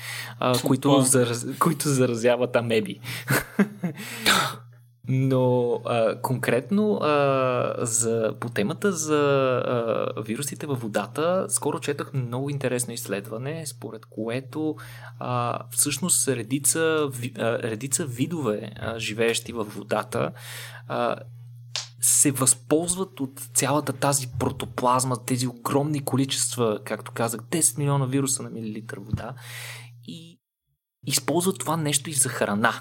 които, 0.65 1.01
зараз, 1.01 1.45
които 1.59 1.89
заразяват 1.89 2.55
амеби. 2.55 2.99
Но 5.07 5.73
а, 5.85 6.21
конкретно 6.21 6.93
а, 6.93 7.75
за, 7.79 8.35
по 8.39 8.49
темата 8.49 8.91
за 8.91 9.17
а, 9.65 10.21
вирусите 10.21 10.67
във 10.67 10.81
водата, 10.81 11.45
скоро 11.49 11.79
четах 11.79 12.13
много 12.13 12.49
интересно 12.49 12.93
изследване, 12.93 13.65
според 13.65 14.05
което 14.05 14.75
а, 15.19 15.59
всъщност 15.71 16.27
редица, 16.27 17.09
а, 17.37 17.59
редица 17.63 18.05
видове, 18.05 18.71
а, 18.79 18.99
живеещи 18.99 19.53
във 19.53 19.75
водата, 19.75 20.31
а, 20.87 21.15
се 22.01 22.31
възползват 22.31 23.19
от 23.19 23.39
цялата 23.53 23.93
тази 23.93 24.27
протоплазма, 24.39 25.25
тези 25.25 25.47
огромни 25.47 26.05
количества, 26.05 26.79
както 26.85 27.11
казах, 27.11 27.41
10 27.41 27.77
милиона 27.77 28.05
вируса 28.05 28.43
на 28.43 28.49
милилитър 28.49 28.99
вода 28.99 29.33
и 30.03 30.39
използват 31.05 31.59
това 31.59 31.77
нещо 31.77 32.09
и 32.09 32.13
за 32.13 32.29
храна. 32.29 32.73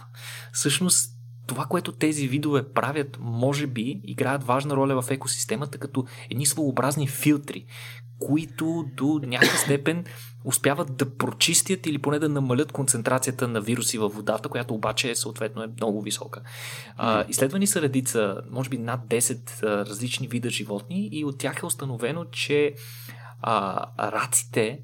Всъщност 0.53 1.16
това, 1.47 1.65
което 1.65 1.93
тези 1.93 2.29
видове 2.29 2.73
правят, 2.73 3.19
може 3.21 3.67
би 3.67 4.01
играят 4.05 4.45
важна 4.45 4.77
роля 4.77 5.03
в 5.03 5.11
екосистемата 5.11 5.79
като 5.79 6.05
едни 6.31 6.47
своеобразни 6.47 7.09
филтри, 7.09 7.67
които 8.19 8.85
до 8.97 9.21
някаква 9.27 9.59
степен 9.59 10.05
успяват 10.45 10.97
да 10.97 11.17
прочистят 11.17 11.87
или 11.87 11.99
поне 11.99 12.19
да 12.19 12.29
намалят 12.29 12.73
концентрацията 12.73 13.49
на 13.49 13.61
вируси 13.61 13.99
във 13.99 14.15
водата, 14.15 14.49
която 14.49 14.75
обаче 14.75 15.11
е, 15.11 15.15
съответно 15.15 15.63
е 15.63 15.67
много 15.67 16.03
висока. 16.03 16.43
А, 16.97 17.25
изследвани 17.29 17.67
са 17.67 17.83
редица, 17.83 18.41
може 18.51 18.71
би 18.71 18.79
над 18.79 19.01
10 19.09 19.63
а, 19.63 19.87
различни 19.87 20.29
вида 20.29 20.51
животни 20.51 21.09
и 21.13 21.25
от 21.25 21.39
тях 21.39 21.63
е 21.63 21.67
установено, 21.67 22.25
че 22.25 22.75
а, 23.43 23.87
раците 24.13 24.81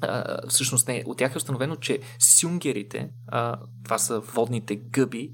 а, 0.00 0.48
всъщност 0.48 0.88
не, 0.88 1.02
от 1.06 1.18
тях 1.18 1.34
е 1.34 1.38
установено, 1.38 1.76
че 1.76 1.98
сюнгерите, 2.18 3.10
а, 3.26 3.56
това 3.84 3.98
са 3.98 4.20
водните 4.20 4.76
гъби, 4.76 5.30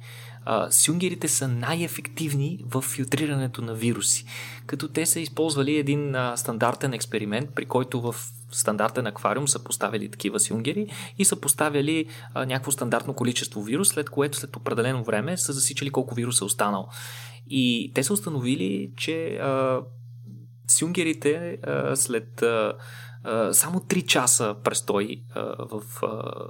сюнгерите 0.70 1.28
са 1.28 1.48
най-ефективни 1.48 2.64
в 2.66 2.82
филтрирането 2.82 3.62
на 3.62 3.74
вируси, 3.74 4.24
като 4.66 4.88
те 4.88 5.06
са 5.06 5.20
използвали 5.20 5.76
един 5.76 6.14
а, 6.14 6.36
стандартен 6.36 6.92
експеримент, 6.92 7.50
при 7.54 7.64
който 7.64 8.00
в 8.00 8.14
стандартен 8.50 9.06
аквариум 9.06 9.48
са 9.48 9.64
поставили 9.64 10.10
такива 10.10 10.40
сюнгери 10.40 10.86
и 11.18 11.24
са 11.24 11.36
поставили 11.36 12.06
а, 12.34 12.46
някакво 12.46 12.70
стандартно 12.70 13.14
количество 13.14 13.62
вирус, 13.62 13.88
след 13.88 14.10
което 14.10 14.38
след 14.38 14.56
определено 14.56 15.04
време 15.04 15.36
са 15.36 15.52
засичали 15.52 15.90
колко 15.90 16.14
вирус 16.14 16.40
е 16.40 16.44
останал. 16.44 16.88
И 17.50 17.92
те 17.94 18.02
са 18.02 18.12
установили, 18.12 18.92
че 18.96 19.36
а, 19.36 19.80
сюнгерите 20.68 21.58
а, 21.62 21.96
след 21.96 22.42
а, 22.42 22.72
само 23.52 23.80
3 23.80 24.06
часа 24.06 24.56
престой 24.64 25.22
в, 25.58 25.82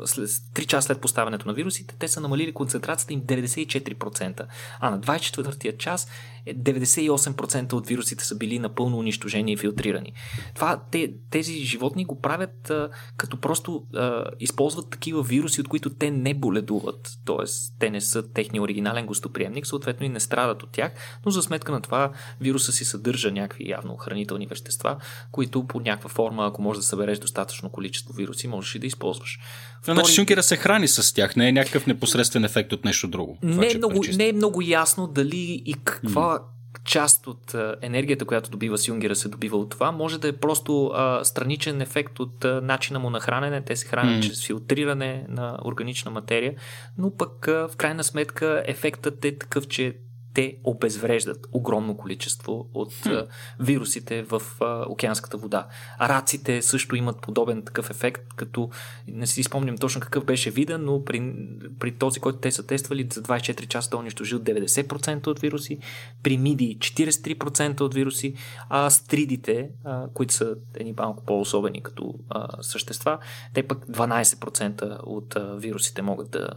след, 0.05 0.29
3 0.29 0.67
часа 0.67 0.87
след 0.87 1.01
поставянето 1.01 1.49
на 1.49 1.55
вирусите, 1.55 1.97
те 1.99 2.09
са 2.09 2.21
намалили 2.21 2.55
концентрацията 2.55 3.13
им 3.13 3.23
94%, 3.23 4.47
а 4.81 4.91
на 4.91 5.01
24-тия 5.01 5.77
час 5.77 6.09
98% 6.49 7.73
от 7.73 7.87
вирусите 7.87 8.25
са 8.25 8.37
били 8.37 8.59
напълно 8.59 8.99
унищожени 8.99 9.53
и 9.53 9.57
филтрирани. 9.57 10.13
Това, 10.55 10.83
те, 10.91 11.15
тези 11.31 11.53
животни 11.53 12.05
го 12.05 12.21
правят 12.21 12.71
а, 12.71 12.91
като 13.17 13.41
просто 13.41 13.87
а, 13.95 14.25
използват 14.41 14.91
такива 14.91 15.23
вируси, 15.23 15.61
от 15.61 15.69
които 15.69 15.95
те 15.95 16.11
не 16.11 16.35
боледуват, 16.35 17.11
т.е. 17.27 17.45
те 17.79 17.91
не 17.91 18.01
са 18.01 18.33
техния 18.33 18.63
оригинален 18.63 19.07
гостоприемник, 19.07 19.67
съответно 19.67 20.07
и 20.07 20.09
не 20.09 20.21
страдат 20.21 20.63
от 20.63 20.73
тях, 20.73 20.93
но 21.27 21.31
за 21.31 21.43
сметка 21.43 21.73
на 21.73 21.81
това 21.81 22.13
вируса 22.41 22.73
си 22.73 22.85
съдържа 22.85 23.33
някакви 23.33 23.71
явно 23.71 23.97
хранителни 23.97 24.47
вещества, 24.47 24.97
които 25.33 25.67
по 25.67 25.81
някаква 25.81 26.09
форма, 26.09 26.47
ако 26.47 26.63
можеш 26.65 26.81
да 26.81 26.87
събереш 26.87 27.19
достатъчно 27.19 27.71
количество 27.71 28.13
вируси, 28.13 28.49
можеш 28.49 28.75
и 28.75 28.79
да 28.79 28.87
използваш. 28.87 29.39
Втори... 29.83 29.95
Значи 29.95 30.13
Шункера 30.13 30.43
се 30.43 30.57
храни 30.57 30.89
с 30.89 31.15
тях, 31.15 31.37
не 31.37 31.49
е 31.49 31.53
някакъв 31.53 31.87
непосредствен 31.87 32.45
ефект 32.45 32.73
от 32.73 32.85
нещо 32.85 33.09
друго. 33.09 33.39
Не, 33.43 33.73
е 33.73 33.77
много, 33.77 34.01
не 34.17 34.29
е 34.29 34.33
много 34.33 34.63
ясно 34.63 35.07
дали 35.07 35.63
и 35.67 35.75
каква 35.85 36.41
част 36.85 37.27
от 37.27 37.55
енергията, 37.83 38.25
която 38.25 38.51
добива 38.51 38.79
Сюнгера, 38.79 39.17
се 39.17 39.29
добива 39.29 39.57
от 39.59 39.71
това. 39.71 39.93
Може 39.93 40.21
да 40.21 40.29
е 40.29 40.33
просто 40.33 40.87
а, 40.87 41.25
страничен 41.25 41.81
ефект 41.81 42.21
от 42.21 42.45
а, 42.45 42.61
начина 42.61 42.99
му 42.99 43.11
на 43.11 43.21
хранене. 43.21 43.65
Те 43.65 43.77
се 43.77 43.87
хранят 43.87 44.25
mm. 44.25 44.27
чрез 44.27 44.47
филтриране 44.47 45.27
на 45.29 45.59
органична 45.65 46.11
материя, 46.11 46.55
но 46.99 47.17
пък 47.17 47.49
а, 47.49 47.69
в 47.69 47.77
крайна 47.77 48.05
сметка 48.05 48.63
ефектът 48.67 49.25
е 49.25 49.39
такъв, 49.39 49.69
че 49.69 49.97
те 50.35 50.57
обезвреждат 50.65 51.47
огромно 51.53 51.97
количество 51.97 52.69
от 52.75 52.93
hmm. 52.93 53.27
вирусите 53.61 54.23
в 54.23 54.43
а, 54.61 54.85
океанската 54.89 55.37
вода. 55.37 55.67
Раците 56.01 56.63
също 56.63 56.97
имат 56.97 57.21
подобен 57.21 57.63
такъв 57.63 57.91
ефект, 57.91 58.23
като 58.37 58.71
не 59.09 59.27
си 59.27 59.43
спомням 59.43 59.79
точно 59.79 60.01
какъв 60.01 60.25
беше 60.25 60.51
вида, 60.51 60.79
но 60.79 61.05
при, 61.05 61.35
при 61.79 61.93
този, 61.93 62.21
който 62.21 62.39
те 62.39 62.51
са 62.51 62.67
тествали, 62.67 63.09
за 63.13 63.23
24 63.23 63.67
часа 63.67 63.91
той 63.91 64.01
унищожил 64.01 64.39
90% 64.39 65.27
от 65.27 65.41
вируси, 65.41 65.79
при 66.23 66.39
миди 66.39 66.79
43% 66.81 67.81
от 67.81 67.95
вируси, 67.95 68.35
а 68.69 68.91
стридите, 68.91 69.71
а, 69.85 70.07
които 70.15 70.35
са 70.35 70.57
едни 70.75 70.95
малко 70.99 71.25
по-особени 71.25 71.83
като 71.83 72.15
а, 72.29 72.63
същества, 72.63 73.19
те 73.55 73.63
пък 73.63 73.87
12% 73.87 74.99
от 75.03 75.37
а, 75.37 75.57
вирусите 75.57 76.03
могат 76.03 76.31
да 76.31 76.49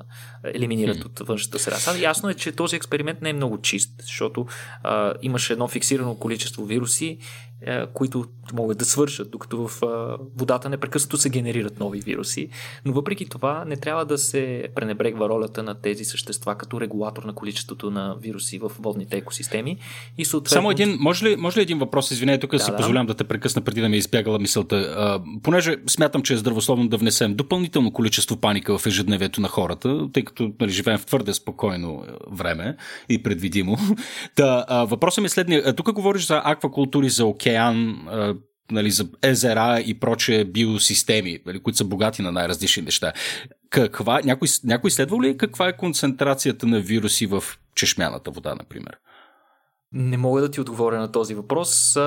елиминират 0.44 0.98
hmm. 0.98 1.06
от 1.06 1.28
външната 1.28 1.60
среда. 1.60 2.00
Ясно 2.00 2.30
е, 2.30 2.34
че 2.34 2.52
този 2.52 2.76
експеримент 2.76 3.22
не 3.22 3.30
е 3.30 3.34
много 3.34 3.58
чист, 3.68 3.91
защото 4.01 4.47
а, 4.84 5.13
имаше 5.22 5.53
едно 5.53 5.68
фиксирано 5.68 6.15
количество 6.15 6.65
вируси 6.65 7.18
които 7.93 8.26
могат 8.53 8.78
да 8.78 8.86
свършат, 8.86 9.32
докато 9.32 9.68
в 9.68 9.82
водата 10.38 10.70
непрекъснато 10.70 11.18
се 11.18 11.30
генерират 11.30 11.80
нови 11.80 11.99
вируси. 11.99 12.49
Но 12.86 12.93
въпреки 12.93 13.30
това 13.30 13.66
не 13.66 13.78
трябва 13.78 14.05
да 14.05 14.18
се 14.18 14.68
пренебрегва 14.76 15.30
ролята 15.30 15.64
на 15.64 15.76
тези 15.82 16.05
същества 16.05 16.55
като 16.55 16.82
регулатор 16.82 17.24
на 17.24 17.34
количеството 17.34 17.91
на 17.91 18.16
вируси 18.22 18.60
в 18.60 18.72
водните 18.80 19.18
екосистеми. 19.18 19.78
И 20.18 20.26
съответно... 20.26 20.53
Само 20.53 20.72
един, 20.72 20.97
може 20.99 21.26
ли, 21.26 21.36
може 21.36 21.58
ли 21.58 21.62
един 21.62 21.80
въпрос, 21.80 22.12
извинете, 22.12 22.39
тук 22.39 22.51
да, 22.51 22.60
си 22.60 22.72
да. 22.72 22.78
позволявам 22.78 23.08
да 23.08 23.14
те 23.14 23.24
прекъсна 23.24 23.62
преди 23.62 23.82
да 23.82 23.89
ми 23.89 23.95
е 23.95 23.99
избягала 23.99 24.39
мисълта. 24.39 24.76
А, 24.76 25.22
понеже 25.43 25.76
смятам, 25.88 26.22
че 26.22 26.34
е 26.34 26.38
здравословно 26.38 26.88
да 26.88 26.97
внесем 26.97 27.36
допълнително 27.36 27.91
количество 27.91 28.38
паника 28.38 28.78
в 28.78 28.86
ежедневието 28.86 29.41
на 29.41 29.47
хората, 29.47 30.08
тъй 30.14 30.24
като 30.24 30.51
нали, 30.60 30.72
живеем 30.72 30.97
в 30.97 31.05
твърде 31.05 31.34
спокойно 31.34 32.03
време 32.32 32.76
и 33.10 33.24
предвидимо. 33.24 33.78
Та, 34.36 34.66
а, 34.68 34.86
въпросът 34.86 35.22
ми 35.22 35.26
е 35.26 35.30
следния. 35.30 35.76
Тук 35.76 35.91
говориш 35.91 36.28
за 36.28 36.41
аквакултури, 36.45 37.10
за 37.10 37.26
океан 37.26 37.47
океан, 37.48 38.08
нали, 38.72 38.91
за 38.91 39.08
езера 39.24 39.80
и 39.86 40.00
проче 40.00 40.45
биосистеми, 40.45 41.39
нали, 41.45 41.60
които 41.60 41.78
са 41.78 41.86
богати 41.86 42.22
на 42.22 42.32
най-различни 42.32 42.84
неща. 42.84 43.14
Каква, 43.70 44.22
някой, 44.24 44.48
някой 44.64 44.91
следва 44.91 45.22
ли 45.24 45.38
каква 45.38 45.68
е 45.68 45.78
концентрацията 45.78 46.68
на 46.68 46.80
вируси 46.80 47.26
в 47.26 47.43
чешмяната 47.76 48.32
вода, 48.32 48.56
например? 48.56 48.98
Не 49.91 50.18
мога 50.18 50.41
да 50.41 50.52
ти 50.52 50.62
отговоря 50.62 51.00
на 51.00 51.12
този 51.12 51.34
въпрос. 51.34 51.98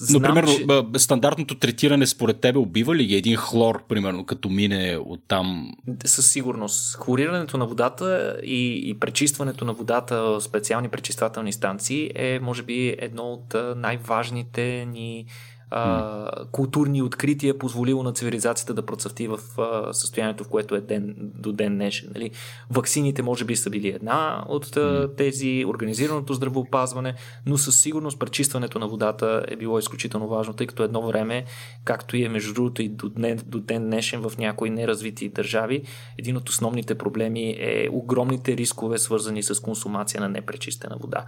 Знам, 0.00 0.22
Но, 0.22 0.28
примерно, 0.28 0.92
че... 0.92 0.98
стандартното 0.98 1.54
третиране 1.54 2.06
според 2.06 2.40
тебе 2.40 2.58
убива 2.58 2.94
ли 2.94 3.14
един 3.14 3.36
хлор, 3.36 3.82
примерно, 3.88 4.24
като 4.24 4.48
мине 4.48 4.96
от 4.96 5.20
там? 5.28 5.72
Със 6.04 6.30
сигурност. 6.30 6.96
Хлорирането 6.96 7.58
на 7.58 7.66
водата 7.66 8.36
и, 8.44 8.90
и 8.90 8.98
пречистването 9.00 9.64
на 9.64 9.72
водата, 9.72 10.40
специални 10.40 10.88
пречиствателни 10.88 11.52
станции 11.52 12.10
е, 12.14 12.38
може 12.42 12.62
би, 12.62 12.96
едно 12.98 13.22
от 13.22 13.54
най-важните 13.76 14.86
ни 14.92 15.26
а, 15.70 16.44
културни 16.52 17.02
открития 17.02 17.58
позволило 17.58 18.02
на 18.02 18.12
цивилизацията 18.12 18.74
да 18.74 18.86
процъфти 18.86 19.28
в 19.28 19.38
а, 19.58 19.92
състоянието, 19.92 20.44
в 20.44 20.48
което 20.48 20.74
е 20.74 20.80
ден, 20.80 21.14
до 21.18 21.52
ден 21.52 21.74
днешен. 21.74 22.10
Нали? 22.14 22.30
Ваксините 22.70 23.22
може 23.22 23.44
би 23.44 23.56
са 23.56 23.70
били 23.70 23.88
една 23.88 24.44
от 24.48 24.76
а, 24.76 25.10
тези, 25.16 25.64
организираното 25.68 26.34
здравеопазване, 26.34 27.14
но 27.46 27.58
със 27.58 27.80
сигурност 27.80 28.18
пречистването 28.18 28.78
на 28.78 28.88
водата 28.88 29.44
е 29.48 29.56
било 29.56 29.78
изключително 29.78 30.28
важно, 30.28 30.54
тъй 30.54 30.66
като 30.66 30.82
едно 30.82 31.06
време, 31.06 31.44
както 31.84 32.16
и 32.16 32.24
е 32.24 32.28
между 32.28 32.54
другото 32.54 32.82
и 32.82 32.88
до 32.88 33.08
ден, 33.08 33.40
до 33.46 33.60
ден 33.60 33.84
днешен 33.84 34.20
в 34.20 34.38
някои 34.38 34.70
неразвити 34.70 35.28
държави, 35.28 35.82
един 36.18 36.36
от 36.36 36.48
основните 36.48 36.94
проблеми 36.94 37.56
е 37.58 37.88
огромните 37.92 38.56
рискове, 38.56 38.98
свързани 38.98 39.42
с 39.42 39.62
консумация 39.62 40.20
на 40.20 40.28
непречистена 40.28 40.96
вода. 41.00 41.24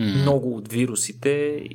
Mm-hmm. 0.00 0.22
Много 0.22 0.56
от 0.56 0.72
вирусите 0.72 1.28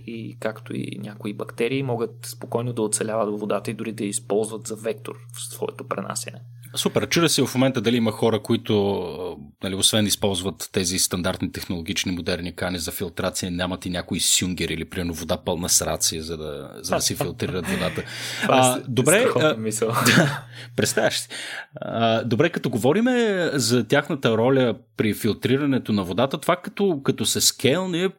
и 0.05 0.37
както 0.39 0.75
и 0.75 0.99
някои 1.03 1.33
бактерии 1.33 1.83
могат 1.83 2.08
спокойно 2.25 2.73
да 2.73 2.81
оцеляват 2.81 3.29
във 3.29 3.39
водата 3.39 3.71
и 3.71 3.73
дори 3.73 3.91
да 3.91 4.03
използват 4.03 4.67
за 4.67 4.75
вектор 4.75 5.15
в 5.35 5.53
своето 5.53 5.87
пренасене. 5.87 6.39
Супер. 6.75 7.09
Чудя 7.09 7.29
се 7.29 7.45
в 7.45 7.55
момента 7.55 7.81
дали 7.81 7.97
има 7.97 8.11
хора, 8.11 8.43
които, 8.43 9.37
нали, 9.63 9.75
освен 9.75 10.05
използват 10.05 10.69
тези 10.71 10.99
стандартни 10.99 11.51
технологични 11.51 12.11
модерни 12.11 12.55
кани 12.55 12.79
за 12.79 12.91
филтрация, 12.91 13.51
нямат 13.51 13.85
и 13.85 13.89
някой 13.89 14.19
сюнгер 14.19 14.69
или 14.69 14.89
примерно 14.89 15.13
вода 15.13 15.37
пълна 15.37 15.69
с 15.69 15.81
рация, 15.81 16.23
за 16.23 16.37
да, 16.37 16.71
за 16.81 16.95
да 16.95 17.01
си 17.01 17.15
филтрират 17.15 17.67
водата. 17.67 18.03
а, 18.47 18.77
е 18.77 18.81
добре. 18.87 19.25
Мисъл. 19.57 19.93
Представяш 20.75 21.19
си. 21.19 21.29
А, 21.75 22.23
добре, 22.23 22.49
като 22.49 22.69
говорим 22.69 23.05
за 23.53 23.87
тяхната 23.87 24.37
роля 24.37 24.77
при 24.97 25.13
филтрирането 25.13 25.93
на 25.93 26.03
водата, 26.03 26.37
това 26.37 26.55
като, 26.55 27.01
като 27.03 27.25
се 27.25 27.41
скелне, 27.41 28.09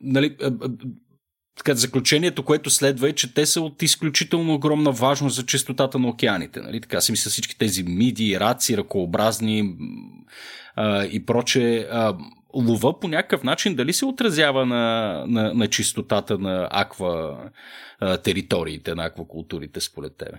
нали, 0.00 0.36
така, 1.58 1.74
заключението, 1.74 2.42
което 2.42 2.70
следва 2.70 3.08
е, 3.08 3.12
че 3.12 3.34
те 3.34 3.46
са 3.46 3.60
от 3.60 3.82
изключително 3.82 4.54
огромна 4.54 4.92
важност 4.92 5.36
за 5.36 5.46
чистотата 5.46 5.98
на 5.98 6.08
океаните. 6.08 6.60
Нали? 6.60 6.80
Така 6.80 7.00
си 7.00 7.12
мисля 7.12 7.30
всички 7.30 7.58
тези 7.58 7.82
миди, 7.82 8.40
раци, 8.40 8.76
ръкообразни 8.76 9.76
а, 10.76 11.04
и 11.04 11.26
проче. 11.26 11.88
А, 11.90 12.16
лова 12.54 13.00
по 13.00 13.08
някакъв 13.08 13.42
начин 13.42 13.74
дали 13.74 13.92
се 13.92 14.06
отразява 14.06 14.66
на, 14.66 15.24
на, 15.28 15.54
на 15.54 15.68
чистотата 15.68 16.38
на 16.38 16.68
аква 16.70 17.38
а, 18.00 18.16
териториите, 18.16 18.94
на 18.94 19.04
аквакултурите, 19.04 19.80
според 19.80 20.16
тебе? 20.16 20.38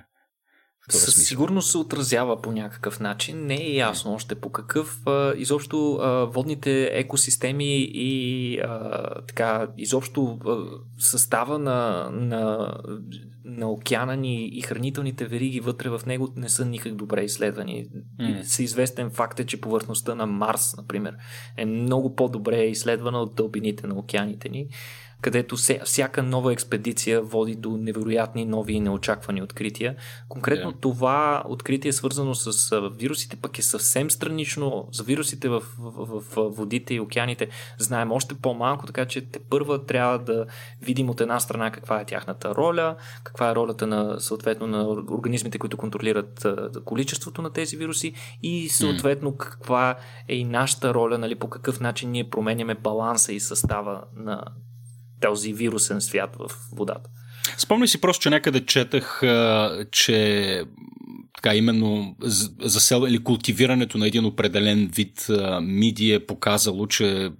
Със 0.89 1.13
смисъл. 1.13 1.27
сигурност 1.27 1.71
се 1.71 1.77
отразява 1.77 2.41
по 2.41 2.51
някакъв 2.51 2.99
начин. 2.99 3.45
Не 3.45 3.55
е 3.55 3.75
ясно 3.75 4.13
още 4.13 4.35
по 4.35 4.49
какъв. 4.49 5.01
А, 5.05 5.33
изобщо 5.37 5.93
а, 5.95 6.25
водните 6.25 6.83
екосистеми 6.83 7.77
и 7.93 8.59
а, 8.59 9.01
така, 9.27 9.67
изобщо 9.77 10.39
а, 10.45 10.57
състава 10.97 11.59
на, 11.59 12.09
на, 12.11 12.73
на 13.45 13.71
океана 13.71 14.15
ни 14.15 14.47
и 14.47 14.61
хранителните 14.61 15.25
вериги 15.25 15.59
вътре 15.59 15.89
в 15.89 16.01
него 16.07 16.33
не 16.35 16.49
са 16.49 16.65
никак 16.65 16.95
добре 16.95 17.23
изследвани. 17.23 17.87
Mm. 18.19 18.41
С 18.43 18.59
известен 18.59 19.09
факт 19.09 19.39
е, 19.39 19.45
че 19.45 19.61
повърхността 19.61 20.15
на 20.15 20.25
Марс, 20.25 20.77
например, 20.77 21.15
е 21.57 21.65
много 21.65 22.15
по-добре 22.15 22.63
изследвана 22.63 23.19
от 23.21 23.35
дълбините 23.35 23.87
на 23.87 23.95
океаните 23.95 24.49
ни 24.49 24.67
където 25.21 25.55
всяка 25.83 26.23
нова 26.23 26.53
експедиция 26.53 27.21
води 27.21 27.55
до 27.55 27.77
невероятни 27.77 28.45
нови 28.45 28.73
и 28.73 28.79
неочаквани 28.79 29.41
открития. 29.41 29.95
Конкретно 30.29 30.71
yeah. 30.71 30.81
това 30.81 31.43
откритие, 31.47 31.93
свързано 31.93 32.35
с 32.35 32.81
вирусите, 32.99 33.35
пък 33.35 33.59
е 33.59 33.61
съвсем 33.61 34.11
странично. 34.11 34.87
За 34.91 35.03
вирусите 35.03 35.49
в, 35.49 35.63
в, 35.79 36.21
в 36.35 36.49
водите 36.49 36.93
и 36.93 36.99
океаните 36.99 37.49
знаем 37.77 38.11
още 38.11 38.35
по-малко, 38.35 38.85
така 38.85 39.05
че 39.05 39.21
те 39.21 39.39
първа 39.39 39.85
трябва 39.85 40.19
да 40.19 40.45
видим 40.81 41.09
от 41.09 41.21
една 41.21 41.39
страна 41.39 41.71
каква 41.71 42.01
е 42.01 42.05
тяхната 42.05 42.55
роля, 42.55 42.95
каква 43.23 43.51
е 43.51 43.55
ролята 43.55 43.87
на, 43.87 44.19
съответно, 44.19 44.67
на 44.67 44.89
организмите, 44.89 45.59
които 45.59 45.77
контролират 45.77 46.47
количеството 46.85 47.41
на 47.41 47.53
тези 47.53 47.77
вируси 47.77 48.13
и 48.43 48.69
съответно 48.69 49.37
каква 49.37 49.97
е 50.27 50.35
и 50.35 50.43
нашата 50.43 50.93
роля, 50.93 51.17
нали, 51.17 51.35
по 51.35 51.49
какъв 51.49 51.79
начин 51.79 52.11
ние 52.11 52.29
променяме 52.29 52.75
баланса 52.75 53.33
и 53.33 53.39
състава 53.39 54.03
на 54.15 54.43
този 55.21 55.53
вирусен 55.53 56.01
свят 56.01 56.35
в 56.39 56.51
водата. 56.75 57.09
Спомни 57.57 57.87
си 57.87 58.01
просто, 58.01 58.23
че 58.23 58.29
някъде 58.29 58.65
четах, 58.65 59.21
че 59.91 60.63
така 61.35 61.55
именно 61.55 62.15
засел 62.59 63.05
или 63.07 63.23
култивирането 63.23 63.97
на 63.97 64.07
един 64.07 64.25
определен 64.25 64.87
вид 64.95 65.27
миди 65.61 66.13
е 66.13 66.25
показало, 66.25 66.87
че 66.87 67.31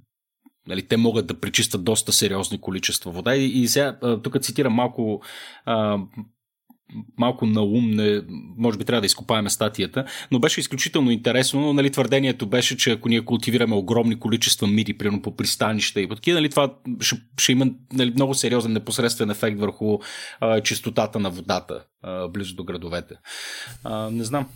нали, 0.68 0.88
те 0.88 0.98
могат 0.98 1.28
да 1.28 1.40
пречистят 1.40 1.84
доста 1.84 2.14
сериозни 2.14 2.62
количества 2.62 3.12
вода. 3.12 3.36
И, 3.36 3.46
и 3.46 3.68
сега, 3.68 4.00
тук 4.24 4.42
цитирам 4.42 4.74
малко 4.74 5.22
малко 7.18 7.46
наум, 7.46 7.92
не, 7.92 8.22
може 8.58 8.78
би 8.78 8.86
трябва 8.86 9.02
да 9.02 9.06
изкопаем 9.06 9.50
статията, 9.50 10.06
но 10.32 10.40
беше 10.40 10.60
изключително 10.60 11.12
интересно. 11.12 11.74
Нали, 11.74 11.92
твърдението 11.92 12.48
беше, 12.48 12.78
че 12.78 12.92
ако 12.92 13.10
ние 13.10 13.26
култивираме 13.26 13.76
огромни 13.76 14.20
количества 14.20 14.68
мири, 14.68 14.98
примерно 14.98 15.22
по 15.22 15.36
пристанища 15.36 16.02
и 16.02 16.10
такива, 16.10 16.40
нали, 16.40 16.50
това 16.50 16.74
ще, 17.02 17.22
ще 17.38 17.52
има 17.52 17.68
нали, 17.94 18.12
много 18.12 18.34
сериозен 18.34 18.74
непосредствен 18.74 19.30
ефект 19.30 19.60
върху 19.60 20.00
а, 20.40 20.62
чистотата 20.62 21.20
на 21.20 21.30
водата 21.30 21.84
а, 22.04 22.28
близо 22.28 22.56
до 22.56 22.64
градовете. 22.64 23.16
А, 23.84 24.10
не 24.10 24.24
знам. 24.24 24.48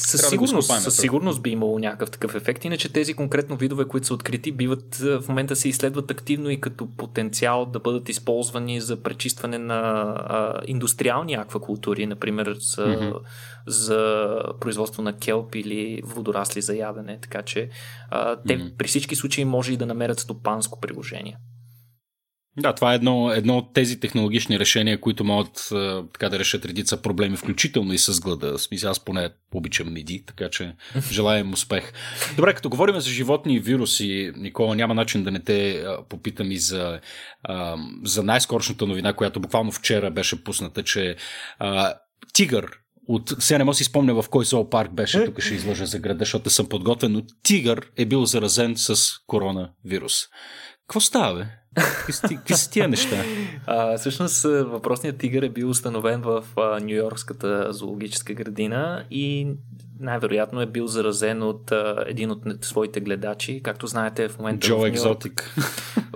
Със 0.00 0.28
сигурност, 0.28 0.68
да 0.68 0.80
със 0.80 0.96
сигурност 0.96 1.42
би 1.42 1.50
имало 1.50 1.78
някакъв 1.78 2.10
такъв 2.10 2.34
ефект, 2.34 2.64
иначе 2.64 2.92
тези 2.92 3.14
конкретно 3.14 3.56
видове, 3.56 3.84
които 3.84 4.06
са 4.06 4.14
открити, 4.14 4.52
биват 4.52 4.96
в 4.96 5.24
момента 5.28 5.56
се 5.56 5.68
изследват 5.68 6.10
активно 6.10 6.50
и 6.50 6.60
като 6.60 6.88
потенциал 6.96 7.66
да 7.66 7.80
бъдат 7.80 8.08
използвани 8.08 8.80
за 8.80 9.02
пречистване 9.02 9.58
на 9.58 9.80
а, 9.80 10.60
индустриални 10.66 11.34
аквакултури, 11.34 12.06
например 12.06 12.56
за, 12.60 12.86
mm-hmm. 12.86 13.20
за 13.66 14.42
производство 14.60 15.02
на 15.02 15.16
келп 15.16 15.54
или 15.54 16.02
водорасли 16.04 16.62
за 16.62 16.74
ядене, 16.74 17.18
така 17.20 17.42
че 17.42 17.68
а, 18.10 18.36
те 18.36 18.58
mm-hmm. 18.58 18.76
при 18.76 18.88
всички 18.88 19.16
случаи 19.16 19.44
може 19.44 19.72
и 19.72 19.76
да 19.76 19.86
намерят 19.86 20.20
стопанско 20.20 20.80
приложение. 20.80 21.36
Да, 22.58 22.72
това 22.72 22.92
е 22.92 22.94
едно, 22.94 23.32
едно 23.32 23.58
от 23.58 23.74
тези 23.74 24.00
технологични 24.00 24.58
решения, 24.58 25.00
които 25.00 25.24
могат 25.24 25.68
така 26.12 26.28
да 26.28 26.38
решат 26.38 26.64
редица 26.64 27.02
проблеми, 27.02 27.36
включително 27.36 27.92
и 27.92 27.98
с 27.98 28.20
глада. 28.20 28.58
Смисъл, 28.58 28.90
аз 28.90 29.04
поне 29.04 29.30
обичам 29.54 29.92
миди, 29.92 30.24
така 30.26 30.50
че 30.50 30.74
желаем 31.12 31.52
успех. 31.52 31.92
Добре, 32.36 32.54
като 32.54 32.68
говорим 32.68 33.00
за 33.00 33.10
животни 33.10 33.54
и 33.54 33.60
вируси, 33.60 34.32
Никола, 34.36 34.76
няма 34.76 34.94
начин 34.94 35.24
да 35.24 35.30
не 35.30 35.40
те 35.40 35.84
попитам 36.08 36.52
и 36.52 36.58
за, 36.58 37.00
за 38.04 38.22
най-скорошната 38.22 38.86
новина, 38.86 39.12
която 39.12 39.40
буквално 39.40 39.72
вчера 39.72 40.10
беше 40.10 40.44
пусната, 40.44 40.82
че 40.82 41.16
а, 41.58 41.94
тигър 42.32 42.70
от... 43.08 43.34
Сега 43.38 43.58
не 43.58 43.64
мога 43.64 43.74
си 43.74 43.84
спомня 43.84 44.22
в 44.22 44.28
кой 44.28 44.44
зоопарк 44.44 44.92
беше, 44.92 45.24
тук 45.24 45.40
ще 45.40 45.54
излъжа 45.54 45.86
за 45.86 45.98
града, 45.98 46.18
защото 46.18 46.50
съм 46.50 46.68
подготвен, 46.68 47.12
но 47.12 47.22
тигър 47.42 47.90
е 47.96 48.04
бил 48.04 48.24
заразен 48.24 48.74
с 48.76 48.96
коронавирус. 49.26 50.24
Какво 50.88 51.00
става, 51.00 51.38
бе? 51.38 51.46
Какви 51.74 52.54
са 52.54 52.70
тия 52.70 52.88
неща? 52.88 53.16
А, 53.66 53.98
всъщност 53.98 54.42
въпросният 54.42 55.18
тигър 55.18 55.42
е 55.42 55.48
бил 55.48 55.70
установен 55.70 56.20
в 56.20 56.44
Нью 56.80 56.96
Йоркската 56.96 57.72
зоологическа 57.72 58.34
градина 58.34 59.04
и 59.10 59.48
най-вероятно 60.00 60.60
е 60.60 60.66
бил 60.66 60.86
заразен 60.86 61.42
от 61.42 61.72
а, 61.72 62.04
един 62.06 62.30
от 62.30 62.42
своите 62.60 63.00
гледачи. 63.00 63.60
Както 63.62 63.86
знаете, 63.86 64.28
в 64.28 64.38
момента. 64.38 64.66
Джо 64.66 64.86
Екзотик. 64.86 65.54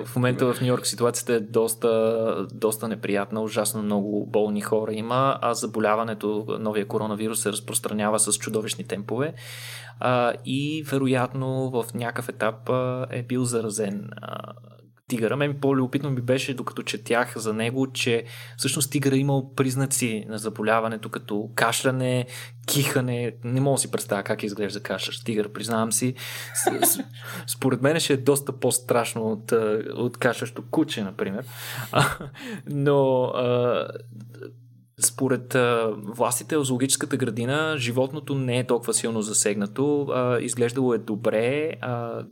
В 0.04 0.16
момента 0.16 0.52
в 0.52 0.60
Нью 0.60 0.68
Йорк 0.68 0.86
ситуацията 0.86 1.34
е 1.34 1.40
доста, 1.40 2.46
доста 2.52 2.88
неприятна. 2.88 3.42
Ужасно 3.42 3.82
много 3.82 4.26
болни 4.26 4.60
хора 4.60 4.92
има, 4.92 5.38
а 5.42 5.54
заболяването, 5.54 6.56
новия 6.60 6.86
коронавирус 6.86 7.40
се 7.40 7.52
разпространява 7.52 8.18
с 8.18 8.32
чудовищни 8.32 8.84
темпове. 8.84 9.34
А, 10.00 10.32
и 10.44 10.82
вероятно 10.90 11.70
в 11.70 11.84
някакъв 11.94 12.28
етап 12.28 12.68
а, 12.68 13.06
е 13.10 13.22
бил 13.22 13.44
заразен. 13.44 14.08
А, 14.16 14.52
тигъра. 15.12 15.36
Мен 15.36 15.60
по-любопитно 15.60 16.10
ми 16.10 16.20
беше, 16.20 16.54
докато 16.54 16.82
четях 16.82 17.38
за 17.38 17.54
него, 17.54 17.92
че 17.92 18.24
всъщност 18.56 18.90
тигъра 18.92 19.16
имал 19.16 19.54
признаци 19.54 20.24
на 20.28 20.38
заболяването, 20.38 21.08
като 21.08 21.50
кашляне, 21.54 22.26
кихане. 22.66 23.34
Не 23.44 23.60
мога 23.60 23.74
да 23.74 23.80
си 23.80 23.90
представя 23.90 24.22
как 24.22 24.42
изглежда 24.42 24.80
кашлящ 24.80 25.24
тигър, 25.24 25.52
признавам 25.52 25.92
си. 25.92 26.14
Според 27.46 27.82
мен 27.82 28.00
ще 28.00 28.12
е 28.12 28.16
доста 28.16 28.58
по-страшно 28.58 29.32
от, 29.32 29.52
от 29.94 30.16
кашлящо 30.16 30.62
куче, 30.70 31.02
например. 31.02 31.44
Но 32.66 33.32
според 35.00 35.54
а, 35.54 35.94
властите 35.96 36.56
в 36.56 36.64
зоологическата 36.64 37.16
градина, 37.16 37.74
животното 37.78 38.34
не 38.34 38.58
е 38.58 38.66
толкова 38.66 38.94
силно 38.94 39.22
засегнато. 39.22 40.06
А, 40.10 40.38
изглеждало 40.40 40.94
е 40.94 40.98
добре. 40.98 41.72
А, 41.80 42.24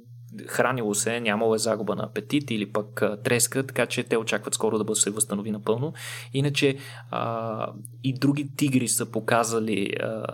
хранило 0.47 0.95
се, 0.95 1.21
нямало 1.21 1.55
е 1.55 1.59
загуба 1.59 1.97
на 1.97 2.03
апетит 2.03 2.51
или 2.51 2.73
пък 2.73 3.03
треска, 3.25 3.67
така 3.67 3.87
че 3.87 4.03
те 4.03 4.17
очакват 4.17 4.55
скоро 4.55 4.85
да 4.85 4.95
се 4.95 5.11
възстанови 5.11 5.51
напълно. 5.51 5.93
Иначе 6.33 6.77
а, 7.11 7.73
и 8.05 8.15
други 8.15 8.51
тигри 8.57 8.89
са 8.89 9.07
показали 9.07 9.93
а, 10.01 10.25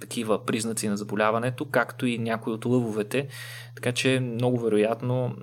такива 0.00 0.44
признаци 0.44 0.88
на 0.88 0.96
заболяването, 0.96 1.64
както 1.64 2.06
и 2.06 2.18
някои 2.18 2.52
от 2.52 2.64
лъвовете, 2.64 3.28
така 3.74 3.92
че 3.92 4.20
много 4.20 4.60
вероятно 4.60 5.36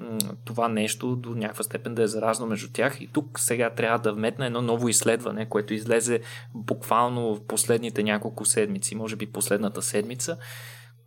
това 0.46 0.68
нещо 0.68 1.16
до 1.16 1.30
някаква 1.30 1.64
степен 1.64 1.96
да 1.96 2.04
е 2.04 2.08
заразно 2.08 2.48
между 2.48 2.68
тях. 2.74 3.02
И 3.02 3.08
тук 3.08 3.40
сега 3.40 3.70
трябва 3.70 4.00
да 4.00 4.14
вметна 4.14 4.46
едно 4.46 4.62
ново 4.62 4.90
изследване, 4.90 5.50
което 5.50 5.74
излезе 5.74 6.22
буквално 6.56 7.36
в 7.36 7.48
последните 7.48 8.04
няколко 8.04 8.46
седмици, 8.46 8.96
може 8.96 9.16
би 9.16 9.32
последната 9.32 9.82
седмица, 9.82 10.38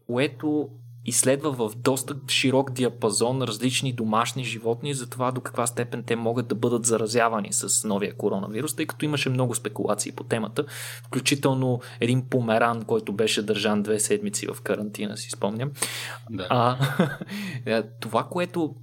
което 0.07 0.68
изследва 1.07 1.50
в 1.50 1.70
доста 1.76 2.16
широк 2.28 2.70
диапазон 2.70 3.42
различни 3.42 3.92
домашни 3.92 4.44
животни 4.44 4.94
за 4.94 5.07
това 5.07 5.32
до 5.32 5.40
каква 5.40 5.66
степен 5.66 6.02
те 6.02 6.16
могат 6.16 6.48
да 6.48 6.54
бъдат 6.54 6.86
заразявани 6.86 7.48
с 7.52 7.88
новия 7.88 8.16
коронавирус, 8.16 8.76
тъй 8.76 8.86
като 8.86 9.04
имаше 9.04 9.30
много 9.30 9.54
спекулации 9.54 10.12
по 10.12 10.24
темата, 10.24 10.64
включително 11.07 11.80
един 12.00 12.28
померан, 12.28 12.84
който 12.84 13.12
беше 13.12 13.42
държан 13.42 13.82
две 13.82 14.00
седмици 14.00 14.46
в 14.46 14.61
карантина, 14.62 15.16
си 15.16 15.30
спомням. 15.30 15.70
Да. 16.30 16.46
А, 16.50 17.82
това, 18.00 18.24
което 18.24 18.74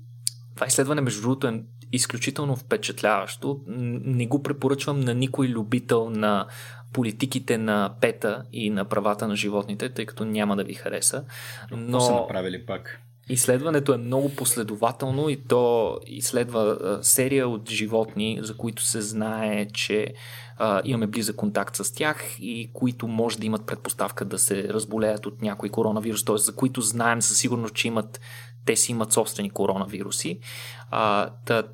това 0.55 0.67
изследване, 0.67 1.01
между 1.01 1.21
другото, 1.21 1.47
е 1.47 1.63
изключително 1.91 2.55
впечатляващо. 2.55 3.59
Не 3.67 4.27
го 4.27 4.43
препоръчвам 4.43 4.99
на 4.99 5.13
никой 5.13 5.47
любител 5.47 6.09
на 6.09 6.47
политиките 6.93 7.57
на 7.57 7.93
пета 8.01 8.43
и 8.53 8.69
на 8.69 8.85
правата 8.85 9.27
на 9.27 9.35
животните, 9.35 9.89
тъй 9.89 10.05
като 10.05 10.25
няма 10.25 10.55
да 10.55 10.63
ви 10.63 10.73
хареса. 10.73 11.23
Но 11.71 12.01
са 12.01 12.11
направили 12.11 12.65
пак? 12.65 12.99
Изследването 13.29 13.93
е 13.93 13.97
много 13.97 14.35
последователно 14.35 15.29
и 15.29 15.43
то 15.47 15.97
изследва 16.07 16.77
серия 17.01 17.47
от 17.47 17.69
животни, 17.69 18.39
за 18.41 18.57
които 18.57 18.83
се 18.83 19.01
знае, 19.01 19.67
че 19.73 20.13
а, 20.57 20.81
имаме 20.85 21.07
близък 21.07 21.35
контакт 21.35 21.75
с 21.75 21.93
тях 21.93 22.25
и 22.39 22.69
които 22.73 23.07
може 23.07 23.39
да 23.39 23.45
имат 23.45 23.65
предпоставка 23.65 24.25
да 24.25 24.39
се 24.39 24.69
разболеят 24.69 25.25
от 25.25 25.41
някой 25.41 25.69
коронавирус, 25.69 26.25
т.е. 26.25 26.37
за 26.37 26.55
които 26.55 26.81
знаем 26.81 27.21
със 27.21 27.37
сигурност, 27.37 27.73
че 27.73 27.87
имат 27.87 28.21
те 28.65 28.75
си 28.75 28.91
имат 28.91 29.13
собствени 29.13 29.49
коронавируси. 29.49 30.39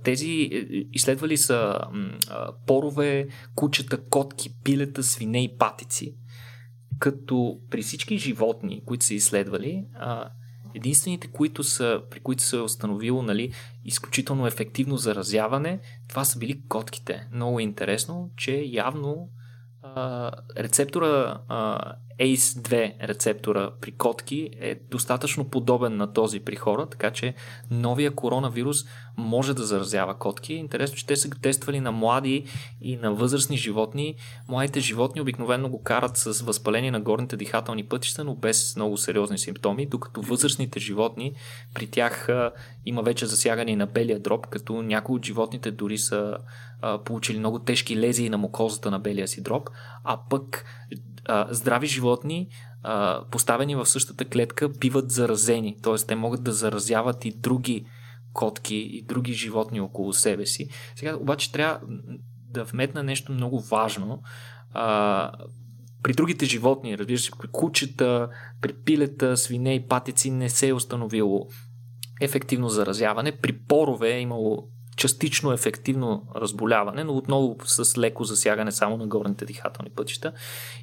Тези 0.04 0.50
е, 0.52 0.66
изследвали 0.94 1.38
са 1.38 1.80
порове, 2.68 3.28
кучета, 3.56 3.98
котки, 4.10 4.56
пилета, 4.64 5.04
свине 5.04 5.44
и 5.44 5.58
патици. 5.58 6.16
Като 7.00 7.60
при 7.70 7.82
всички 7.82 8.18
животни, 8.18 8.82
които 8.86 9.06
са 9.06 9.14
изследвали, 9.14 9.86
единствените, 10.76 11.28
които 11.28 11.64
са, 11.64 12.02
при 12.10 12.20
които 12.20 12.44
се 12.44 12.56
е 12.58 12.60
установило 12.60 13.22
нали, 13.22 13.54
изключително 13.86 14.48
ефективно 14.48 14.98
заразяване, 14.98 15.80
това 16.08 16.26
са 16.26 16.40
били 16.40 16.62
котките. 16.68 17.28
Много 17.34 17.60
е 17.60 17.64
интересно, 17.64 18.32
че 18.38 18.64
явно 18.66 19.30
рецептора 20.58 21.40
а, 21.48 21.94
ACE2 22.20 23.08
рецептора 23.08 23.72
при 23.82 23.92
котки 23.92 24.50
е 24.62 24.76
достатъчно 24.76 25.50
подобен 25.50 25.98
на 25.98 26.14
този 26.14 26.40
при 26.40 26.56
хора, 26.56 26.86
така 26.86 27.12
че 27.12 27.34
новия 27.72 28.12
коронавирус 28.12 28.78
може 29.18 29.54
да 29.54 29.66
заразява 29.66 30.18
котки. 30.18 30.54
Интересно, 30.54 30.98
че 30.98 31.06
те 31.06 31.16
са 31.16 31.30
тествали 31.30 31.80
на 31.80 31.92
млади 31.92 32.46
и 32.82 32.98
на 32.98 33.14
възрастни 33.14 33.58
животни. 33.58 34.16
Младите 34.48 34.80
животни 34.80 35.22
обикновено 35.22 35.70
го 35.70 35.84
карат 35.84 36.18
с 36.18 36.42
възпаление 36.42 36.92
на 36.92 37.02
горните 37.02 37.38
дихателни 37.38 37.84
пътища, 37.84 38.24
но 38.24 38.36
без 38.36 38.76
много 38.76 38.98
сериозни 38.98 39.38
симптоми, 39.38 39.86
докато 39.86 40.22
възрастните 40.22 40.80
животни 40.80 41.34
при 41.74 41.88
тях 41.88 42.30
а, 42.30 42.52
има 42.86 43.04
вече 43.04 43.26
засягане 43.26 43.76
на 43.76 43.86
белия 43.86 44.20
дроб, 44.20 44.48
като 44.48 44.82
някои 44.82 45.16
от 45.16 45.26
животните 45.26 45.72
дори 45.72 45.98
са 45.98 46.38
а, 46.82 47.04
получили 47.04 47.40
много 47.40 47.60
тежки 47.60 48.00
лезии 48.00 48.30
на 48.30 48.38
мукозата 48.38 48.92
на 48.92 49.00
белия 49.00 49.28
си 49.28 49.44
дроб, 49.44 49.70
а 50.04 50.20
пък 50.30 50.66
а, 51.26 51.48
здрави 51.50 51.88
животни, 51.88 52.48
а, 52.84 53.24
поставени 53.32 53.76
в 53.76 53.86
същата 53.86 54.26
клетка, 54.26 54.70
биват 54.70 55.12
заразени. 55.12 55.78
Т.е. 55.82 55.96
те 55.96 56.16
могат 56.16 56.44
да 56.44 56.52
заразяват 56.52 57.26
и 57.26 57.32
други 57.32 57.86
котки 58.34 58.76
и 58.76 59.02
други 59.02 59.34
животни 59.34 59.82
около 59.82 60.14
себе 60.14 60.46
си. 60.46 60.70
Сега 60.96 61.16
обаче 61.16 61.52
трябва 61.52 61.80
да 62.50 62.64
вметна 62.64 63.04
нещо 63.04 63.32
много 63.32 63.60
важно. 63.60 64.22
А, 64.74 65.32
при 66.04 66.14
другите 66.14 66.46
животни, 66.46 66.98
разбира 66.98 67.18
се, 67.18 67.32
при 67.40 67.48
кучета, 67.48 68.30
при 68.62 68.74
пилета, 68.74 69.38
свине 69.38 69.76
и 69.76 69.88
патици 69.88 70.32
не 70.32 70.50
се 70.50 70.68
е 70.68 70.74
установило 70.74 71.48
ефективно 72.22 72.70
заразяване. 72.70 73.32
При 73.32 73.60
порове 73.60 74.10
е 74.10 74.22
имало 74.22 74.68
частично 75.00 75.52
ефективно 75.52 76.28
разболяване, 76.36 77.04
но 77.04 77.14
отново 77.14 77.58
с 77.64 77.98
леко 77.98 78.24
засягане 78.24 78.72
само 78.72 78.98
на 78.98 79.08
горните 79.08 79.46
дихателни 79.46 79.90
пътища. 79.90 80.34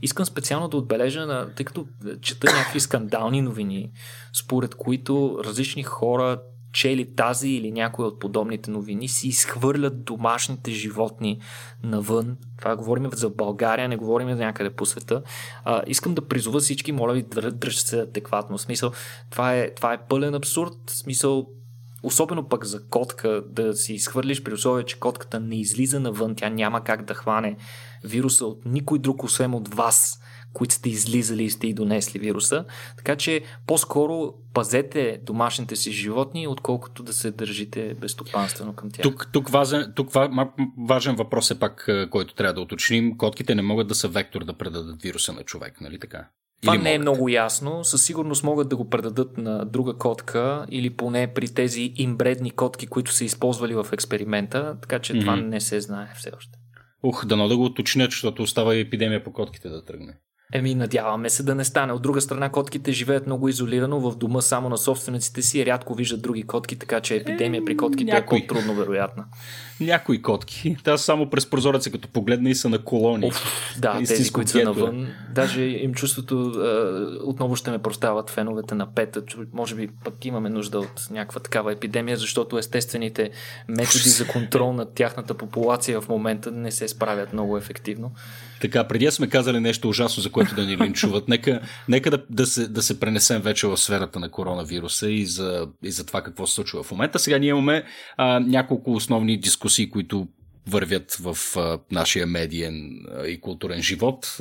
Искам 0.02 0.26
специално 0.26 0.68
да 0.68 0.76
отбележа, 0.76 1.46
тъй 1.56 1.64
като 1.64 1.86
чета 2.20 2.52
някакви 2.52 2.80
скандални 2.80 3.42
новини, 3.42 3.90
според 4.32 4.74
които 4.74 5.40
различни 5.44 5.82
хора 5.82 6.40
чели 6.72 7.14
тази 7.14 7.48
или 7.48 7.72
някои 7.72 8.04
от 8.04 8.20
подобните 8.20 8.70
новини, 8.70 9.08
си 9.08 9.28
изхвърлят 9.28 10.04
домашните 10.04 10.70
животни 10.70 11.40
навън. 11.82 12.36
Това 12.58 12.76
говорим 12.76 13.10
за 13.12 13.30
България, 13.30 13.88
не 13.88 13.96
говорим 13.96 14.28
за 14.28 14.36
някъде 14.36 14.70
по 14.70 14.86
света. 14.86 15.22
А, 15.64 15.82
искам 15.86 16.14
да 16.14 16.28
призова 16.28 16.60
всички, 16.60 16.92
моля 16.92 17.12
ви, 17.12 17.22
дръжте 17.52 17.88
се 17.88 18.00
адекватно. 18.00 18.58
В 18.58 18.60
смисъл, 18.60 18.92
това 19.30 19.54
е, 19.54 19.74
това 19.74 19.92
е 19.92 20.06
пълен 20.08 20.34
абсурд. 20.34 20.72
В 20.86 20.96
смисъл, 20.96 21.46
Особено 22.06 22.48
пък 22.48 22.64
за 22.64 22.88
котка 22.88 23.42
да 23.48 23.74
си 23.74 23.94
изхвърлиш 23.94 24.42
при 24.42 24.54
условие, 24.54 24.84
че 24.84 24.98
котката 24.98 25.40
не 25.40 25.60
излиза 25.60 26.00
навън, 26.00 26.34
тя 26.36 26.48
няма 26.48 26.84
как 26.84 27.04
да 27.04 27.14
хване 27.14 27.56
вируса 28.04 28.46
от 28.46 28.64
никой 28.64 28.98
друг, 28.98 29.22
освен 29.22 29.54
от 29.54 29.74
вас, 29.74 30.20
които 30.52 30.74
сте 30.74 30.88
излизали 30.88 31.44
и 31.44 31.50
сте 31.50 31.66
и 31.66 31.74
донесли 31.74 32.18
вируса. 32.18 32.64
Така 32.96 33.16
че 33.16 33.42
по-скоро 33.66 34.34
пазете 34.54 35.20
домашните 35.22 35.76
си 35.76 35.92
животни, 35.92 36.48
отколкото 36.48 37.02
да 37.02 37.12
се 37.12 37.30
държите 37.30 37.94
безстопанствено 37.94 38.72
към 38.72 38.90
тях. 38.90 39.02
Тук, 39.02 39.28
тук, 39.32 39.48
важен, 39.48 39.92
тук 39.96 40.10
важен 40.88 41.16
въпрос 41.16 41.50
е 41.50 41.58
пак, 41.58 41.90
който 42.10 42.34
трябва 42.34 42.54
да 42.54 42.60
уточним. 42.60 43.16
Котките 43.18 43.54
не 43.54 43.62
могат 43.62 43.88
да 43.88 43.94
са 43.94 44.08
вектор 44.08 44.44
да 44.44 44.58
предадат 44.58 45.02
вируса 45.02 45.32
на 45.32 45.42
човек, 45.42 45.80
нали 45.80 45.98
така? 45.98 46.28
Това 46.62 46.74
или 46.74 46.82
не 46.82 46.94
е 46.94 46.98
много 46.98 47.28
ясно. 47.28 47.84
Със 47.84 48.04
сигурност 48.04 48.44
могат 48.44 48.68
да 48.68 48.76
го 48.76 48.90
предадат 48.90 49.38
на 49.38 49.64
друга 49.64 49.94
котка 49.94 50.66
или 50.70 50.90
поне 50.90 51.32
при 51.34 51.48
тези 51.48 51.92
имбредни 51.96 52.50
котки, 52.50 52.86
които 52.86 53.12
са 53.12 53.24
използвали 53.24 53.74
в 53.74 53.86
експеримента, 53.92 54.76
така 54.82 54.98
че 54.98 55.12
mm-hmm. 55.12 55.20
това 55.20 55.36
не 55.36 55.60
се 55.60 55.80
знае 55.80 56.08
все 56.16 56.30
още. 56.36 56.58
Ух, 57.02 57.26
дано 57.26 57.48
да 57.48 57.56
го 57.56 57.64
уточнят, 57.64 58.10
защото 58.10 58.42
остава 58.42 58.74
и 58.74 58.80
епидемия 58.80 59.24
по 59.24 59.32
котките 59.32 59.68
да 59.68 59.84
тръгне. 59.84 60.18
Еми, 60.52 60.74
надяваме 60.74 61.30
се 61.30 61.42
да 61.42 61.54
не 61.54 61.64
стане. 61.64 61.92
От 61.92 62.02
друга 62.02 62.20
страна, 62.20 62.50
котките 62.50 62.92
живеят 62.92 63.26
много 63.26 63.48
изолирано 63.48 64.10
в 64.10 64.16
дома 64.16 64.40
само 64.40 64.68
на 64.68 64.78
собствениците 64.78 65.42
си 65.42 65.60
и 65.60 65.66
рядко 65.66 65.94
виждат 65.94 66.22
други 66.22 66.42
котки, 66.42 66.78
така 66.78 67.00
че 67.00 67.16
епидемия 67.16 67.64
при 67.64 67.76
котките 67.76 68.10
е 68.10 68.14
някой... 68.14 68.38
е 68.38 68.46
по-трудно 68.46 68.74
вероятна. 68.74 69.24
Някои 69.80 70.22
котки. 70.22 70.76
Та 70.84 70.98
само 70.98 71.30
през 71.30 71.50
прозореца, 71.50 71.90
като 71.90 72.08
погледна 72.08 72.50
и 72.50 72.54
са 72.54 72.68
на 72.68 72.78
колони. 72.78 73.26
Оф, 73.26 73.76
да, 73.78 73.98
тези, 73.98 74.32
които 74.32 74.50
са 74.50 74.62
навън. 74.62 75.08
Даже 75.34 75.62
им 75.62 75.94
чувството, 75.94 76.52
отново 77.24 77.56
ще 77.56 77.70
ме 77.70 77.78
простават 77.78 78.30
феновете 78.30 78.74
на 78.74 78.94
пета. 78.94 79.22
Може 79.52 79.74
би 79.74 79.88
пък 80.04 80.24
имаме 80.24 80.48
нужда 80.48 80.78
от 80.78 81.08
някаква 81.10 81.40
такава 81.40 81.72
епидемия, 81.72 82.16
защото 82.16 82.58
естествените 82.58 83.30
методи 83.68 84.08
за 84.08 84.26
контрол 84.26 84.72
над 84.72 84.94
тяхната 84.94 85.34
популация 85.34 86.00
в 86.00 86.08
момента 86.08 86.50
не 86.50 86.70
се 86.72 86.88
справят 86.88 87.32
много 87.32 87.56
ефективно. 87.56 88.12
Така, 88.60 88.88
преди 88.88 89.10
сме 89.10 89.28
казали 89.28 89.60
нещо 89.60 89.88
ужасно, 89.88 90.22
за 90.22 90.30
което 90.30 90.54
да 90.54 90.66
ни 90.66 90.76
линчуват. 90.76 91.28
Нека, 91.28 91.60
нека 91.88 92.10
да, 92.10 92.22
да, 92.30 92.46
се, 92.46 92.68
да 92.68 92.82
се 92.82 93.00
пренесем 93.00 93.42
вече 93.42 93.66
в 93.66 93.76
сферата 93.76 94.20
на 94.20 94.28
коронавируса 94.28 95.10
и 95.10 95.26
за, 95.26 95.68
и 95.82 95.90
за 95.90 96.06
това 96.06 96.22
какво 96.22 96.46
се 96.46 96.54
случва 96.54 96.82
в 96.82 96.90
момента. 96.90 97.18
Сега 97.18 97.38
ние 97.38 97.50
имаме 97.50 97.84
а, 98.16 98.40
няколко 98.40 98.92
основни 98.92 99.40
дискусии, 99.40 99.65
които 99.90 100.28
вървят 100.68 101.12
в 101.20 101.38
а, 101.56 101.78
нашия 101.90 102.26
медиен 102.26 103.06
а, 103.14 103.26
и 103.26 103.40
културен 103.40 103.82
живот. 103.82 104.38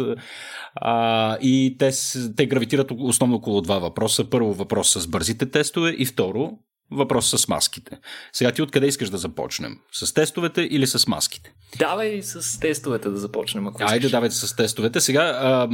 А, 0.76 1.38
и 1.42 1.76
те, 1.80 1.92
те 2.36 2.46
гравитират 2.46 2.92
основно 2.98 3.36
около 3.36 3.62
два 3.62 3.80
въпроса. 3.80 4.30
Първо 4.30 4.54
въпрос 4.54 4.94
с 4.94 5.08
бързите 5.08 5.46
тестове 5.46 5.96
и 5.98 6.06
второ 6.06 6.52
въпрос 6.92 7.30
с 7.30 7.48
маските. 7.48 7.98
Сега 8.34 8.52
ти 8.52 8.62
откъде 8.62 8.88
искаш 8.88 9.10
да 9.10 9.18
започнем? 9.18 9.78
С 9.92 10.14
тестовете 10.14 10.62
или 10.62 10.88
с 10.88 11.08
маските? 11.08 11.54
Давай 11.80 12.22
с 12.24 12.60
тестовете 12.60 13.10
да 13.10 13.18
започнем. 13.18 13.68
Ако 13.68 13.84
Айде, 13.84 14.10
давайте 14.10 14.36
с 14.36 14.56
тестовете. 14.56 15.02
Сега, 15.02 15.24
а, 15.24 15.70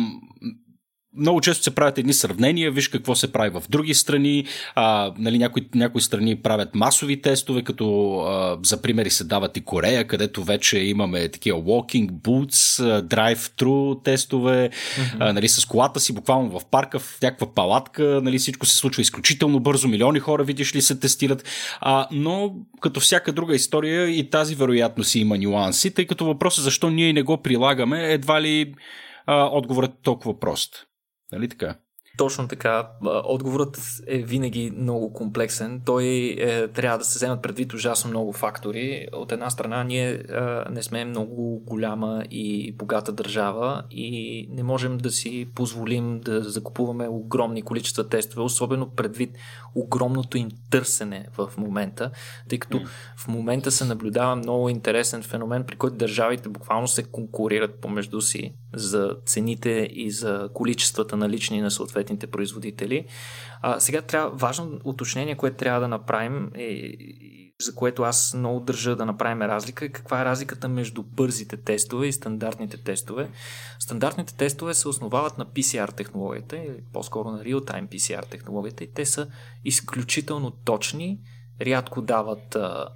много 1.17 1.41
често 1.41 1.63
се 1.63 1.75
правят 1.75 1.97
едни 1.97 2.13
сравнения, 2.13 2.71
виж 2.71 2.87
какво 2.87 3.15
се 3.15 3.31
прави 3.31 3.49
в 3.49 3.63
други 3.69 3.93
страни. 3.93 4.45
А, 4.75 5.13
нали, 5.17 5.37
някои, 5.37 5.69
някои 5.75 6.01
страни 6.01 6.35
правят 6.35 6.75
масови 6.75 7.21
тестове, 7.21 7.63
като 7.63 8.15
а, 8.19 8.57
за 8.63 8.81
примери 8.81 9.09
се 9.09 9.23
дават 9.23 9.57
и 9.57 9.61
Корея, 9.61 10.07
където 10.07 10.43
вече 10.43 10.79
имаме 10.79 11.29
такива 11.29 11.59
walking 11.59 12.11
boots, 12.11 13.01
drive-thru 13.01 14.03
тестове, 14.03 14.69
mm-hmm. 14.69 15.15
а, 15.19 15.33
нали, 15.33 15.49
с 15.49 15.65
колата 15.65 15.99
си 15.99 16.13
буквално 16.13 16.59
в 16.59 16.65
парка, 16.71 16.99
в 16.99 17.17
някаква 17.23 17.53
палатка, 17.53 18.19
нали, 18.23 18.37
всичко 18.37 18.65
се 18.65 18.77
случва 18.77 19.01
изключително 19.01 19.59
бързо, 19.59 19.87
милиони 19.87 20.19
хора, 20.19 20.43
видиш 20.43 20.75
ли, 20.75 20.81
се 20.81 20.99
тестират. 20.99 21.43
А, 21.79 22.07
но 22.11 22.55
като 22.81 22.99
всяка 22.99 23.31
друга 23.31 23.55
история 23.55 24.09
и 24.09 24.29
тази 24.29 24.55
вероятно 24.55 25.03
си 25.03 25.19
има 25.19 25.37
нюанси, 25.37 25.93
тъй 25.93 26.07
като 26.07 26.25
въпросът 26.25 26.63
защо 26.63 26.89
ние 26.89 27.13
не 27.13 27.23
го 27.23 27.37
прилагаме, 27.37 28.13
едва 28.13 28.41
ли 28.41 28.73
а, 29.25 29.45
отговорът 29.45 29.91
е 29.91 30.01
толкова 30.03 30.39
прост. 30.39 30.87
Нали 31.31 31.47
така? 31.49 31.80
Точно 32.17 32.47
така. 32.47 32.89
Отговорът 33.23 34.01
е 34.07 34.17
винаги 34.17 34.71
много 34.77 35.13
комплексен. 35.13 35.81
Той 35.85 36.35
е, 36.39 36.67
трябва 36.67 36.97
да 36.97 37.03
се 37.05 37.17
вземат 37.17 37.41
предвид 37.41 37.73
ужасно 37.73 38.09
много 38.09 38.33
фактори. 38.33 39.07
От 39.13 39.31
една 39.31 39.49
страна, 39.49 39.83
ние 39.83 40.09
е, 40.09 40.21
не 40.69 40.83
сме 40.83 41.05
много 41.05 41.59
голяма 41.59 42.23
и 42.31 42.71
богата 42.71 43.11
държава 43.11 43.83
и 43.91 44.47
не 44.51 44.63
можем 44.63 44.97
да 44.97 45.11
си 45.11 45.47
позволим 45.55 46.19
да 46.19 46.43
закупуваме 46.43 47.07
огромни 47.07 47.61
количества 47.61 48.09
тестове, 48.09 48.41
особено 48.41 48.89
предвид 48.89 49.37
огромното 49.75 50.37
им 50.37 50.49
търсене 50.69 51.27
в 51.37 51.49
момента, 51.57 52.11
тъй 52.49 52.59
като 52.59 52.77
mm. 52.77 52.87
в 53.17 53.27
момента 53.27 53.71
се 53.71 53.85
наблюдава 53.85 54.35
много 54.35 54.69
интересен 54.69 55.23
феномен, 55.23 55.63
при 55.63 55.75
който 55.75 55.95
държавите 55.95 56.49
буквално 56.49 56.87
се 56.87 57.03
конкурират 57.03 57.75
помежду 57.75 58.21
си 58.21 58.53
за 58.73 59.15
цените 59.25 59.89
и 59.93 60.11
за 60.11 60.49
количествата 60.53 61.17
налични 61.17 61.61
на 61.61 61.71
съответните 61.71 62.00
производители. 62.27 63.05
А, 63.61 63.79
сега 63.79 64.01
трябва 64.01 64.29
важно 64.29 64.79
уточнение, 64.83 65.35
което 65.35 65.57
трябва 65.57 65.79
да 65.79 65.87
направим 65.87 66.51
е, 66.55 66.93
за 67.61 67.75
което 67.75 68.03
аз 68.03 68.33
много 68.33 68.59
държа 68.59 68.95
да 68.95 69.05
направим 69.05 69.41
разлика, 69.41 69.89
каква 69.89 70.21
е 70.21 70.25
разликата 70.25 70.69
между 70.69 71.03
бързите 71.03 71.57
тестове 71.57 72.07
и 72.07 72.13
стандартните 72.13 72.83
тестове. 72.83 73.29
Стандартните 73.79 74.35
тестове 74.35 74.73
се 74.73 74.87
основават 74.87 75.37
на 75.37 75.45
PCR 75.45 75.95
технологията, 75.95 76.57
или 76.57 76.83
по-скоро 76.93 77.31
на 77.31 77.43
real-time 77.43 77.87
PCR 77.87 78.29
технологията 78.29 78.83
и 78.83 78.93
те 78.93 79.05
са 79.05 79.27
изключително 79.65 80.51
точни, 80.51 81.19
рядко 81.61 82.01
дават 82.01 82.55
а, 82.55 82.87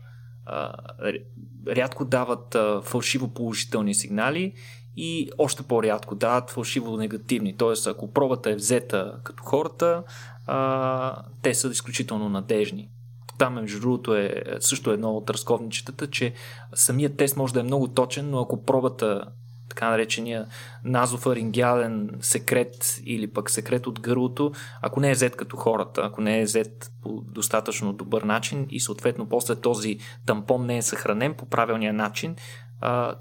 рядко 1.68 2.06
дават 2.06 2.56
а, 2.56 2.82
фалшиво 2.82 3.34
положителни 3.34 3.96
сигнали 3.96 4.54
и 4.98 5.30
още 5.38 5.64
по-рядко 5.64 6.16
дават 6.16 6.50
фалшиво 6.50 6.98
негативни. 6.98 7.58
Тоест, 7.58 7.88
ако 7.88 8.12
пробата 8.12 8.52
е 8.52 8.56
взета 8.56 9.16
като 9.24 9.44
хората, 9.44 10.04
а, 10.48 11.22
те 11.42 11.54
са 11.54 11.68
изключително 11.68 12.30
надежни. 12.30 12.90
Там, 13.38 13.54
между 13.54 13.80
другото, 13.80 14.16
е 14.16 14.44
също 14.60 14.92
едно 14.92 15.12
от 15.12 15.30
разковничетата, 15.30 16.08
че 16.08 16.34
самият 16.74 17.18
тест 17.18 17.38
може 17.38 17.54
да 17.54 17.60
е 17.60 17.64
много 17.64 17.88
точен, 17.88 18.30
но 18.30 18.40
ако 18.40 18.64
пробата 18.64 19.26
така 19.70 19.90
наречения 19.90 20.48
назофарингиален 20.84 22.10
секрет 22.22 23.00
или 23.06 23.28
пък 23.28 23.50
секрет 23.50 23.88
от 23.88 24.00
гърлото, 24.00 24.52
ако 24.82 25.00
не 25.00 25.10
е 25.10 25.14
взет 25.14 25.36
като 25.36 25.58
хората, 25.58 26.02
ако 26.04 26.22
не 26.22 26.40
е 26.40 26.44
взет 26.44 26.92
по 27.02 27.22
достатъчно 27.22 27.94
добър 27.94 28.22
начин 28.22 28.68
и 28.70 28.80
съответно 28.80 29.30
после 29.30 29.56
този 29.56 29.98
тампон 30.26 30.66
не 30.66 30.78
е 30.78 30.82
съхранен 30.82 31.34
по 31.34 31.46
правилния 31.46 31.94
начин, 31.94 32.36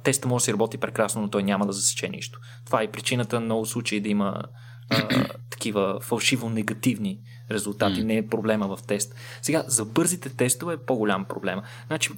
теста 0.04 0.28
може 0.28 0.42
да 0.42 0.44
си 0.44 0.52
работи 0.52 0.78
прекрасно, 0.78 1.22
но 1.22 1.30
той 1.30 1.42
няма 1.42 1.66
да 1.66 1.72
засече 1.72 2.08
нищо. 2.08 2.40
Това 2.66 2.82
е 2.82 2.90
причината 2.90 3.40
на 3.40 3.44
много 3.44 3.66
случаи 3.66 4.00
да 4.00 4.08
има 4.08 4.42
а, 4.90 5.28
такива 5.50 6.00
фалшиво 6.00 6.48
негативни 6.48 7.20
резултати. 7.50 8.00
Mm. 8.00 8.04
Не 8.04 8.16
е 8.16 8.28
проблема 8.28 8.76
в 8.76 8.82
тест. 8.82 9.14
Сега, 9.42 9.64
за 9.66 9.84
бързите 9.84 10.28
тестове 10.28 10.74
е 10.74 10.76
по-голям 10.76 11.24
проблема. 11.24 11.62
Значи, 11.86 12.10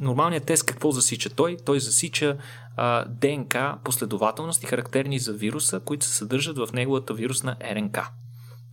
нормалният 0.00 0.44
тест 0.44 0.66
какво 0.66 0.90
засича 0.90 1.30
той? 1.30 1.56
Той 1.64 1.80
засича 1.80 2.36
а, 2.76 3.04
ДНК 3.04 3.78
последователности, 3.84 4.66
характерни 4.66 5.18
за 5.18 5.32
вируса, 5.32 5.80
които 5.80 6.06
се 6.06 6.14
съдържат 6.14 6.58
в 6.58 6.68
неговата 6.72 7.14
вирусна 7.14 7.56
РНК. 7.74 7.98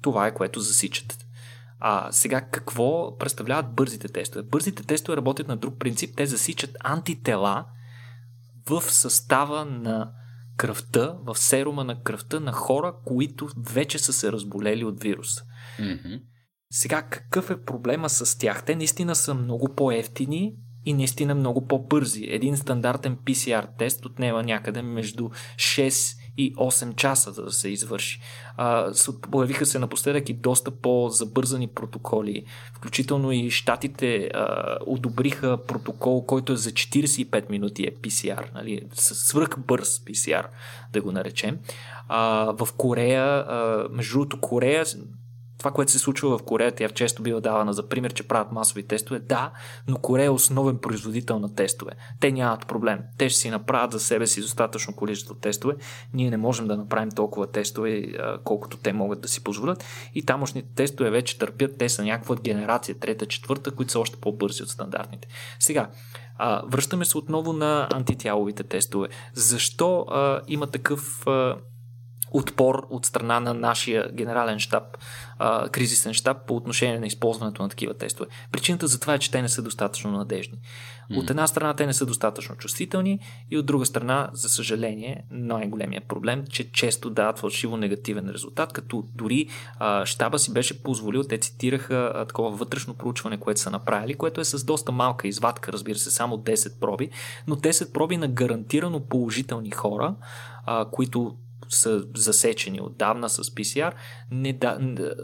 Това 0.02 0.28
е 0.28 0.34
което 0.34 0.60
засичат. 0.60 1.26
А 1.80 2.12
сега 2.12 2.42
какво 2.42 3.18
представляват 3.18 3.74
бързите 3.74 4.08
тестове? 4.08 4.44
Бързите 4.44 4.84
тестове 4.84 5.18
работят 5.18 5.48
на 5.48 5.58
друг 5.58 5.80
принцип. 5.80 6.16
Те 6.16 6.26
засичат 6.26 6.78
антитела 6.84 7.66
в 8.70 8.82
състава 8.82 9.66
на 9.66 10.12
кръвта, 10.58 11.18
в 11.26 11.38
серума 11.38 11.84
на 11.84 12.04
кръвта 12.04 12.40
на 12.40 12.52
хора, 12.52 12.94
които 13.06 13.50
вече 13.58 14.00
са 14.00 14.14
се 14.14 14.32
разболели 14.32 14.86
от 14.86 15.04
вируса. 15.04 15.44
Mm-hmm. 15.80 16.22
Сега, 16.72 17.02
какъв 17.02 17.50
е 17.50 17.64
проблема 17.64 18.10
с 18.10 18.38
тях? 18.38 18.66
Те 18.66 18.76
наистина 18.76 19.16
са 19.16 19.34
много 19.34 19.76
по-ефтини 19.76 20.56
и 20.86 20.94
наистина 20.94 21.36
много 21.36 21.68
по-бързи. 21.68 22.26
Един 22.30 22.58
стандартен 22.58 23.18
PCR 23.18 23.78
тест 23.78 24.06
отнема 24.06 24.44
някъде 24.44 24.82
между 24.82 25.30
6 25.56 26.16
и 26.38 26.56
8 26.56 26.96
часа 26.96 27.32
за 27.32 27.44
да 27.44 27.52
се 27.52 27.70
извърши. 27.70 28.22
А, 28.58 28.94
появиха 29.32 29.66
се 29.66 29.80
напоследък 29.80 30.30
и 30.30 30.34
доста 30.34 30.72
по-забързани 30.72 31.68
протоколи, 31.68 32.46
включително 32.74 33.32
и 33.32 33.52
щатите 33.52 34.30
а, 34.34 34.78
одобриха 34.86 35.58
протокол, 35.68 36.26
който 36.26 36.54
е 36.54 36.58
за 36.58 36.72
45 36.72 37.50
минути 37.50 37.84
е 37.84 37.96
PCR, 37.96 38.54
нали, 38.54 38.88
свръх 38.94 39.50
бърз 39.60 40.00
PCR, 40.00 40.46
да 40.94 41.02
го 41.02 41.12
наречем. 41.12 41.58
А, 42.08 42.52
в 42.60 42.74
Корея, 42.78 43.24
а, 43.24 43.88
между 43.92 44.14
другото, 44.14 44.42
Корея 44.42 44.86
това, 45.66 45.74
което 45.74 45.92
се 45.92 46.00
случва 46.00 46.38
в 46.38 46.44
Корея, 46.44 46.72
тя 46.72 46.90
често 46.90 47.24
бива 47.24 47.42
давана 47.42 47.74
за 47.74 47.90
пример, 47.90 48.14
че 48.14 48.28
правят 48.28 48.52
масови 48.52 48.88
тестове. 48.88 49.20
Да, 49.20 49.52
но 49.88 49.98
Корея 49.98 50.26
е 50.26 50.30
основен 50.30 50.78
производител 50.78 51.40
на 51.40 51.56
тестове. 51.56 51.92
Те 52.20 52.32
нямат 52.32 52.68
проблем. 52.68 53.00
Те 53.18 53.30
ще 53.30 53.40
си 53.40 53.50
направят 53.50 53.92
за 53.92 54.00
себе 54.00 54.28
си 54.28 54.42
достатъчно 54.42 54.96
количество 54.96 55.36
тестове. 55.36 55.74
Ние 56.14 56.30
не 56.30 56.38
можем 56.38 56.68
да 56.68 56.78
направим 56.78 57.12
толкова 57.12 57.48
тестове, 57.48 58.06
колкото 58.44 58.78
те 58.78 58.94
могат 58.94 59.22
да 59.22 59.28
си 59.28 59.44
позволят. 59.44 59.84
И 60.14 60.26
тамошните 60.26 60.68
тестове 60.76 61.10
вече 61.10 61.38
търпят. 61.38 61.78
Те 61.78 61.90
са 61.90 62.04
някаква 62.04 62.36
генерация, 62.36 63.00
трета, 63.00 63.26
четвърта, 63.26 63.72
които 63.72 63.92
са 63.92 64.00
още 64.00 64.18
по-бързи 64.18 64.64
от 64.64 64.70
стандартните. 64.70 65.28
Сега, 65.60 65.90
а, 66.38 66.64
връщаме 66.68 67.06
се 67.06 67.18
отново 67.18 67.54
на 67.54 67.88
антитяловите 67.94 68.64
тестове. 68.64 69.08
Защо 69.34 70.06
а, 70.10 70.42
има 70.48 70.68
такъв 70.68 71.28
а, 71.28 71.56
отпор 72.38 72.88
от 72.90 73.06
страна 73.06 73.40
на 73.40 73.54
нашия 73.54 74.12
генерален 74.12 74.60
штаб, 74.60 74.84
а, 75.40 75.70
кризисен 75.70 76.14
штаб 76.14 76.38
по 76.48 76.56
отношение 76.56 77.00
на 77.00 77.08
използването 77.08 77.64
на 77.64 77.70
такива 77.70 77.94
тестове. 77.94 78.30
Причината 78.52 78.88
за 78.88 79.00
това 79.00 79.14
е, 79.14 79.20
че 79.20 79.32
те 79.32 79.42
не 79.42 79.50
са 79.50 79.62
достатъчно 79.62 80.12
надежни. 80.12 80.58
Mm. 81.12 81.18
От 81.18 81.30
една 81.30 81.48
страна 81.48 81.74
те 81.74 81.86
не 81.86 81.94
са 81.94 82.06
достатъчно 82.06 82.56
чувствителни 82.56 83.20
и 83.52 83.58
от 83.58 83.66
друга 83.66 83.86
страна, 83.86 84.30
за 84.34 84.50
съжаление, 84.50 85.24
най-големия 85.32 86.02
проблем, 86.02 86.44
че 86.50 86.72
често 86.72 87.10
дават 87.10 87.40
фалшиво 87.40 87.78
негативен 87.78 88.30
резултат, 88.30 88.74
като 88.74 89.04
дори 89.16 89.48
а, 89.80 90.06
щаба 90.06 90.40
си 90.40 90.54
беше 90.54 90.84
позволил, 90.84 91.24
те 91.24 91.38
цитираха 91.38 92.12
а, 92.16 92.26
такова 92.26 92.52
вътрешно 92.52 92.94
проучване, 92.94 93.38
което 93.38 93.60
са 93.60 93.72
направили, 93.72 94.14
което 94.14 94.42
е 94.42 94.46
с 94.46 94.66
доста 94.66 94.92
малка 94.92 95.28
извадка, 95.28 95.72
разбира 95.72 95.98
се, 95.98 96.12
само 96.12 96.38
10 96.38 96.80
проби, 96.80 97.10
но 97.48 97.56
10 97.56 97.92
проби 97.92 98.18
на 98.18 98.28
гарантирано 98.28 99.00
положителни 99.00 99.72
хора, 99.72 100.16
а, 100.66 100.86
които 100.92 101.36
са 101.70 102.04
засечени 102.16 102.82
отдавна 102.82 103.30
с 103.30 103.44
PCR, 103.44 103.92
не 104.32 104.54
да, 104.54 104.78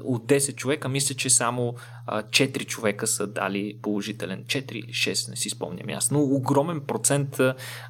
от 0.03 0.25
10 0.27 0.55
човека 0.55 0.89
мисля, 0.89 1.15
че 1.15 1.29
само 1.29 1.75
а, 2.05 2.23
4 2.23 2.65
човека 2.65 3.07
са 3.07 3.27
дали 3.27 3.77
положителен. 3.81 4.43
4 4.43 4.71
или 4.71 4.91
6, 4.91 5.29
не 5.29 5.35
си 5.35 5.49
спомням 5.49 5.97
аз. 5.97 6.11
Но 6.11 6.21
огромен 6.23 6.81
процент 6.87 7.39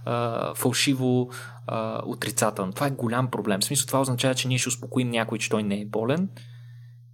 а, 0.05 0.55
фалшиво 0.55 1.29
а, 1.67 2.01
отрицателно. 2.05 2.73
Това 2.73 2.87
е 2.87 2.91
голям 2.91 3.31
проблем. 3.31 3.61
В 3.61 3.63
смисъл 3.63 3.87
това 3.87 4.01
означава, 4.01 4.35
че 4.35 4.47
ние 4.47 4.57
ще 4.57 4.69
успокоим 4.69 5.09
някой, 5.09 5.37
че 5.37 5.49
той 5.49 5.63
не 5.63 5.81
е 5.81 5.85
болен, 5.85 6.29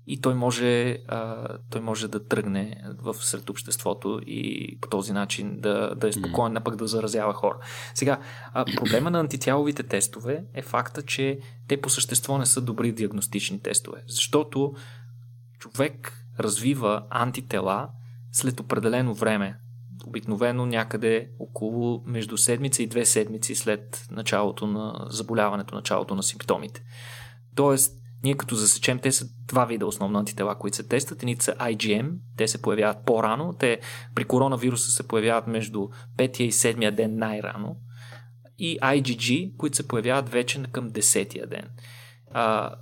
и 0.07 0.21
той 0.21 0.35
може, 0.35 0.97
а, 1.07 1.47
той 1.69 1.81
може 1.81 2.07
да 2.07 2.25
тръгне 2.25 2.81
в 3.01 3.13
сред 3.13 3.49
обществото 3.49 4.21
и 4.25 4.77
по 4.81 4.89
този 4.89 5.13
начин 5.13 5.59
да, 5.59 5.95
да 5.95 6.07
е 6.07 6.11
спокоен, 6.11 6.53
mm. 6.53 6.63
пък 6.63 6.75
да 6.75 6.87
заразява 6.87 7.33
хора. 7.33 7.57
Сега, 7.93 8.19
а, 8.53 8.65
проблема 8.75 9.11
на 9.11 9.19
антитяловите 9.19 9.83
тестове 9.83 10.43
е 10.53 10.61
факта, 10.61 11.01
че 11.01 11.39
те 11.67 11.81
по 11.81 11.89
същество 11.89 12.37
не 12.37 12.45
са 12.45 12.61
добри 12.61 12.91
диагностични 12.91 13.61
тестове, 13.61 14.03
защото 14.07 14.73
човек 15.59 16.13
развива 16.39 17.03
антитела 17.09 17.89
след 18.31 18.59
определено 18.59 19.13
време. 19.13 19.59
Обикновено 20.07 20.65
някъде 20.65 21.29
около 21.39 22.03
между 22.05 22.37
седмица 22.37 22.83
и 22.83 22.87
две 22.87 23.05
седмици 23.05 23.55
след 23.55 24.07
началото 24.11 24.67
на 24.67 25.07
заболяването, 25.09 25.75
началото 25.75 26.15
на 26.15 26.23
симптомите. 26.23 26.83
Тоест, 27.55 27.93
ние 28.23 28.37
като 28.37 28.55
засечем, 28.55 28.99
те 28.99 29.11
са 29.11 29.25
два 29.47 29.65
вида 29.65 29.85
основно 29.85 30.19
антитела, 30.19 30.55
които 30.55 30.77
се 30.77 30.87
тестват. 30.87 31.23
Едните 31.23 31.45
са 31.45 31.55
IgM, 31.55 32.11
те 32.37 32.47
се 32.47 32.61
появяват 32.61 33.05
по-рано. 33.05 33.53
Те 33.59 33.79
при 34.15 34.23
коронавируса 34.23 34.91
се 34.91 35.07
появяват 35.07 35.47
между 35.47 35.87
5 36.17 36.41
и 36.41 36.51
7 36.51 36.91
ден 36.91 37.17
най-рано. 37.17 37.75
И 38.59 38.79
IgG, 38.79 39.55
които 39.57 39.75
се 39.75 39.87
появяват 39.87 40.29
вече 40.29 40.63
към 40.71 40.91
10 40.91 41.47
ден. 41.47 41.69
А, 42.31 42.75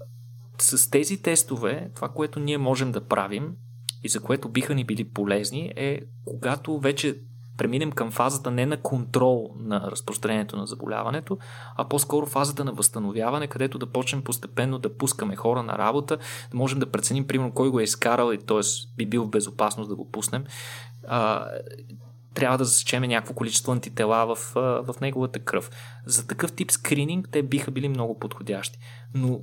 с 0.58 0.90
тези 0.90 1.22
тестове, 1.22 1.92
това, 1.96 2.10
което 2.10 2.40
ние 2.40 2.58
можем 2.58 2.92
да 2.92 3.08
правим 3.08 3.56
и 4.04 4.10
за 4.10 4.20
което 4.20 4.50
биха 4.50 4.76
ни 4.76 4.84
били 4.84 5.10
полезни, 5.10 5.74
е 5.76 6.02
когато 6.26 6.80
вече 6.80 7.16
преминем 7.58 7.92
към 7.92 8.12
фазата 8.12 8.52
не 8.52 8.66
на 8.66 8.78
контрол 8.78 9.56
на 9.60 9.92
разпространението 9.92 10.58
на 10.58 10.68
заболяването, 10.68 11.38
а 11.76 11.88
по-скоро 11.88 12.26
фазата 12.26 12.66
на 12.66 12.74
възстановяване, 12.74 13.48
където 13.48 13.78
да 13.78 13.86
почнем 13.92 14.24
постепенно 14.24 14.80
да 14.80 14.98
пускаме 14.98 15.36
хора 15.36 15.64
на 15.64 15.78
работа, 15.78 16.18
да 16.52 16.58
можем 16.58 16.80
да 16.80 16.92
преценим, 16.92 17.28
примерно, 17.28 17.54
кой 17.54 17.70
го 17.70 17.80
е 17.80 17.84
изкарал 17.84 18.34
и 18.34 18.38
т.е. 18.38 18.62
би 18.98 19.06
бил 19.06 19.24
в 19.24 19.30
безопасност 19.30 19.90
да 19.90 19.96
го 19.96 20.12
пуснем. 20.12 20.46
А, 21.08 21.48
трябва 22.34 22.58
да 22.58 22.66
засечеме 22.66 23.08
някакво 23.08 23.34
количество 23.34 23.72
антитела 23.72 24.36
в, 24.36 24.52
в 24.56 24.96
неговата 25.02 25.40
кръв. 25.40 25.72
За 26.06 26.28
такъв 26.28 26.54
тип 26.54 26.72
скрининг 26.72 27.30
те 27.32 27.44
биха 27.44 27.72
били 27.72 27.90
много 27.90 28.20
подходящи. 28.20 28.80
Но 29.14 29.40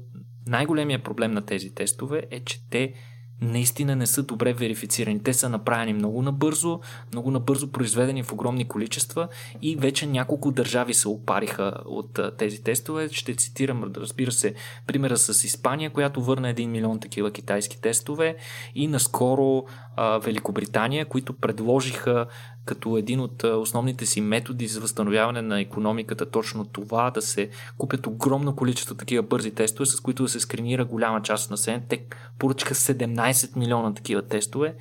най-големият 0.46 1.04
проблем 1.04 1.32
на 1.32 1.42
тези 1.42 1.74
тестове 1.74 2.22
е, 2.30 2.44
че 2.44 2.68
те 2.70 2.94
наистина 3.42 3.96
не 3.96 4.06
са 4.06 4.22
добре 4.22 4.52
верифицирани. 4.52 5.22
Те 5.22 5.34
са 5.34 5.48
направени 5.48 5.92
много 5.92 6.22
набързо, 6.22 6.80
много 7.12 7.30
набързо 7.30 7.72
произведени 7.72 8.22
в 8.22 8.32
огромни 8.32 8.68
количества 8.68 9.28
и 9.62 9.76
вече 9.76 10.06
няколко 10.06 10.50
държави 10.50 10.94
се 10.94 11.08
опариха 11.08 11.74
от 11.86 12.20
тези 12.38 12.62
тестове. 12.62 13.08
Ще 13.12 13.34
цитирам, 13.34 13.92
разбира 13.96 14.32
се, 14.32 14.54
примера 14.86 15.16
с 15.16 15.44
Испания, 15.44 15.90
която 15.90 16.22
върна 16.22 16.54
1 16.54 16.66
милион 16.66 17.00
такива 17.00 17.30
китайски 17.30 17.80
тестове 17.80 18.36
и 18.74 18.88
наскоро 18.88 19.64
а, 19.96 20.18
Великобритания, 20.18 21.06
които 21.06 21.32
предложиха 21.32 22.26
като 22.64 22.96
един 22.96 23.20
от 23.20 23.44
основните 23.44 24.06
си 24.06 24.20
методи 24.20 24.66
за 24.66 24.80
възстановяване 24.80 25.42
на 25.42 25.60
економиката 25.60 26.30
точно 26.30 26.64
това 26.64 27.10
да 27.10 27.22
се 27.22 27.50
купят 27.78 28.06
огромно 28.06 28.56
количество 28.56 28.94
такива 28.94 29.22
бързи 29.22 29.50
тестове, 29.50 29.86
с 29.86 30.00
които 30.00 30.22
да 30.22 30.28
се 30.28 30.40
скринира 30.40 30.84
голяма 30.84 31.22
част 31.22 31.44
от 31.44 31.50
населението. 31.50 31.88
Те 31.88 32.04
поръчаха 32.38 32.74
17 32.74 33.56
милиона 33.56 33.94
такива 33.94 34.22
тестове. 34.22 34.74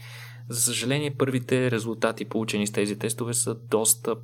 За 0.50 0.62
съжаление, 0.62 1.16
първите 1.18 1.72
резултати, 1.72 2.26
получени 2.26 2.68
с 2.68 2.72
тези 2.72 3.00
тестове, 3.00 3.34
са 3.34 3.56
доста 3.56 4.16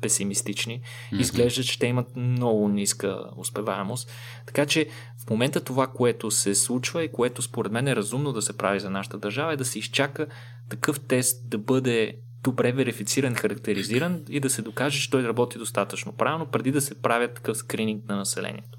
песимистични. 0.00 0.80
Изглежда, 1.20 1.62
че 1.62 1.78
те 1.78 1.86
имат 1.86 2.16
много 2.16 2.68
ниска 2.68 3.20
успеваемост. 3.36 4.10
Така 4.46 4.66
че 4.66 4.88
в 5.26 5.30
момента 5.30 5.60
това, 5.60 5.86
което 5.86 6.30
се 6.30 6.54
случва 6.54 7.04
и 7.04 7.12
което 7.12 7.42
според 7.42 7.72
мен 7.72 7.88
е 7.88 7.96
разумно 7.96 8.32
да 8.32 8.42
се 8.42 8.56
прави 8.56 8.80
за 8.80 8.90
нашата 8.90 9.18
държава, 9.18 9.52
е 9.52 9.56
да 9.56 9.64
се 9.64 9.78
изчака 9.78 10.26
такъв 10.70 11.00
тест 11.00 11.48
да 11.50 11.58
бъде 11.58 12.16
добре 12.44 12.72
верифициран, 12.72 13.34
характеризиран 13.34 14.24
и 14.28 14.40
да 14.40 14.50
се 14.50 14.62
докаже, 14.62 15.00
че 15.00 15.10
той 15.10 15.22
работи 15.22 15.58
достатъчно 15.58 16.12
правилно, 16.12 16.50
преди 16.50 16.72
да 16.72 16.80
се 16.80 17.02
правят 17.02 17.34
такъв 17.34 17.56
скрининг 17.56 18.08
на 18.08 18.16
населението. 18.16 18.78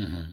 Mm-hmm. 0.00 0.26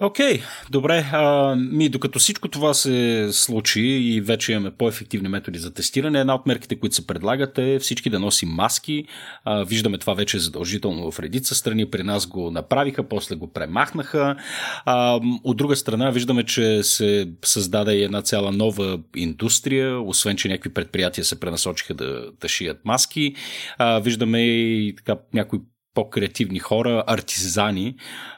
Окей, 0.00 0.38
okay, 0.38 0.42
добре. 0.70 1.10
А, 1.12 1.54
ми, 1.56 1.88
докато 1.88 2.18
всичко 2.18 2.48
това 2.48 2.74
се 2.74 3.28
случи 3.32 3.80
и 3.80 4.20
вече 4.20 4.52
имаме 4.52 4.70
по-ефективни 4.70 5.28
методи 5.28 5.58
за 5.58 5.74
тестиране, 5.74 6.20
една 6.20 6.34
от 6.34 6.46
мерките, 6.46 6.78
които 6.78 6.94
се 6.94 7.06
предлагат 7.06 7.58
е 7.58 7.78
всички 7.78 8.10
да 8.10 8.18
носим 8.18 8.48
маски. 8.48 9.04
А, 9.44 9.64
виждаме 9.64 9.98
това 9.98 10.14
вече 10.14 10.38
задължително 10.38 11.10
в 11.10 11.18
редица 11.18 11.54
страни. 11.54 11.90
При 11.90 12.02
нас 12.02 12.26
го 12.26 12.50
направиха, 12.50 13.08
после 13.08 13.36
го 13.36 13.52
премахнаха. 13.52 14.36
А, 14.84 15.20
от 15.44 15.56
друга 15.56 15.76
страна, 15.76 16.10
виждаме, 16.10 16.44
че 16.44 16.82
се 16.82 17.28
създаде 17.44 17.96
една 17.96 18.22
цяла 18.22 18.52
нова 18.52 18.98
индустрия, 19.16 20.00
освен, 20.00 20.36
че 20.36 20.48
някакви 20.48 20.74
предприятия 20.74 21.24
се 21.24 21.40
пренасочиха 21.40 21.94
да, 21.94 22.30
да 22.40 22.48
шият 22.48 22.84
маски. 22.84 23.34
А, 23.78 23.98
виждаме 23.98 24.40
и 24.40 24.94
така 24.96 25.16
някои 25.34 25.58
по-креативни 25.98 26.58
хора, 26.58 27.04
артизани, 27.06 27.94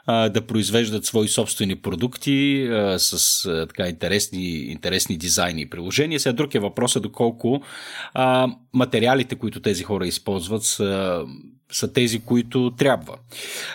да 0.07 0.41
произвеждат 0.47 1.05
свои 1.05 1.27
собствени 1.27 1.75
продукти 1.75 2.67
с 2.97 3.41
така 3.67 3.87
интересни, 3.87 4.57
интересни 4.57 5.17
дизайни 5.17 5.61
и 5.61 5.69
приложения. 5.69 6.19
Сега 6.19 6.33
друг 6.33 6.55
е 6.55 6.59
въпросът 6.59 7.03
доколко 7.03 7.61
материалите, 8.73 9.35
които 9.35 9.61
тези 9.61 9.83
хора 9.83 10.07
използват, 10.07 10.63
са 10.63 11.21
са 11.71 11.93
тези, 11.93 12.19
които 12.19 12.71
трябва. 12.77 13.15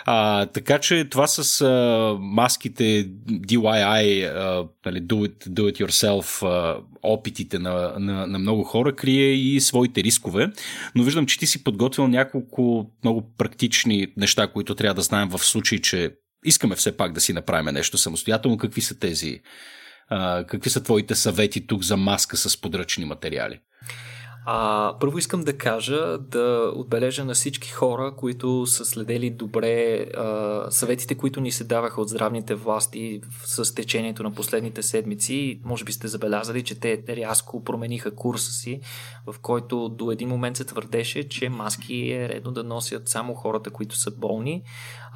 А, 0.05 0.45
така 0.45 0.79
че 0.79 1.05
това 1.09 1.27
с 1.27 1.61
а, 1.61 2.17
маските 2.19 3.09
DIY, 3.29 4.25
а, 4.35 4.67
нали, 4.85 5.01
do, 5.01 5.27
it, 5.27 5.49
do 5.49 5.71
it 5.71 5.85
yourself, 5.85 6.47
а, 6.47 6.81
опитите 7.03 7.59
на, 7.59 7.93
на, 7.99 8.27
на 8.27 8.39
много 8.39 8.63
хора 8.63 8.95
крие 8.95 9.31
и 9.31 9.61
своите 9.61 10.03
рискове. 10.03 10.51
Но 10.95 11.03
виждам, 11.03 11.25
че 11.25 11.39
ти 11.39 11.47
си 11.47 11.63
подготвил 11.63 12.07
няколко 12.07 12.91
много 13.03 13.33
практични 13.37 14.07
неща, 14.17 14.47
които 14.47 14.75
трябва 14.75 14.93
да 14.93 15.01
знаем 15.01 15.29
в 15.29 15.39
случай, 15.39 15.79
че 15.79 16.11
искаме 16.45 16.75
все 16.75 16.97
пак 16.97 17.13
да 17.13 17.21
си 17.21 17.33
направим 17.33 17.73
нещо 17.73 17.97
самостоятелно. 17.97 18.57
Какви 18.57 18.81
са 18.81 18.99
тези? 18.99 19.39
А, 20.09 20.43
какви 20.43 20.69
са 20.69 20.83
твоите 20.83 21.15
съвети 21.15 21.67
тук 21.67 21.83
за 21.83 21.97
маска 21.97 22.37
с 22.37 22.61
подръчни 22.61 23.05
материали? 23.05 23.59
А, 24.49 24.93
първо 24.99 25.17
искам 25.17 25.43
да 25.43 25.57
кажа, 25.57 26.17
да 26.17 26.71
отбележа 26.75 27.25
на 27.25 27.33
всички 27.33 27.69
хора, 27.69 28.13
които 28.17 28.65
са 28.65 28.85
следели 28.85 29.29
добре 29.29 30.05
а, 30.17 30.65
съветите, 30.69 31.15
които 31.15 31.41
ни 31.41 31.51
се 31.51 31.63
даваха 31.63 32.01
от 32.01 32.09
здравните 32.09 32.55
власти 32.55 33.21
с 33.45 33.75
течението 33.75 34.23
на 34.23 34.33
последните 34.33 34.83
седмици. 34.83 35.61
Може 35.63 35.83
би 35.85 35.91
сте 35.91 36.07
забелязали, 36.07 36.63
че 36.63 36.79
те 36.79 37.03
рязко 37.09 37.63
промениха 37.63 38.15
курса 38.15 38.51
си, 38.51 38.79
в 39.25 39.35
който 39.41 39.89
до 39.89 40.11
един 40.11 40.29
момент 40.29 40.57
се 40.57 40.65
твърдеше, 40.65 41.29
че 41.29 41.49
маски 41.49 42.11
е 42.11 42.29
редно 42.29 42.51
да 42.51 42.63
носят 42.63 43.09
само 43.09 43.33
хората, 43.33 43.69
които 43.69 43.95
са 43.95 44.11
болни, 44.11 44.63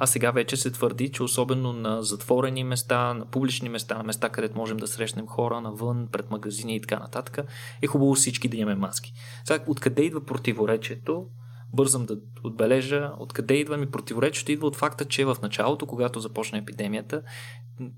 а 0.02 0.06
сега 0.06 0.30
вече 0.30 0.56
се 0.56 0.70
твърди, 0.70 1.08
че 1.08 1.22
особено 1.22 1.72
на 1.72 2.02
затворени 2.02 2.64
места, 2.64 3.14
на 3.14 3.26
публични 3.26 3.68
места, 3.68 3.98
на 3.98 4.02
места, 4.02 4.28
където 4.28 4.56
можем 4.56 4.76
да 4.76 4.86
срещнем 4.86 5.26
хора 5.26 5.60
навън, 5.60 6.08
пред 6.12 6.30
магазини 6.30 6.76
и 6.76 6.80
така 6.80 6.98
нататък, 6.98 7.38
е 7.82 7.86
хубаво 7.86 8.14
всички 8.14 8.48
да 8.48 8.56
имаме 8.56 8.74
маски. 8.74 9.12
Сега, 9.44 9.64
откъде 9.66 10.02
идва 10.02 10.24
противоречието? 10.24 11.26
Бързам 11.72 12.06
да 12.06 12.16
отбележа, 12.44 13.12
откъде 13.18 13.54
идва 13.54 13.76
ми 13.76 13.90
противоречието, 13.90 14.52
идва 14.52 14.66
от 14.66 14.76
факта, 14.76 15.04
че 15.04 15.24
в 15.24 15.36
началото, 15.42 15.86
когато 15.86 16.20
започна 16.20 16.58
епидемията, 16.58 17.22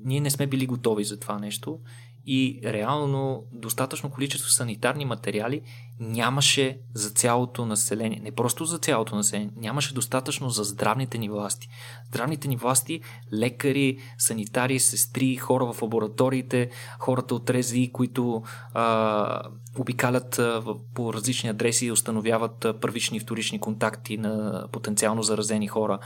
ние 0.04 0.20
не 0.20 0.30
сме 0.30 0.46
били 0.46 0.66
готови 0.66 1.04
за 1.04 1.20
това 1.20 1.38
нещо 1.38 1.78
и 2.26 2.60
реално 2.64 3.44
достатъчно 3.52 4.10
количество 4.10 4.50
санитарни 4.50 5.04
материали 5.04 5.62
нямаше 6.00 6.78
за 6.94 7.10
цялото 7.10 7.66
население. 7.66 8.20
Не 8.22 8.32
просто 8.32 8.64
за 8.64 8.78
цялото 8.78 9.16
население, 9.16 9.50
нямаше 9.56 9.94
достатъчно 9.94 10.50
за 10.50 10.64
здравните 10.64 11.18
ни 11.18 11.28
власти. 11.28 11.68
Здравните 12.08 12.48
ни 12.48 12.56
власти, 12.56 13.00
лекари, 13.32 13.98
санитари, 14.18 14.80
сестри, 14.80 15.36
хора 15.36 15.72
в 15.72 15.82
лабораториите, 15.82 16.70
хората 16.98 17.34
от 17.34 17.50
РЗИ, 17.50 17.90
които 17.92 18.42
а, 18.74 19.42
обикалят 19.78 20.38
а, 20.38 20.62
по 20.94 21.14
различни 21.14 21.50
адреси 21.50 21.86
и 21.86 21.92
установяват 21.92 22.64
а, 22.64 22.80
първични 22.80 23.16
и 23.16 23.20
вторични 23.20 23.60
контакти 23.60 24.18
на 24.18 24.64
потенциално 24.72 25.22
заразени 25.22 25.68
хора. 25.68 25.98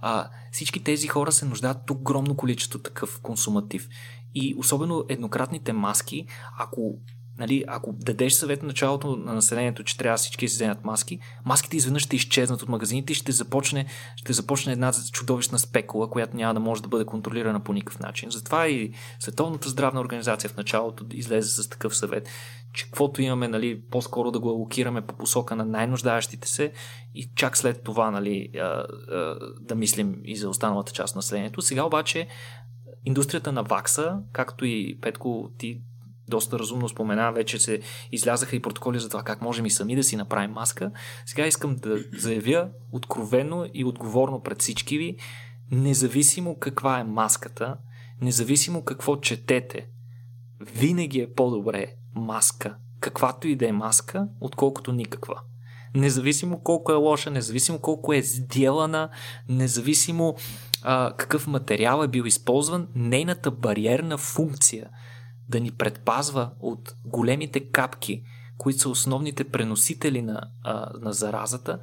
А, 0.00 0.28
всички 0.52 0.84
тези 0.84 1.08
хора 1.08 1.32
се 1.32 1.44
нуждаят 1.44 1.90
огромно 1.90 2.36
количество 2.36 2.78
такъв 2.78 3.20
консуматив. 3.20 3.88
И 4.34 4.54
особено 4.58 5.04
еднократните 5.08 5.72
маски, 5.72 6.26
ако 6.58 6.98
нали, 7.38 7.64
ако 7.68 7.92
дадеш 7.92 8.32
съвет 8.32 8.62
на 8.62 8.66
началото 8.66 9.16
на 9.16 9.34
населението, 9.34 9.84
че 9.84 9.96
трябва 9.96 10.16
всички 10.16 10.46
да 10.46 10.50
си 10.50 10.54
вземат 10.54 10.84
маски, 10.84 11.18
маските 11.44 11.76
изведнъж 11.76 12.02
ще 12.02 12.16
изчезнат 12.16 12.62
от 12.62 12.68
магазините 12.68 13.12
и 13.12 13.16
ще 13.16 13.32
започне, 13.32 13.86
ще 14.16 14.32
започне 14.32 14.72
една 14.72 14.92
чудовищна 15.12 15.58
спекула, 15.58 16.10
която 16.10 16.36
няма 16.36 16.54
да 16.54 16.60
може 16.60 16.82
да 16.82 16.88
бъде 16.88 17.04
контролирана 17.04 17.60
по 17.60 17.72
никакъв 17.72 18.00
начин. 18.00 18.30
Затова 18.30 18.68
и 18.68 18.92
Световната 19.20 19.68
здравна 19.68 20.00
организация 20.00 20.50
в 20.50 20.56
началото 20.56 21.04
излезе 21.12 21.62
с 21.62 21.68
такъв 21.68 21.96
съвет, 21.96 22.28
че 22.72 22.84
каквото 22.84 23.22
имаме, 23.22 23.48
нали, 23.48 23.82
по-скоро 23.90 24.30
да 24.30 24.40
го 24.40 24.48
алокираме 24.48 25.00
по 25.00 25.14
посока 25.14 25.56
на 25.56 25.64
най-нуждаещите 25.64 26.48
се 26.48 26.72
и 27.14 27.30
чак 27.34 27.56
след 27.56 27.82
това 27.82 28.10
нали, 28.10 28.48
да 29.60 29.74
мислим 29.74 30.20
и 30.24 30.36
за 30.36 30.48
останалата 30.48 30.92
част 30.92 31.14
на 31.14 31.18
населението. 31.18 31.62
Сега 31.62 31.84
обаче 31.84 32.28
индустрията 33.04 33.52
на 33.52 33.62
вакса, 33.62 34.18
както 34.32 34.64
и 34.64 34.98
Петко 35.00 35.50
ти 35.58 35.80
доста 36.28 36.58
разумно 36.58 36.88
спомена, 36.88 37.32
вече 37.32 37.58
се 37.58 37.80
излязаха 38.12 38.56
и 38.56 38.62
протоколи 38.62 38.98
за 39.00 39.08
това 39.08 39.22
как 39.22 39.42
можем 39.42 39.66
и 39.66 39.70
сами 39.70 39.96
да 39.96 40.04
си 40.04 40.16
направим 40.16 40.50
маска. 40.50 40.90
Сега 41.26 41.46
искам 41.46 41.76
да 41.76 41.98
заявя 42.18 42.68
откровено 42.92 43.66
и 43.74 43.84
отговорно 43.84 44.42
пред 44.42 44.60
всички 44.60 44.98
ви, 44.98 45.16
независимо 45.70 46.58
каква 46.58 46.98
е 46.98 47.04
маската, 47.04 47.76
независимо 48.20 48.84
какво 48.84 49.16
четете, 49.16 49.86
винаги 50.60 51.20
е 51.20 51.34
по-добре 51.34 51.86
маска, 52.14 52.76
каквато 53.00 53.48
и 53.48 53.56
да 53.56 53.68
е 53.68 53.72
маска, 53.72 54.28
отколкото 54.40 54.92
никаква. 54.92 55.40
Независимо 55.94 56.62
колко 56.62 56.92
е 56.92 56.94
лоша, 56.94 57.30
независимо 57.30 57.78
колко 57.78 58.12
е 58.12 58.22
сделана, 58.22 59.08
независимо 59.48 60.36
а, 60.82 61.12
какъв 61.16 61.46
материал 61.46 62.02
е 62.02 62.08
бил 62.08 62.22
използван, 62.22 62.88
нейната 62.94 63.50
бариерна 63.50 64.18
функция 64.18 64.90
да 65.48 65.60
ни 65.60 65.70
предпазва 65.70 66.50
от 66.60 66.94
големите 67.04 67.60
капки, 67.60 68.22
които 68.58 68.78
са 68.78 68.88
основните 68.88 69.44
преносители 69.44 70.22
на, 70.22 70.40
а, 70.64 70.90
на 71.00 71.12
заразата, 71.12 71.78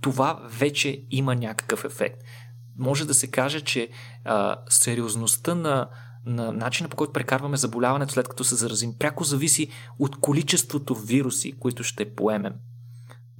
това 0.00 0.40
вече 0.44 1.04
има 1.10 1.34
някакъв 1.34 1.84
ефект. 1.84 2.22
Може 2.78 3.06
да 3.06 3.14
се 3.14 3.26
каже, 3.26 3.60
че 3.60 3.88
а, 4.24 4.56
сериозността 4.68 5.54
на 5.54 5.88
на 6.26 6.52
начина 6.52 6.88
по 6.88 6.96
който 6.96 7.12
прекарваме 7.12 7.56
заболяването 7.56 8.12
след 8.12 8.28
като 8.28 8.44
се 8.44 8.54
заразим, 8.54 8.94
пряко 8.98 9.24
зависи 9.24 9.68
от 9.98 10.20
количеството 10.20 10.94
вируси, 10.94 11.52
които 11.52 11.84
ще 11.84 12.14
поемем. 12.14 12.52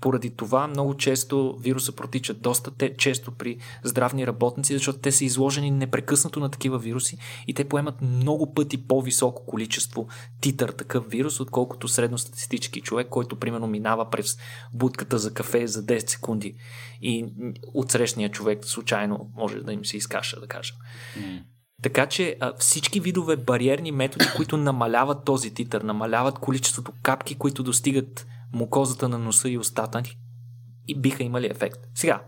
Поради 0.02 0.36
това 0.36 0.66
много 0.66 0.96
често 0.96 1.56
вируса 1.60 1.92
протича 1.92 2.34
доста 2.34 2.70
те, 2.70 2.96
често 2.96 3.32
при 3.32 3.58
здравни 3.84 4.26
работници, 4.26 4.72
защото 4.72 4.98
те 4.98 5.12
са 5.12 5.24
изложени 5.24 5.70
непрекъснато 5.70 6.40
на 6.40 6.50
такива 6.50 6.78
вируси 6.78 7.18
и 7.46 7.54
те 7.54 7.68
поемат 7.68 8.02
много 8.02 8.54
пъти 8.54 8.86
по-високо 8.86 9.46
количество 9.46 10.08
титър 10.40 10.68
такъв 10.68 11.08
вирус, 11.08 11.40
отколкото 11.40 11.88
средностатистически 11.88 12.80
човек, 12.80 13.08
който 13.08 13.38
примерно 13.38 13.66
минава 13.66 14.10
през 14.10 14.38
будката 14.72 15.18
за 15.18 15.34
кафе 15.34 15.66
за 15.66 15.84
10 15.84 16.10
секунди 16.10 16.54
и 17.02 17.26
отсрещния 17.74 18.30
човек 18.30 18.64
случайно 18.64 19.30
може 19.36 19.58
да 19.58 19.72
им 19.72 19.84
се 19.84 19.96
изкаша, 19.96 20.40
да 20.40 20.46
кажем. 20.46 20.76
Mm. 21.18 21.42
Така 21.82 22.06
че 22.06 22.36
а, 22.40 22.52
всички 22.58 23.00
видове 23.00 23.36
бариерни 23.36 23.92
методи, 23.92 24.26
които 24.36 24.56
намаляват 24.56 25.24
този 25.24 25.54
титър, 25.54 25.82
намаляват 25.82 26.38
количеството 26.38 26.92
капки, 27.02 27.34
които 27.34 27.62
достигат 27.62 28.26
мукозата 28.52 29.08
на 29.08 29.18
носа 29.18 29.48
и 29.48 29.58
устата 29.58 30.00
ни 30.00 30.18
и 30.88 31.00
биха 31.00 31.22
имали 31.22 31.46
ефект. 31.46 31.80
Сега, 31.94 32.22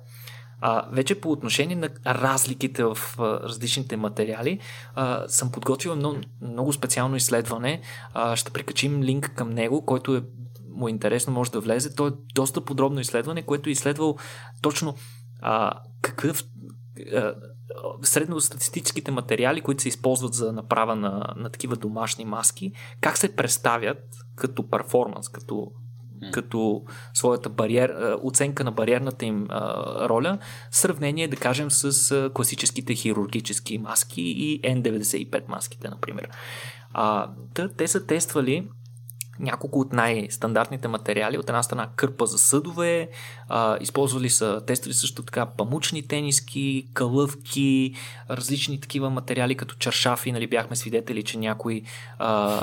а, 0.61 0.89
вече 0.93 1.21
по 1.21 1.31
отношение 1.31 1.77
на 1.77 1.89
разликите 2.07 2.85
в 2.85 2.99
а, 3.19 3.23
различните 3.23 3.97
материали, 3.97 4.59
а, 4.95 5.29
съм 5.29 5.53
подготвил 5.53 5.97
много, 5.97 6.19
много 6.41 6.73
специално 6.73 7.17
изследване. 7.17 7.81
А, 8.15 8.37
ще 8.37 8.51
прикачим 8.51 9.03
линк 9.03 9.35
към 9.35 9.51
него, 9.51 9.87
който 9.87 10.17
е 10.17 10.23
му 10.75 10.89
е 10.89 10.91
интересно, 10.91 11.33
може 11.33 11.51
да 11.51 11.61
влезе. 11.61 11.95
То 11.95 12.07
е 12.07 12.13
доста 12.35 12.61
подробно 12.61 13.01
изследване, 13.01 13.43
което 13.43 13.69
е 13.69 13.73
изследвал 13.73 14.17
точно 14.63 14.95
а, 15.41 15.73
какъв 16.03 16.45
а, 17.15 17.35
средностатистическите 18.03 19.11
материали, 19.11 19.61
които 19.61 19.83
се 19.83 19.89
използват 19.89 20.35
за 20.35 20.53
направа 20.53 20.97
на, 20.97 21.35
на 21.37 21.51
такива 21.51 21.77
домашни 21.77 22.25
маски, 22.25 22.73
как 23.01 23.19
се 23.19 23.37
представят 23.37 23.99
като 24.37 24.69
перформанс, 24.69 25.29
като 25.29 25.73
като 26.33 26.83
своята 27.15 27.49
бариер, 27.49 28.17
оценка 28.23 28.65
на 28.65 28.73
бариерната 28.73 29.27
им 29.27 29.47
роля, 30.01 30.39
в 30.71 30.77
сравнение, 30.77 31.29
да 31.29 31.37
кажем, 31.37 31.71
с 31.71 32.31
класическите 32.35 32.95
хирургически 32.95 33.79
маски 33.79 34.23
и 34.23 34.61
N95 34.63 35.43
маските, 35.49 35.89
например. 35.89 36.29
А, 36.93 37.31
те 37.77 37.89
са 37.89 38.07
тествали 38.07 38.69
няколко 39.41 39.81
от 39.81 39.93
най-стандартните 39.93 40.89
материали. 40.89 41.39
От 41.39 41.49
една 41.49 41.63
страна 41.63 41.89
кърпа 41.97 42.27
за 42.27 42.39
съдове, 42.39 43.09
а, 43.49 43.79
използвали 43.81 44.31
са, 44.31 44.63
тествали 44.67 44.95
също 44.95 45.23
така 45.23 45.47
памучни 45.47 46.07
тениски, 46.09 46.89
кълъвки, 46.95 47.95
различни 48.31 48.81
такива 48.81 49.11
материали 49.11 49.55
като 49.55 49.75
чаршафи. 49.75 50.33
Нали, 50.33 50.47
бяхме 50.47 50.77
свидетели, 50.77 51.23
че 51.23 51.39
някои 51.39 51.83
а, 52.19 52.61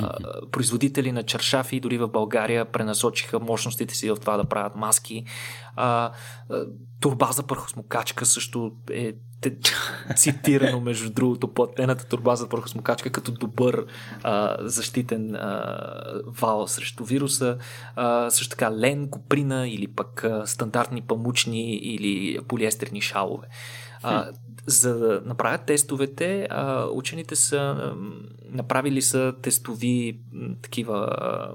производители 0.52 1.12
на 1.12 1.22
чаршафи 1.22 1.80
дори 1.80 1.98
в 1.98 2.08
България 2.08 2.64
пренасочиха 2.64 3.40
мощностите 3.40 3.94
си 3.94 4.10
в 4.10 4.16
това 4.16 4.36
да 4.36 4.44
правят 4.44 4.76
маски. 4.76 5.24
А, 5.76 6.12
а, 6.50 6.64
турба 7.00 7.32
за 7.32 7.42
прахосмокачка 7.42 8.26
също 8.26 8.72
е 8.90 9.12
цитирано, 10.16 10.80
между 10.80 11.10
другото, 11.10 11.48
платената 11.48 12.04
турба 12.04 12.36
за 12.36 12.48
прахосмокачка 12.48 13.10
като 13.10 13.32
добър 13.32 13.86
а, 14.22 14.56
защитен 14.60 15.34
а, 15.34 15.62
вал 16.26 16.68
срещу 16.68 17.04
вируса. 17.04 17.58
А, 17.96 18.30
също 18.30 18.50
така 18.50 18.72
лен, 18.72 19.08
куприна 19.08 19.68
или 19.68 19.88
пък 19.88 20.24
а, 20.24 20.46
стандартни 20.46 21.02
памучни 21.02 21.74
или 21.74 22.38
полиестерни 22.48 23.00
шалове. 23.00 23.46
А, 24.02 24.30
за 24.66 24.98
да 24.98 25.22
направят 25.24 25.66
тестовете, 25.66 26.46
а, 26.50 26.86
учените 26.86 27.36
са 27.36 27.56
а, 27.56 27.94
направили 28.50 29.02
са 29.02 29.34
тестови 29.42 30.20
такива 30.62 30.96
а, 30.96 31.50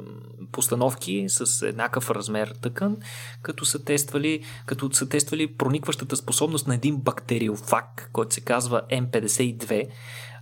постановки 0.52 1.26
с 1.28 1.68
еднакъв 1.68 2.12
размер 2.12 2.54
тъкан, 2.62 2.98
като 3.42 3.66
са 3.66 3.84
тествали, 3.84 4.44
като 4.66 4.94
са 4.94 5.10
тествали 5.10 5.56
проникващата 5.56 6.16
способност 6.16 6.68
на 6.68 6.76
един 6.76 6.98
бактериофаг, 6.98 8.10
който 8.14 8.34
се 8.34 8.42
казва 8.42 8.82
М52. 8.92 9.88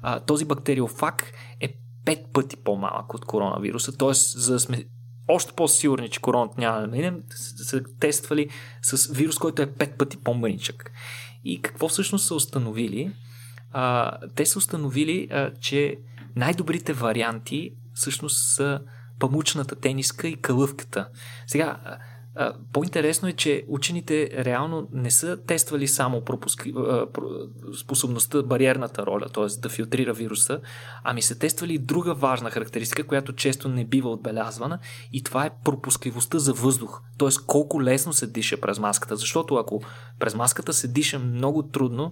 А, 0.02 0.20
този 0.20 0.46
бактериофаг 0.46 1.32
е 1.62 1.74
пет 2.06 2.20
пъти 2.34 2.58
по-малък 2.58 3.14
от 3.14 3.26
коронавируса, 3.26 3.98
т.е. 3.98 4.14
за 4.14 4.54
да 4.54 4.60
сме 4.60 4.86
още 5.28 5.54
по-сигурни, 5.54 6.10
че 6.10 6.22
короната 6.22 6.54
няма 6.58 6.82
да 6.82 6.88
минем, 6.88 7.24
са 7.70 7.82
тествали 8.00 8.50
с 8.82 9.14
вирус, 9.14 9.38
който 9.38 9.62
е 9.62 9.74
пет 9.74 9.98
пъти 9.98 10.18
по-мъничък. 10.18 10.92
И 11.46 11.62
какво 11.62 11.88
всъщност 11.88 12.28
са 12.28 12.36
установили? 12.36 13.12
А, 13.72 14.18
те 14.36 14.46
са 14.46 14.60
установили, 14.60 15.28
а, 15.32 15.52
че 15.62 15.98
най-добрите 16.36 16.94
варианти 16.94 17.72
всъщност 17.94 18.56
са 18.56 18.80
памучната 19.20 19.76
тениска 19.76 20.28
и 20.28 20.42
кълъвката. 20.42 21.10
Сега, 21.48 21.98
по-интересно 22.74 23.28
е, 23.28 23.34
че 23.34 23.66
учените 23.68 24.30
реално 24.46 24.88
не 24.92 25.12
са 25.12 25.38
тествали 25.48 25.88
само 25.88 26.22
пропуски, 26.22 26.74
способността, 27.80 28.44
бариерната 28.44 29.06
роля, 29.06 29.30
т.е. 29.30 29.60
да 29.62 29.70
филтрира 29.70 30.14
вируса, 30.14 30.62
ами 31.04 31.22
са 31.22 31.40
тествали 31.40 31.78
друга 31.78 32.14
важна 32.14 32.52
характеристика, 32.52 33.04
която 33.04 33.34
често 33.34 33.70
не 33.70 33.86
бива 33.86 34.10
отбелязвана 34.10 34.80
и 35.14 35.24
това 35.24 35.46
е 35.46 35.52
пропускливостта 35.64 36.40
за 36.40 36.54
въздух, 36.54 37.02
т.е. 37.18 37.30
колко 37.48 37.84
лесно 37.84 38.14
се 38.14 38.28
диша 38.28 38.62
през 38.62 38.80
маската, 38.80 39.16
защото 39.16 39.56
ако 39.56 39.82
през 40.20 40.36
маската 40.36 40.74
се 40.74 40.88
диша 40.88 41.20
много 41.20 41.64
трудно, 41.64 42.12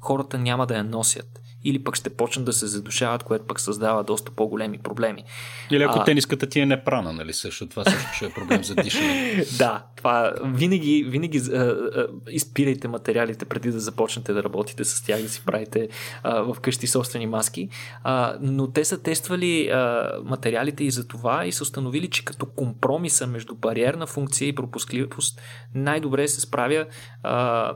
хората 0.00 0.38
няма 0.38 0.66
да 0.66 0.76
я 0.76 0.84
носят 0.84 1.40
или 1.64 1.84
пък 1.84 1.96
ще 1.96 2.10
почнат 2.10 2.44
да 2.44 2.52
се 2.52 2.66
задушават, 2.66 3.22
което 3.22 3.46
пък 3.46 3.60
създава 3.60 4.04
доста 4.04 4.30
по-големи 4.30 4.78
проблеми. 4.78 5.24
Или 5.70 5.82
ако 5.82 5.98
а... 5.98 6.04
тениската 6.04 6.46
ти 6.46 6.60
е 6.60 6.66
непрана, 6.66 7.12
нали 7.12 7.32
също? 7.32 7.66
Това 7.66 7.84
също 7.84 8.08
ще 8.12 8.26
е 8.26 8.30
проблем 8.30 8.64
за 8.64 8.74
дишане. 8.74 9.44
да, 9.58 9.84
това 9.96 10.32
винаги, 10.44 11.04
винаги 11.08 11.38
а, 11.38 11.56
а, 11.56 12.06
изпирайте 12.30 12.88
материалите 12.88 13.44
преди 13.44 13.70
да 13.70 13.80
започнете 13.80 14.32
да 14.32 14.42
работите 14.42 14.84
с 14.84 15.02
тях, 15.02 15.22
да 15.22 15.28
си 15.28 15.42
правите 15.46 15.88
а, 16.22 16.54
вкъщи 16.54 16.86
собствени 16.86 17.26
маски. 17.26 17.68
А, 18.02 18.36
но 18.40 18.70
те 18.70 18.84
са 18.84 19.02
тествали 19.02 19.68
а, 19.68 20.12
материалите 20.24 20.84
и 20.84 20.90
за 20.90 21.08
това 21.08 21.46
и 21.46 21.52
са 21.52 21.62
установили, 21.62 22.10
че 22.10 22.24
като 22.24 22.46
компромиса 22.46 23.26
между 23.26 23.54
бариерна 23.54 24.06
функция 24.06 24.48
и 24.48 24.54
пропускливост 24.54 25.40
най-добре 25.74 26.28
се 26.28 26.40
справя 26.40 26.86
а, 27.22 27.74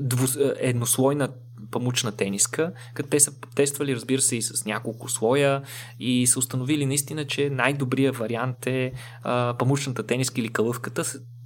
дву, 0.00 0.26
еднослойна 0.58 1.28
памучна 1.70 2.12
тениска, 2.12 2.72
като 2.94 3.08
те 3.08 3.20
са 3.20 3.32
тествали, 3.54 3.94
разбира 3.94 4.20
се, 4.20 4.36
и 4.36 4.42
с 4.42 4.64
няколко 4.64 5.08
слоя 5.08 5.62
и 6.00 6.26
са 6.26 6.38
установили 6.38 6.86
наистина, 6.86 7.26
че 7.26 7.50
най-добрият 7.50 8.16
вариант 8.16 8.66
е 8.66 8.92
а, 9.22 9.54
памучната 9.58 10.06
тениска 10.06 10.40
или 10.40 10.48
калъвката, 10.48 11.04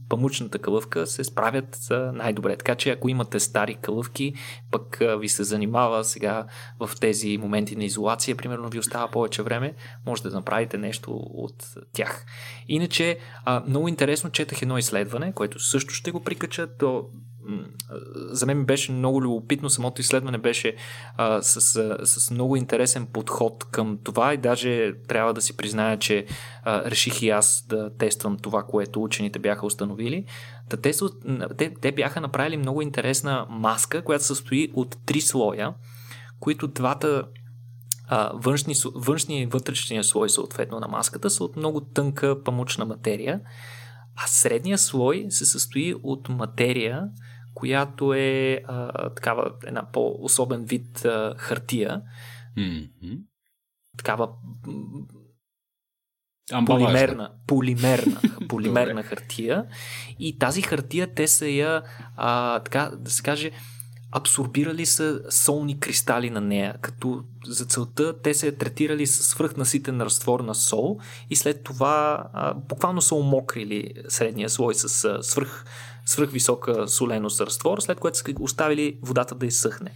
памучната 0.09 0.59
кълъвка 0.59 1.07
се 1.07 1.25
справят 1.25 1.79
най-добре. 2.13 2.57
Така 2.57 2.75
че 2.75 2.91
ако 2.91 3.09
имате 3.09 3.41
стари 3.41 3.75
кълъвки, 3.75 4.35
пък 4.71 4.99
ви 5.19 5.29
се 5.29 5.45
занимава 5.45 6.05
сега 6.05 6.47
в 6.81 6.91
тези 7.01 7.39
моменти 7.39 7.77
на 7.77 7.85
изолация, 7.85 8.37
примерно 8.37 8.69
ви 8.69 8.79
остава 8.79 9.11
повече 9.11 9.43
време, 9.43 9.75
може 10.07 10.23
да 10.23 10.31
направите 10.31 10.79
нещо 10.79 11.11
от 11.15 11.75
тях. 11.93 12.27
Иначе, 12.69 13.19
много 13.67 13.89
интересно 13.89 14.31
четах 14.31 14.63
едно 14.63 14.79
изследване, 14.79 15.33
което 15.33 15.59
също 15.59 15.95
ще 15.95 16.11
го 16.11 16.21
прикача. 16.21 16.77
То 16.79 17.05
за 18.31 18.47
мен 18.47 18.65
беше 18.65 18.93
много 18.93 19.23
любопитно. 19.23 19.71
Самото 19.71 20.01
изследване 20.01 20.39
беше 20.39 20.77
а, 21.17 21.43
с, 21.43 21.61
с 22.05 22.31
много 22.31 22.57
интересен 22.57 23.07
подход 23.07 23.65
към 23.65 23.99
това 24.05 24.35
и 24.35 24.37
даже 24.37 24.93
трябва 25.09 25.35
да 25.35 25.41
си 25.41 25.57
призная, 25.57 25.99
че 25.99 26.27
а, 26.63 26.91
реших 26.91 27.23
и 27.23 27.31
аз 27.31 27.67
да 27.69 27.91
тествам 27.99 28.37
това, 28.37 28.63
което 28.63 29.03
учените 29.03 29.39
бяха 29.39 29.67
установили. 29.67 30.25
Та 30.69 30.77
те, 30.77 30.93
те, 31.57 31.75
те 31.81 31.93
бяха 31.93 32.21
направили 32.21 32.57
много 32.57 32.83
интересна 32.83 33.47
маска, 33.51 34.03
която 34.03 34.25
състои 34.25 34.73
от 34.75 34.97
три 35.07 35.21
слоя, 35.21 35.75
които 36.41 36.69
двата 36.69 37.25
а, 38.09 38.33
външни, 38.35 38.75
външни 38.95 39.43
и 39.43 39.47
вътрешния 39.47 40.05
слой 40.05 40.31
съответно 40.31 40.81
на 40.81 40.89
маската 40.89 41.31
са 41.31 41.45
от 41.45 41.57
много 41.57 41.81
тънка 41.81 42.43
памучна 42.45 42.85
материя, 42.85 43.41
а 44.25 44.27
средния 44.27 44.79
слой 44.79 45.27
се 45.29 45.45
състои 45.45 45.95
от 46.03 46.29
материя, 46.29 47.03
която 47.59 48.15
е 48.15 48.63
а, 48.69 49.11
такава 49.11 49.53
една 49.67 49.93
по-особен 49.93 50.65
вид 50.65 51.05
а, 51.05 51.35
хартия. 51.39 52.03
Mm-hmm. 52.59 53.19
Такава 53.97 54.29
полимерна, 56.67 57.31
полимерна, 57.47 58.21
полимерна 58.49 59.03
хартия. 59.03 59.65
И 60.19 60.39
тази 60.39 60.63
хартия 60.63 61.15
те 61.15 61.29
са 61.29 61.49
я, 61.49 61.83
а, 62.17 62.61
така 62.61 62.91
да 62.99 63.11
се 63.11 63.23
каже, 63.23 63.51
абсорбирали 64.13 64.87
са 64.87 65.21
солни 65.31 65.81
кристали 65.81 66.31
на 66.31 66.41
нея, 66.41 66.75
като 66.81 67.25
за 67.47 67.65
целта 67.65 68.23
те 68.23 68.35
се 68.35 68.53
третирали 68.53 69.07
с 69.07 69.23
свръхнаситен 69.23 70.01
разтвор 70.01 70.41
на 70.41 70.55
сол 70.55 70.99
и 71.31 71.37
след 71.37 71.65
това 71.65 72.25
а, 72.33 72.55
буквално 72.55 73.01
са 73.01 73.15
умокрили 73.15 73.95
средния 74.09 74.49
слой 74.49 74.75
с 74.75 75.05
а, 75.05 75.23
свръх 75.23 75.65
свръхвисока 76.09 76.89
соленост 76.89 77.41
разтвор, 77.41 77.81
след 77.81 78.01
което 78.01 78.19
са 78.19 78.25
оставили 78.41 78.99
водата 79.03 79.35
да 79.35 79.47
изсъхне. 79.47 79.91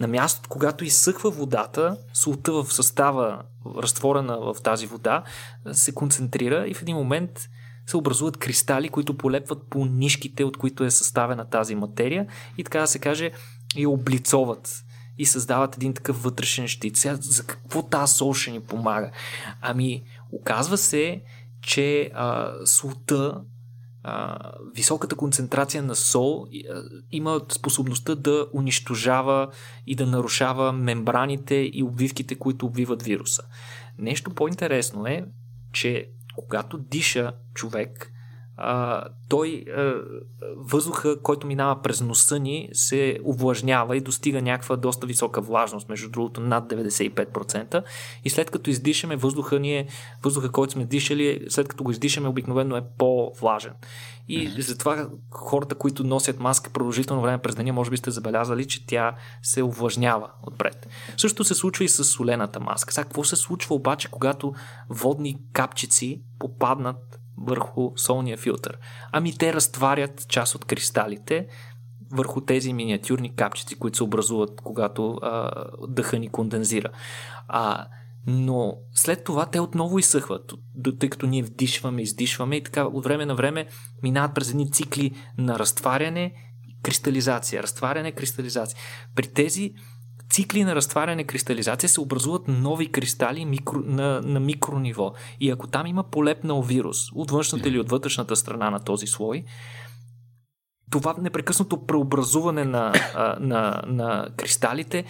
на 0.00 0.06
мястото, 0.06 0.48
когато 0.48 0.84
изсъхва 0.84 1.30
водата, 1.30 1.96
солта 2.14 2.52
в 2.52 2.72
състава, 2.72 3.42
разтворена 3.76 4.38
в 4.38 4.56
тази 4.62 4.86
вода, 4.86 5.24
се 5.72 5.94
концентрира 5.94 6.68
и 6.68 6.74
в 6.74 6.82
един 6.82 6.96
момент 6.96 7.48
се 7.86 7.96
образуват 7.96 8.36
кристали, 8.36 8.88
които 8.88 9.16
полепват 9.16 9.62
по 9.70 9.84
нишките, 9.84 10.44
от 10.44 10.56
които 10.56 10.84
е 10.84 10.90
съставена 10.90 11.50
тази 11.50 11.74
материя 11.74 12.26
и 12.58 12.64
така 12.64 12.80
да 12.80 12.86
се 12.86 12.98
каже, 12.98 13.32
и 13.76 13.86
облицоват 13.86 14.84
и 15.18 15.26
създават 15.26 15.76
един 15.76 15.94
такъв 15.94 16.22
вътрешен 16.22 16.68
щит. 16.68 16.96
Сега, 16.96 17.16
за 17.20 17.46
какво 17.46 17.82
тази 17.82 18.14
сол 18.14 18.34
ще 18.34 18.50
ни 18.50 18.60
помага? 18.60 19.10
Ами, 19.60 20.02
оказва 20.32 20.78
се, 20.78 21.22
че 21.62 22.10
а, 22.14 22.52
солта 22.66 23.40
високата 24.74 25.16
концентрация 25.16 25.82
на 25.82 25.96
сол 25.96 26.46
има 27.10 27.40
способността 27.52 28.14
да 28.14 28.46
унищожава 28.52 29.48
и 29.86 29.94
да 29.94 30.06
нарушава 30.06 30.72
мембраните 30.72 31.54
и 31.54 31.82
обвивките, 31.82 32.34
които 32.34 32.66
обвиват 32.66 33.02
вируса. 33.02 33.42
Нещо 33.98 34.34
по-интересно 34.34 35.06
е, 35.06 35.24
че 35.72 36.10
когато 36.34 36.78
диша 36.78 37.32
човек, 37.54 38.12
а, 38.60 39.04
той 39.28 39.64
а, 39.76 39.94
въздуха, 40.56 41.22
който 41.22 41.46
минава 41.46 41.82
през 41.82 42.00
носа 42.00 42.38
ни, 42.38 42.68
се 42.72 43.18
увлажнява 43.24 43.96
и 43.96 44.00
достига 44.00 44.42
някаква 44.42 44.76
доста 44.76 45.06
висока 45.06 45.40
влажност, 45.40 45.88
между 45.88 46.10
другото 46.10 46.40
над 46.40 46.72
95%. 46.72 47.82
И 48.24 48.30
след 48.30 48.50
като 48.50 48.70
издишаме, 48.70 49.16
въздуха 49.16 49.58
ни 49.58 49.76
е, 49.76 49.86
въздуха, 50.22 50.50
който 50.50 50.72
сме 50.72 50.84
дишали, 50.84 51.46
след 51.48 51.68
като 51.68 51.84
го 51.84 51.90
издишаме, 51.90 52.28
обикновено 52.28 52.76
е 52.76 52.84
по-влажен. 52.98 53.72
И 54.28 54.48
mm-hmm. 54.48 54.60
затова 54.60 55.08
хората, 55.30 55.74
които 55.74 56.04
носят 56.04 56.40
маска 56.40 56.70
продължително 56.70 57.22
време 57.22 57.38
през 57.38 57.54
деня, 57.54 57.72
може 57.72 57.90
би 57.90 57.96
сте 57.96 58.10
забелязали, 58.10 58.64
че 58.64 58.86
тя 58.86 59.14
се 59.42 59.62
увлажнява 59.62 60.30
отпред. 60.42 60.88
Също 61.16 61.44
се 61.44 61.54
случва 61.54 61.84
и 61.84 61.88
с 61.88 62.04
солената 62.04 62.60
маска. 62.60 62.92
Сега, 62.94 63.04
какво 63.04 63.24
се 63.24 63.36
случва 63.36 63.74
обаче, 63.74 64.08
когато 64.10 64.54
водни 64.88 65.38
капчици 65.52 66.22
попаднат 66.38 67.17
върху 67.46 67.90
солния 67.96 68.36
филтър? 68.36 68.78
Ами 69.12 69.38
те 69.38 69.52
разтварят 69.52 70.28
част 70.28 70.54
от 70.54 70.64
кристалите 70.64 71.46
върху 72.12 72.40
тези 72.40 72.72
миниатюрни 72.72 73.34
капчици, 73.34 73.78
които 73.78 73.96
се 73.96 74.04
образуват, 74.04 74.60
когато 74.64 75.12
а, 75.12 75.50
дъха 75.88 76.18
ни 76.18 76.28
кондензира. 76.28 76.90
А, 77.48 77.86
но 78.26 78.74
след 78.94 79.24
това 79.24 79.46
те 79.46 79.60
отново 79.60 79.98
изсъхват, 79.98 80.52
тъй 80.98 81.08
като 81.08 81.26
ние 81.26 81.42
вдишваме, 81.42 82.02
издишваме 82.02 82.56
и 82.56 82.62
така 82.62 82.84
от 82.84 83.04
време 83.04 83.26
на 83.26 83.34
време 83.34 83.66
минават 84.02 84.34
през 84.34 84.50
едни 84.50 84.70
цикли 84.70 85.14
на 85.38 85.58
разтваряне, 85.58 86.34
кристализация, 86.82 87.62
разтваряне, 87.62 88.12
кристализация. 88.12 88.78
При 89.14 89.32
тези 89.32 89.72
цикли 90.30 90.64
на 90.64 90.74
разтваряне, 90.74 91.24
кристализация 91.24 91.88
се 91.88 92.00
образуват 92.00 92.48
нови 92.48 92.92
кристали 92.92 93.44
микро, 93.44 93.78
на, 93.84 94.20
на 94.20 94.40
микрониво. 94.40 95.12
И 95.40 95.50
ако 95.50 95.66
там 95.66 95.86
има 95.86 96.10
полепнал 96.10 96.62
вирус 96.62 97.12
от 97.14 97.30
външната 97.30 97.68
или 97.68 97.78
от 97.78 97.90
вътрешната 97.90 98.36
страна 98.36 98.70
на 98.70 98.80
този 98.80 99.06
слой, 99.06 99.44
това 100.90 101.14
непрекъснато 101.18 101.86
преобразуване 101.86 102.64
на, 102.64 102.92
на, 103.40 103.82
на 103.86 104.28
кристалите 104.36 105.04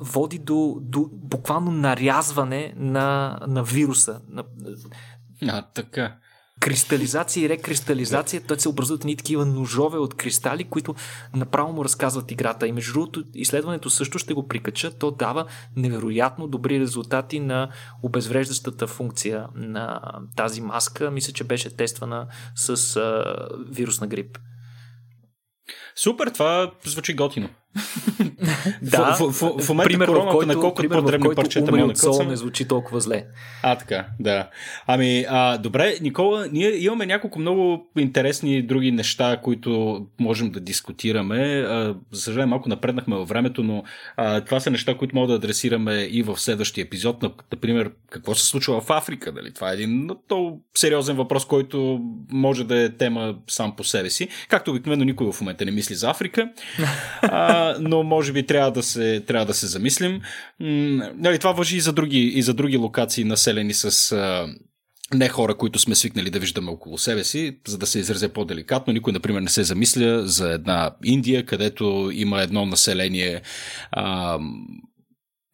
води 0.00 0.38
до, 0.38 0.78
до 0.80 1.08
буквално 1.12 1.70
нарязване 1.70 2.74
на, 2.76 3.38
на 3.46 3.62
вируса. 3.62 4.20
А, 5.48 5.62
така. 5.62 6.16
Кристализация 6.62 7.44
и 7.44 7.48
рекристализация, 7.48 8.42
той 8.48 8.60
се 8.60 8.68
образуват 8.68 9.04
ни 9.04 9.16
такива 9.16 9.46
ножове 9.46 9.98
от 9.98 10.14
кристали, 10.14 10.64
които 10.64 10.94
направо 11.34 11.72
му 11.72 11.84
разказват 11.84 12.30
играта. 12.30 12.66
И 12.66 12.72
между 12.72 12.92
другото, 12.92 13.24
изследването 13.34 13.90
също 13.90 14.18
ще 14.18 14.34
го 14.34 14.48
прикача. 14.48 14.98
То 14.98 15.10
дава 15.10 15.46
невероятно 15.76 16.46
добри 16.46 16.80
резултати 16.80 17.40
на 17.40 17.68
обезвреждащата 18.02 18.86
функция 18.86 19.46
на 19.54 20.00
тази 20.36 20.60
маска. 20.60 21.10
Мисля, 21.10 21.32
че 21.32 21.44
беше 21.44 21.76
тествана 21.76 22.26
с 22.54 22.96
а, 22.96 23.24
вирус 23.70 24.00
на 24.00 24.06
грип. 24.06 24.38
Супер, 25.96 26.30
това 26.30 26.70
звучи 26.84 27.14
готино. 27.14 27.48
да, 28.82 29.16
в, 29.18 29.18
в, 29.18 29.32
в, 29.32 29.62
в 29.62 29.68
момента 29.68 29.88
пример, 29.88 30.08
в 30.08 30.28
който, 30.30 30.46
на 30.46 30.54
колко 30.54 30.74
пример, 30.74 30.98
по-дребни 30.98 31.34
парчета 31.34 31.72
мога 31.72 31.92
да 31.92 32.24
не 32.24 32.36
звучи 32.36 32.68
толкова 32.68 33.00
зле. 33.00 33.24
А, 33.62 33.76
така, 33.76 34.06
да. 34.20 34.48
Ами, 34.86 35.26
а, 35.28 35.58
добре, 35.58 35.94
Никола, 36.00 36.46
ние 36.52 36.84
имаме 36.84 37.06
няколко 37.06 37.38
много 37.38 37.86
интересни 37.98 38.62
други 38.62 38.92
неща, 38.92 39.40
които 39.42 40.00
можем 40.20 40.50
да 40.50 40.60
дискутираме. 40.60 41.66
За 42.12 42.20
съжаление, 42.20 42.46
малко 42.46 42.68
напреднахме 42.68 43.16
във 43.16 43.28
времето, 43.28 43.62
но 43.62 43.82
а, 44.16 44.40
това 44.40 44.60
са 44.60 44.70
неща, 44.70 44.96
които 44.96 45.16
мога 45.16 45.28
да 45.28 45.34
адресираме 45.34 45.94
и 45.94 46.22
в 46.22 46.38
следващия 46.40 46.82
епизод. 46.82 47.22
Например, 47.52 47.90
какво 48.10 48.34
се 48.34 48.46
случва 48.46 48.80
в 48.80 48.90
Африка. 48.90 49.32
Дали? 49.32 49.54
Това 49.54 49.70
е 49.70 49.74
един 49.74 49.90
много 49.90 50.62
сериозен 50.74 51.16
въпрос, 51.16 51.44
който 51.44 52.00
може 52.30 52.64
да 52.64 52.82
е 52.82 52.88
тема 52.88 53.34
сам 53.48 53.76
по 53.76 53.84
себе 53.84 54.10
си. 54.10 54.28
Както 54.48 54.70
обикновено 54.70 55.04
никой 55.04 55.32
в 55.32 55.40
момента 55.40 55.64
не 55.64 55.70
мисли 55.70 55.94
за 55.94 56.10
Африка. 56.10 56.50
А, 57.22 57.61
но 57.80 58.02
може 58.02 58.32
би 58.32 58.46
трябва 58.46 58.72
да 58.72 58.82
се, 58.82 59.20
трябва 59.26 59.46
да 59.46 59.54
се 59.54 59.66
замислим. 59.66 60.20
Нали, 60.60 61.38
това 61.38 61.52
въжи 61.52 61.76
и 61.76 61.80
за 61.80 61.92
други, 61.92 62.18
и 62.18 62.42
за 62.42 62.54
други 62.54 62.76
локации, 62.76 63.24
населени 63.24 63.74
с 63.74 64.14
не 65.14 65.28
хора, 65.28 65.54
които 65.54 65.78
сме 65.78 65.94
свикнали 65.94 66.30
да 66.30 66.38
виждаме 66.38 66.70
около 66.70 66.98
себе 66.98 67.24
си, 67.24 67.58
за 67.68 67.78
да 67.78 67.86
се 67.86 67.98
изразя 67.98 68.28
по-деликатно. 68.28 68.92
Никой, 68.92 69.12
например, 69.12 69.40
не 69.40 69.48
се 69.48 69.62
замисля 69.62 70.26
за 70.26 70.52
една 70.52 70.90
Индия, 71.04 71.46
където 71.46 72.10
има 72.14 72.42
едно 72.42 72.66
население 72.66 73.42
а, 73.90 74.38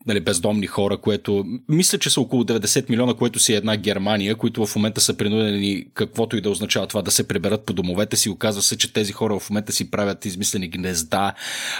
нали, 0.07 0.21
бездомни 0.21 0.67
хора, 0.67 0.97
което 0.97 1.45
мисля, 1.69 1.99
че 1.99 2.11
са 2.11 2.21
около 2.21 2.45
90 2.45 2.91
милиона, 2.91 3.15
което 3.15 3.39
си 3.39 3.53
е 3.53 3.57
една 3.57 3.77
Германия, 3.77 4.37
които 4.37 4.67
в 4.67 4.77
момента 4.77 5.01
са 5.01 5.17
принудени 5.17 5.85
каквото 5.95 6.37
и 6.37 6.41
да 6.41 6.51
означава 6.51 6.87
това 6.87 7.03
да 7.03 7.11
се 7.11 7.29
приберат 7.29 7.67
по 7.67 7.73
домовете 7.73 8.17
си. 8.17 8.31
Оказва 8.31 8.63
се, 8.63 8.79
че 8.79 8.93
тези 8.93 9.13
хора 9.13 9.39
в 9.39 9.51
момента 9.51 9.73
си 9.73 9.91
правят 9.91 10.25
измислени 10.25 10.69
гнезда 10.69 11.35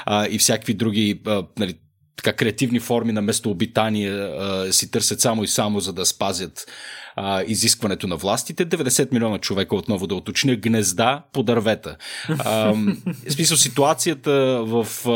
а, 0.07 0.27
и 0.31 0.39
всякакви 0.39 0.75
други 0.75 1.21
а, 1.27 1.45
нали, 1.59 1.75
така 2.17 2.33
креативни 2.33 2.81
форми 2.81 3.13
на 3.13 3.23
местообитание 3.23 4.11
а, 4.11 4.73
си 4.73 4.91
търсят 4.91 5.21
само 5.21 5.45
и 5.45 5.49
само 5.49 5.81
за 5.81 5.93
да 5.93 6.07
спазят 6.07 6.67
а, 7.21 7.43
изискването 7.47 8.07
на 8.07 8.17
властите. 8.17 8.67
90 8.67 9.13
милиона 9.13 9.39
човека, 9.39 9.77
отново 9.77 10.07
да 10.07 10.15
уточня, 10.15 10.57
гнезда 10.57 11.23
по 11.33 11.43
дървета. 11.43 11.97
А, 12.29 12.73
в 13.29 13.33
смисъл, 13.33 13.57
ситуацията 13.57 14.33
в, 14.65 14.87
а, 15.07 15.11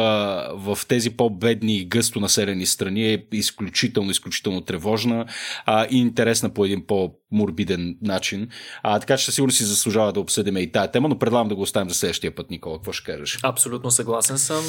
в 0.54 0.78
тези 0.88 1.10
по-бедни 1.10 1.76
и 1.76 1.84
гъсто 1.84 2.20
населени 2.20 2.66
страни 2.66 3.12
е 3.12 3.24
изключително, 3.32 4.10
изключително 4.10 4.60
тревожна 4.60 5.26
а, 5.66 5.86
и 5.90 5.98
интересна 5.98 6.50
по 6.50 6.64
един 6.64 6.86
по-морбиден 6.86 7.96
начин. 8.02 8.48
А, 8.82 9.00
така 9.00 9.16
че 9.16 9.32
сигурно 9.32 9.52
си 9.52 9.64
заслужава 9.64 10.12
да 10.12 10.20
обсъдим 10.20 10.56
и 10.56 10.72
тая 10.72 10.90
тема, 10.90 11.08
но 11.08 11.18
предлагам 11.18 11.48
да 11.48 11.54
го 11.54 11.62
оставим 11.62 11.88
за 11.88 11.94
следващия 11.94 12.34
път, 12.34 12.50
Никола. 12.50 12.76
Какво 12.76 12.92
ще 12.92 13.12
кажеш? 13.12 13.38
Абсолютно 13.42 13.90
съгласен 13.90 14.38
съм. 14.38 14.64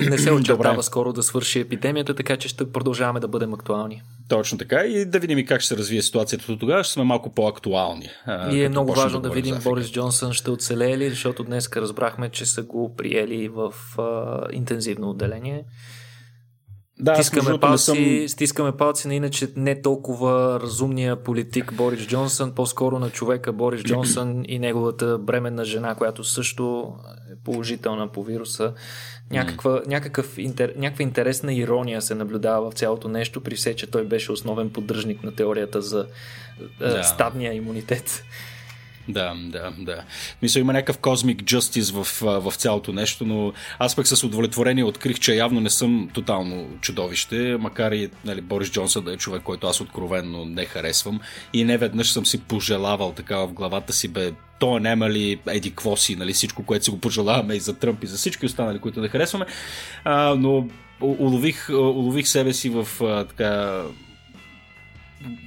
Не 0.00 0.18
се 0.18 0.32
очертава 0.32 0.82
скоро 0.82 1.12
да 1.12 1.22
свърши 1.22 1.60
епидемията, 1.60 2.14
така 2.14 2.36
че 2.36 2.48
ще 2.48 2.72
продължаваме 2.72 3.20
да 3.20 3.28
бъдем 3.28 3.54
актуални. 3.54 4.02
Точно 4.28 4.58
така 4.58 4.84
и 4.84 5.04
да 5.04 5.18
видим 5.18 5.38
и 5.38 5.46
как 5.46 5.60
ще 5.60 5.68
се 5.68 5.76
развие 5.76 6.02
ситуацията 6.02 6.52
до 6.52 6.58
тогава, 6.58 6.84
ще 6.84 6.92
сме 6.92 7.04
малко 7.04 7.30
по-актуални. 7.34 8.08
И 8.50 8.62
е 8.62 8.68
много 8.68 8.92
важно 8.92 9.20
да, 9.20 9.28
да 9.28 9.34
видим 9.34 9.56
Борис 9.64 9.92
Джонсън 9.92 10.32
ще 10.32 10.50
оцелее 10.50 10.98
ли, 10.98 11.10
защото 11.10 11.44
днес 11.44 11.68
разбрахме, 11.76 12.28
че 12.28 12.46
са 12.46 12.62
го 12.62 12.96
приели 12.96 13.48
в 13.48 13.74
а, 13.98 14.40
интензивно 14.52 15.10
отделение. 15.10 15.64
Да, 17.00 17.14
стискаме, 17.14 17.60
палци, 17.60 17.84
съм... 17.84 18.28
стискаме 18.28 18.72
палци 18.72 19.08
на 19.08 19.14
иначе 19.14 19.48
не 19.56 19.82
толкова 19.82 20.60
разумния 20.60 21.22
политик 21.22 21.74
Борис 21.74 22.06
Джонсън, 22.06 22.52
по-скоро 22.52 22.98
на 22.98 23.10
човека 23.10 23.52
Борис 23.52 23.82
Джонсън 23.84 24.42
и 24.48 24.58
неговата 24.58 25.18
бременна 25.18 25.64
жена, 25.64 25.94
която 25.94 26.24
също 26.24 26.94
е 27.32 27.44
положителна 27.44 28.12
по 28.12 28.22
вируса. 28.22 28.74
Някаква, 29.30 29.82
някакъв 29.86 30.38
интер, 30.38 30.72
някаква 30.76 31.02
интересна 31.02 31.54
ирония 31.54 32.02
се 32.02 32.14
наблюдава 32.14 32.70
в 32.70 32.74
цялото 32.74 33.08
нещо, 33.08 33.40
при 33.40 33.56
все, 33.56 33.76
че 33.76 33.90
той 33.90 34.04
беше 34.04 34.32
основен 34.32 34.70
поддръжник 34.70 35.24
на 35.24 35.34
теорията 35.34 35.82
за 35.82 36.06
да. 36.78 37.04
стадния 37.04 37.54
имунитет. 37.54 38.24
Да, 39.08 39.34
да, 39.34 39.72
да. 39.78 40.02
Мисля, 40.42 40.60
има 40.60 40.72
някакъв 40.72 40.98
космик 40.98 41.42
justice 41.42 42.02
в, 42.02 42.20
в 42.40 42.56
цялото 42.56 42.92
нещо, 42.92 43.26
но 43.26 43.52
аз 43.78 43.96
пък 43.96 44.06
с 44.06 44.24
удовлетворение 44.24 44.84
открих, 44.84 45.18
че 45.18 45.34
явно 45.34 45.60
не 45.60 45.70
съм 45.70 46.08
тотално 46.12 46.68
чудовище, 46.80 47.56
макар 47.60 47.92
и 47.92 48.10
нали, 48.24 48.40
Борис 48.40 48.70
Джонсън 48.70 49.04
да 49.04 49.12
е 49.12 49.16
човек, 49.16 49.42
който 49.42 49.66
аз 49.66 49.80
откровенно 49.80 50.44
не 50.44 50.64
харесвам. 50.64 51.20
И 51.52 51.64
не 51.64 51.78
веднъж 51.78 52.12
съм 52.12 52.26
си 52.26 52.40
пожелавал 52.40 53.12
така 53.12 53.36
в 53.36 53.52
главата 53.52 53.92
си, 53.92 54.08
бе, 54.08 54.32
то 54.58 54.78
няма 54.78 55.10
ли 55.10 55.40
еди 55.46 55.74
квоси, 55.74 56.16
нали, 56.16 56.32
всичко, 56.32 56.62
което 56.62 56.84
си 56.84 56.90
го 56.90 57.00
пожелаваме 57.00 57.54
и 57.54 57.60
за 57.60 57.74
Тръмп 57.74 58.04
и 58.04 58.06
за 58.06 58.16
всички 58.16 58.46
останали, 58.46 58.78
които 58.78 59.00
не 59.00 59.08
харесваме. 59.08 59.46
А, 60.04 60.34
но 60.34 60.68
улових, 61.00 61.68
улових 61.70 62.28
себе 62.28 62.52
си 62.52 62.68
в 62.68 62.88
а, 63.00 63.24
така 63.24 63.82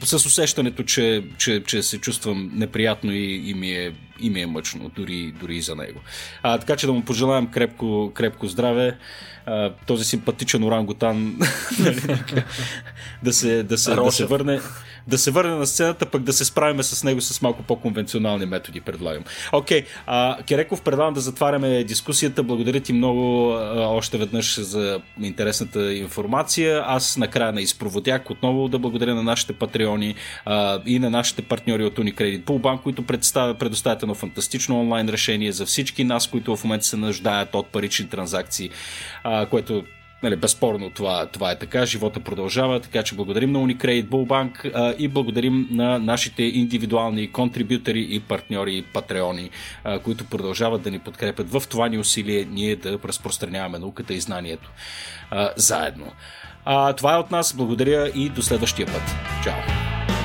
с 0.03 0.13
усещането, 0.13 0.83
че, 0.83 1.23
че, 1.37 1.63
че 1.63 1.83
се 1.83 1.97
чувствам 1.97 2.51
неприятно 2.53 3.11
и, 3.13 3.49
и 3.49 3.53
ми 3.53 3.71
е 3.71 3.93
и 4.19 4.29
ми 4.29 4.41
е 4.41 4.47
мъчно, 4.47 4.91
дори, 4.95 5.33
дори 5.39 5.55
и 5.55 5.61
за 5.61 5.75
него. 5.75 5.99
А, 6.43 6.57
така 6.57 6.75
че 6.75 6.85
да 6.85 6.93
му 6.93 7.01
пожелаем 7.01 7.47
крепко, 7.47 8.11
крепко 8.13 8.47
здраве, 8.47 8.97
а, 9.45 9.73
този 9.87 10.05
симпатичен 10.05 10.63
орангутан 10.63 11.39
нали, 11.79 12.01
да 13.23 13.33
се, 13.33 13.63
да 13.63 13.77
се, 13.77 13.95
да 13.95 14.11
се 14.11 14.25
върне 14.25 14.59
да 15.07 15.17
се 15.17 15.31
върне 15.31 15.55
на 15.55 15.67
сцената, 15.67 16.05
пък 16.05 16.23
да 16.23 16.33
се 16.33 16.45
справиме 16.45 16.83
с 16.83 17.03
него 17.03 17.21
с 17.21 17.41
малко 17.41 17.63
по-конвенционални 17.63 18.45
методи, 18.45 18.81
предлагам. 18.81 19.23
Окей, 19.51 19.83
okay, 20.07 20.45
Кереков, 20.45 20.81
предлагам 20.81 21.13
да 21.13 21.19
затваряме 21.19 21.83
дискусията. 21.83 22.43
Благодаря 22.43 22.79
ти 22.79 22.93
много 22.93 23.51
а, 23.51 23.87
още 23.87 24.17
веднъж 24.17 24.59
за 24.59 25.01
интересната 25.21 25.93
информация. 25.93 26.83
Аз 26.85 27.17
накрая 27.17 27.53
на 27.53 27.61
изпроводяк 27.61 28.29
отново 28.29 28.67
да 28.67 28.79
благодаря 28.79 29.15
на 29.15 29.23
нашите 29.23 29.53
патреони 29.53 30.15
а, 30.45 30.81
и 30.85 30.99
на 30.99 31.09
нашите 31.09 31.41
партньори 31.41 31.85
от 31.85 31.97
Unicredit 31.97 32.43
Poolbank, 32.43 32.81
които 32.81 33.05
предоставят 33.05 34.03
едно 34.07 34.15
фантастично 34.15 34.79
онлайн 34.79 35.09
решение 35.09 35.51
за 35.51 35.65
всички 35.65 36.03
нас, 36.03 36.27
които 36.27 36.55
в 36.55 36.63
момента 36.63 36.85
се 36.85 36.97
нуждаят 36.97 37.55
от 37.55 37.67
парични 37.67 38.09
транзакции, 38.09 38.69
а, 39.23 39.45
което 39.45 39.83
Нали, 40.23 40.35
безспорно 40.35 40.89
това, 40.89 41.25
това 41.25 41.51
е 41.51 41.59
така, 41.59 41.85
живота 41.85 42.19
продължава, 42.19 42.79
така 42.79 43.03
че 43.03 43.15
благодарим 43.15 43.51
на 43.51 43.59
Unicredit 43.59 44.05
Bullbank 44.05 44.71
а, 44.73 44.95
и 44.97 45.07
благодарим 45.07 45.67
на 45.71 45.99
нашите 45.99 46.43
индивидуални 46.43 47.31
контрибютори 47.31 48.07
и 48.09 48.19
партньори 48.19 48.77
и 48.77 48.81
патреони, 48.81 49.49
а, 49.83 49.99
които 49.99 50.25
продължават 50.25 50.81
да 50.81 50.91
ни 50.91 50.99
подкрепят 50.99 51.49
в 51.49 51.63
това 51.69 51.87
ни 51.87 51.97
усилие 51.97 52.47
ние 52.51 52.75
да 52.75 52.99
разпространяваме 53.05 53.79
науката 53.79 54.13
и 54.13 54.19
знанието 54.19 54.69
а, 55.31 55.49
заедно. 55.55 56.11
А, 56.65 56.93
това 56.93 57.13
е 57.13 57.17
от 57.17 57.31
нас, 57.31 57.53
благодаря 57.53 58.11
и 58.15 58.29
до 58.29 58.41
следващия 58.41 58.87
път. 58.87 59.03
Чао! 59.43 60.16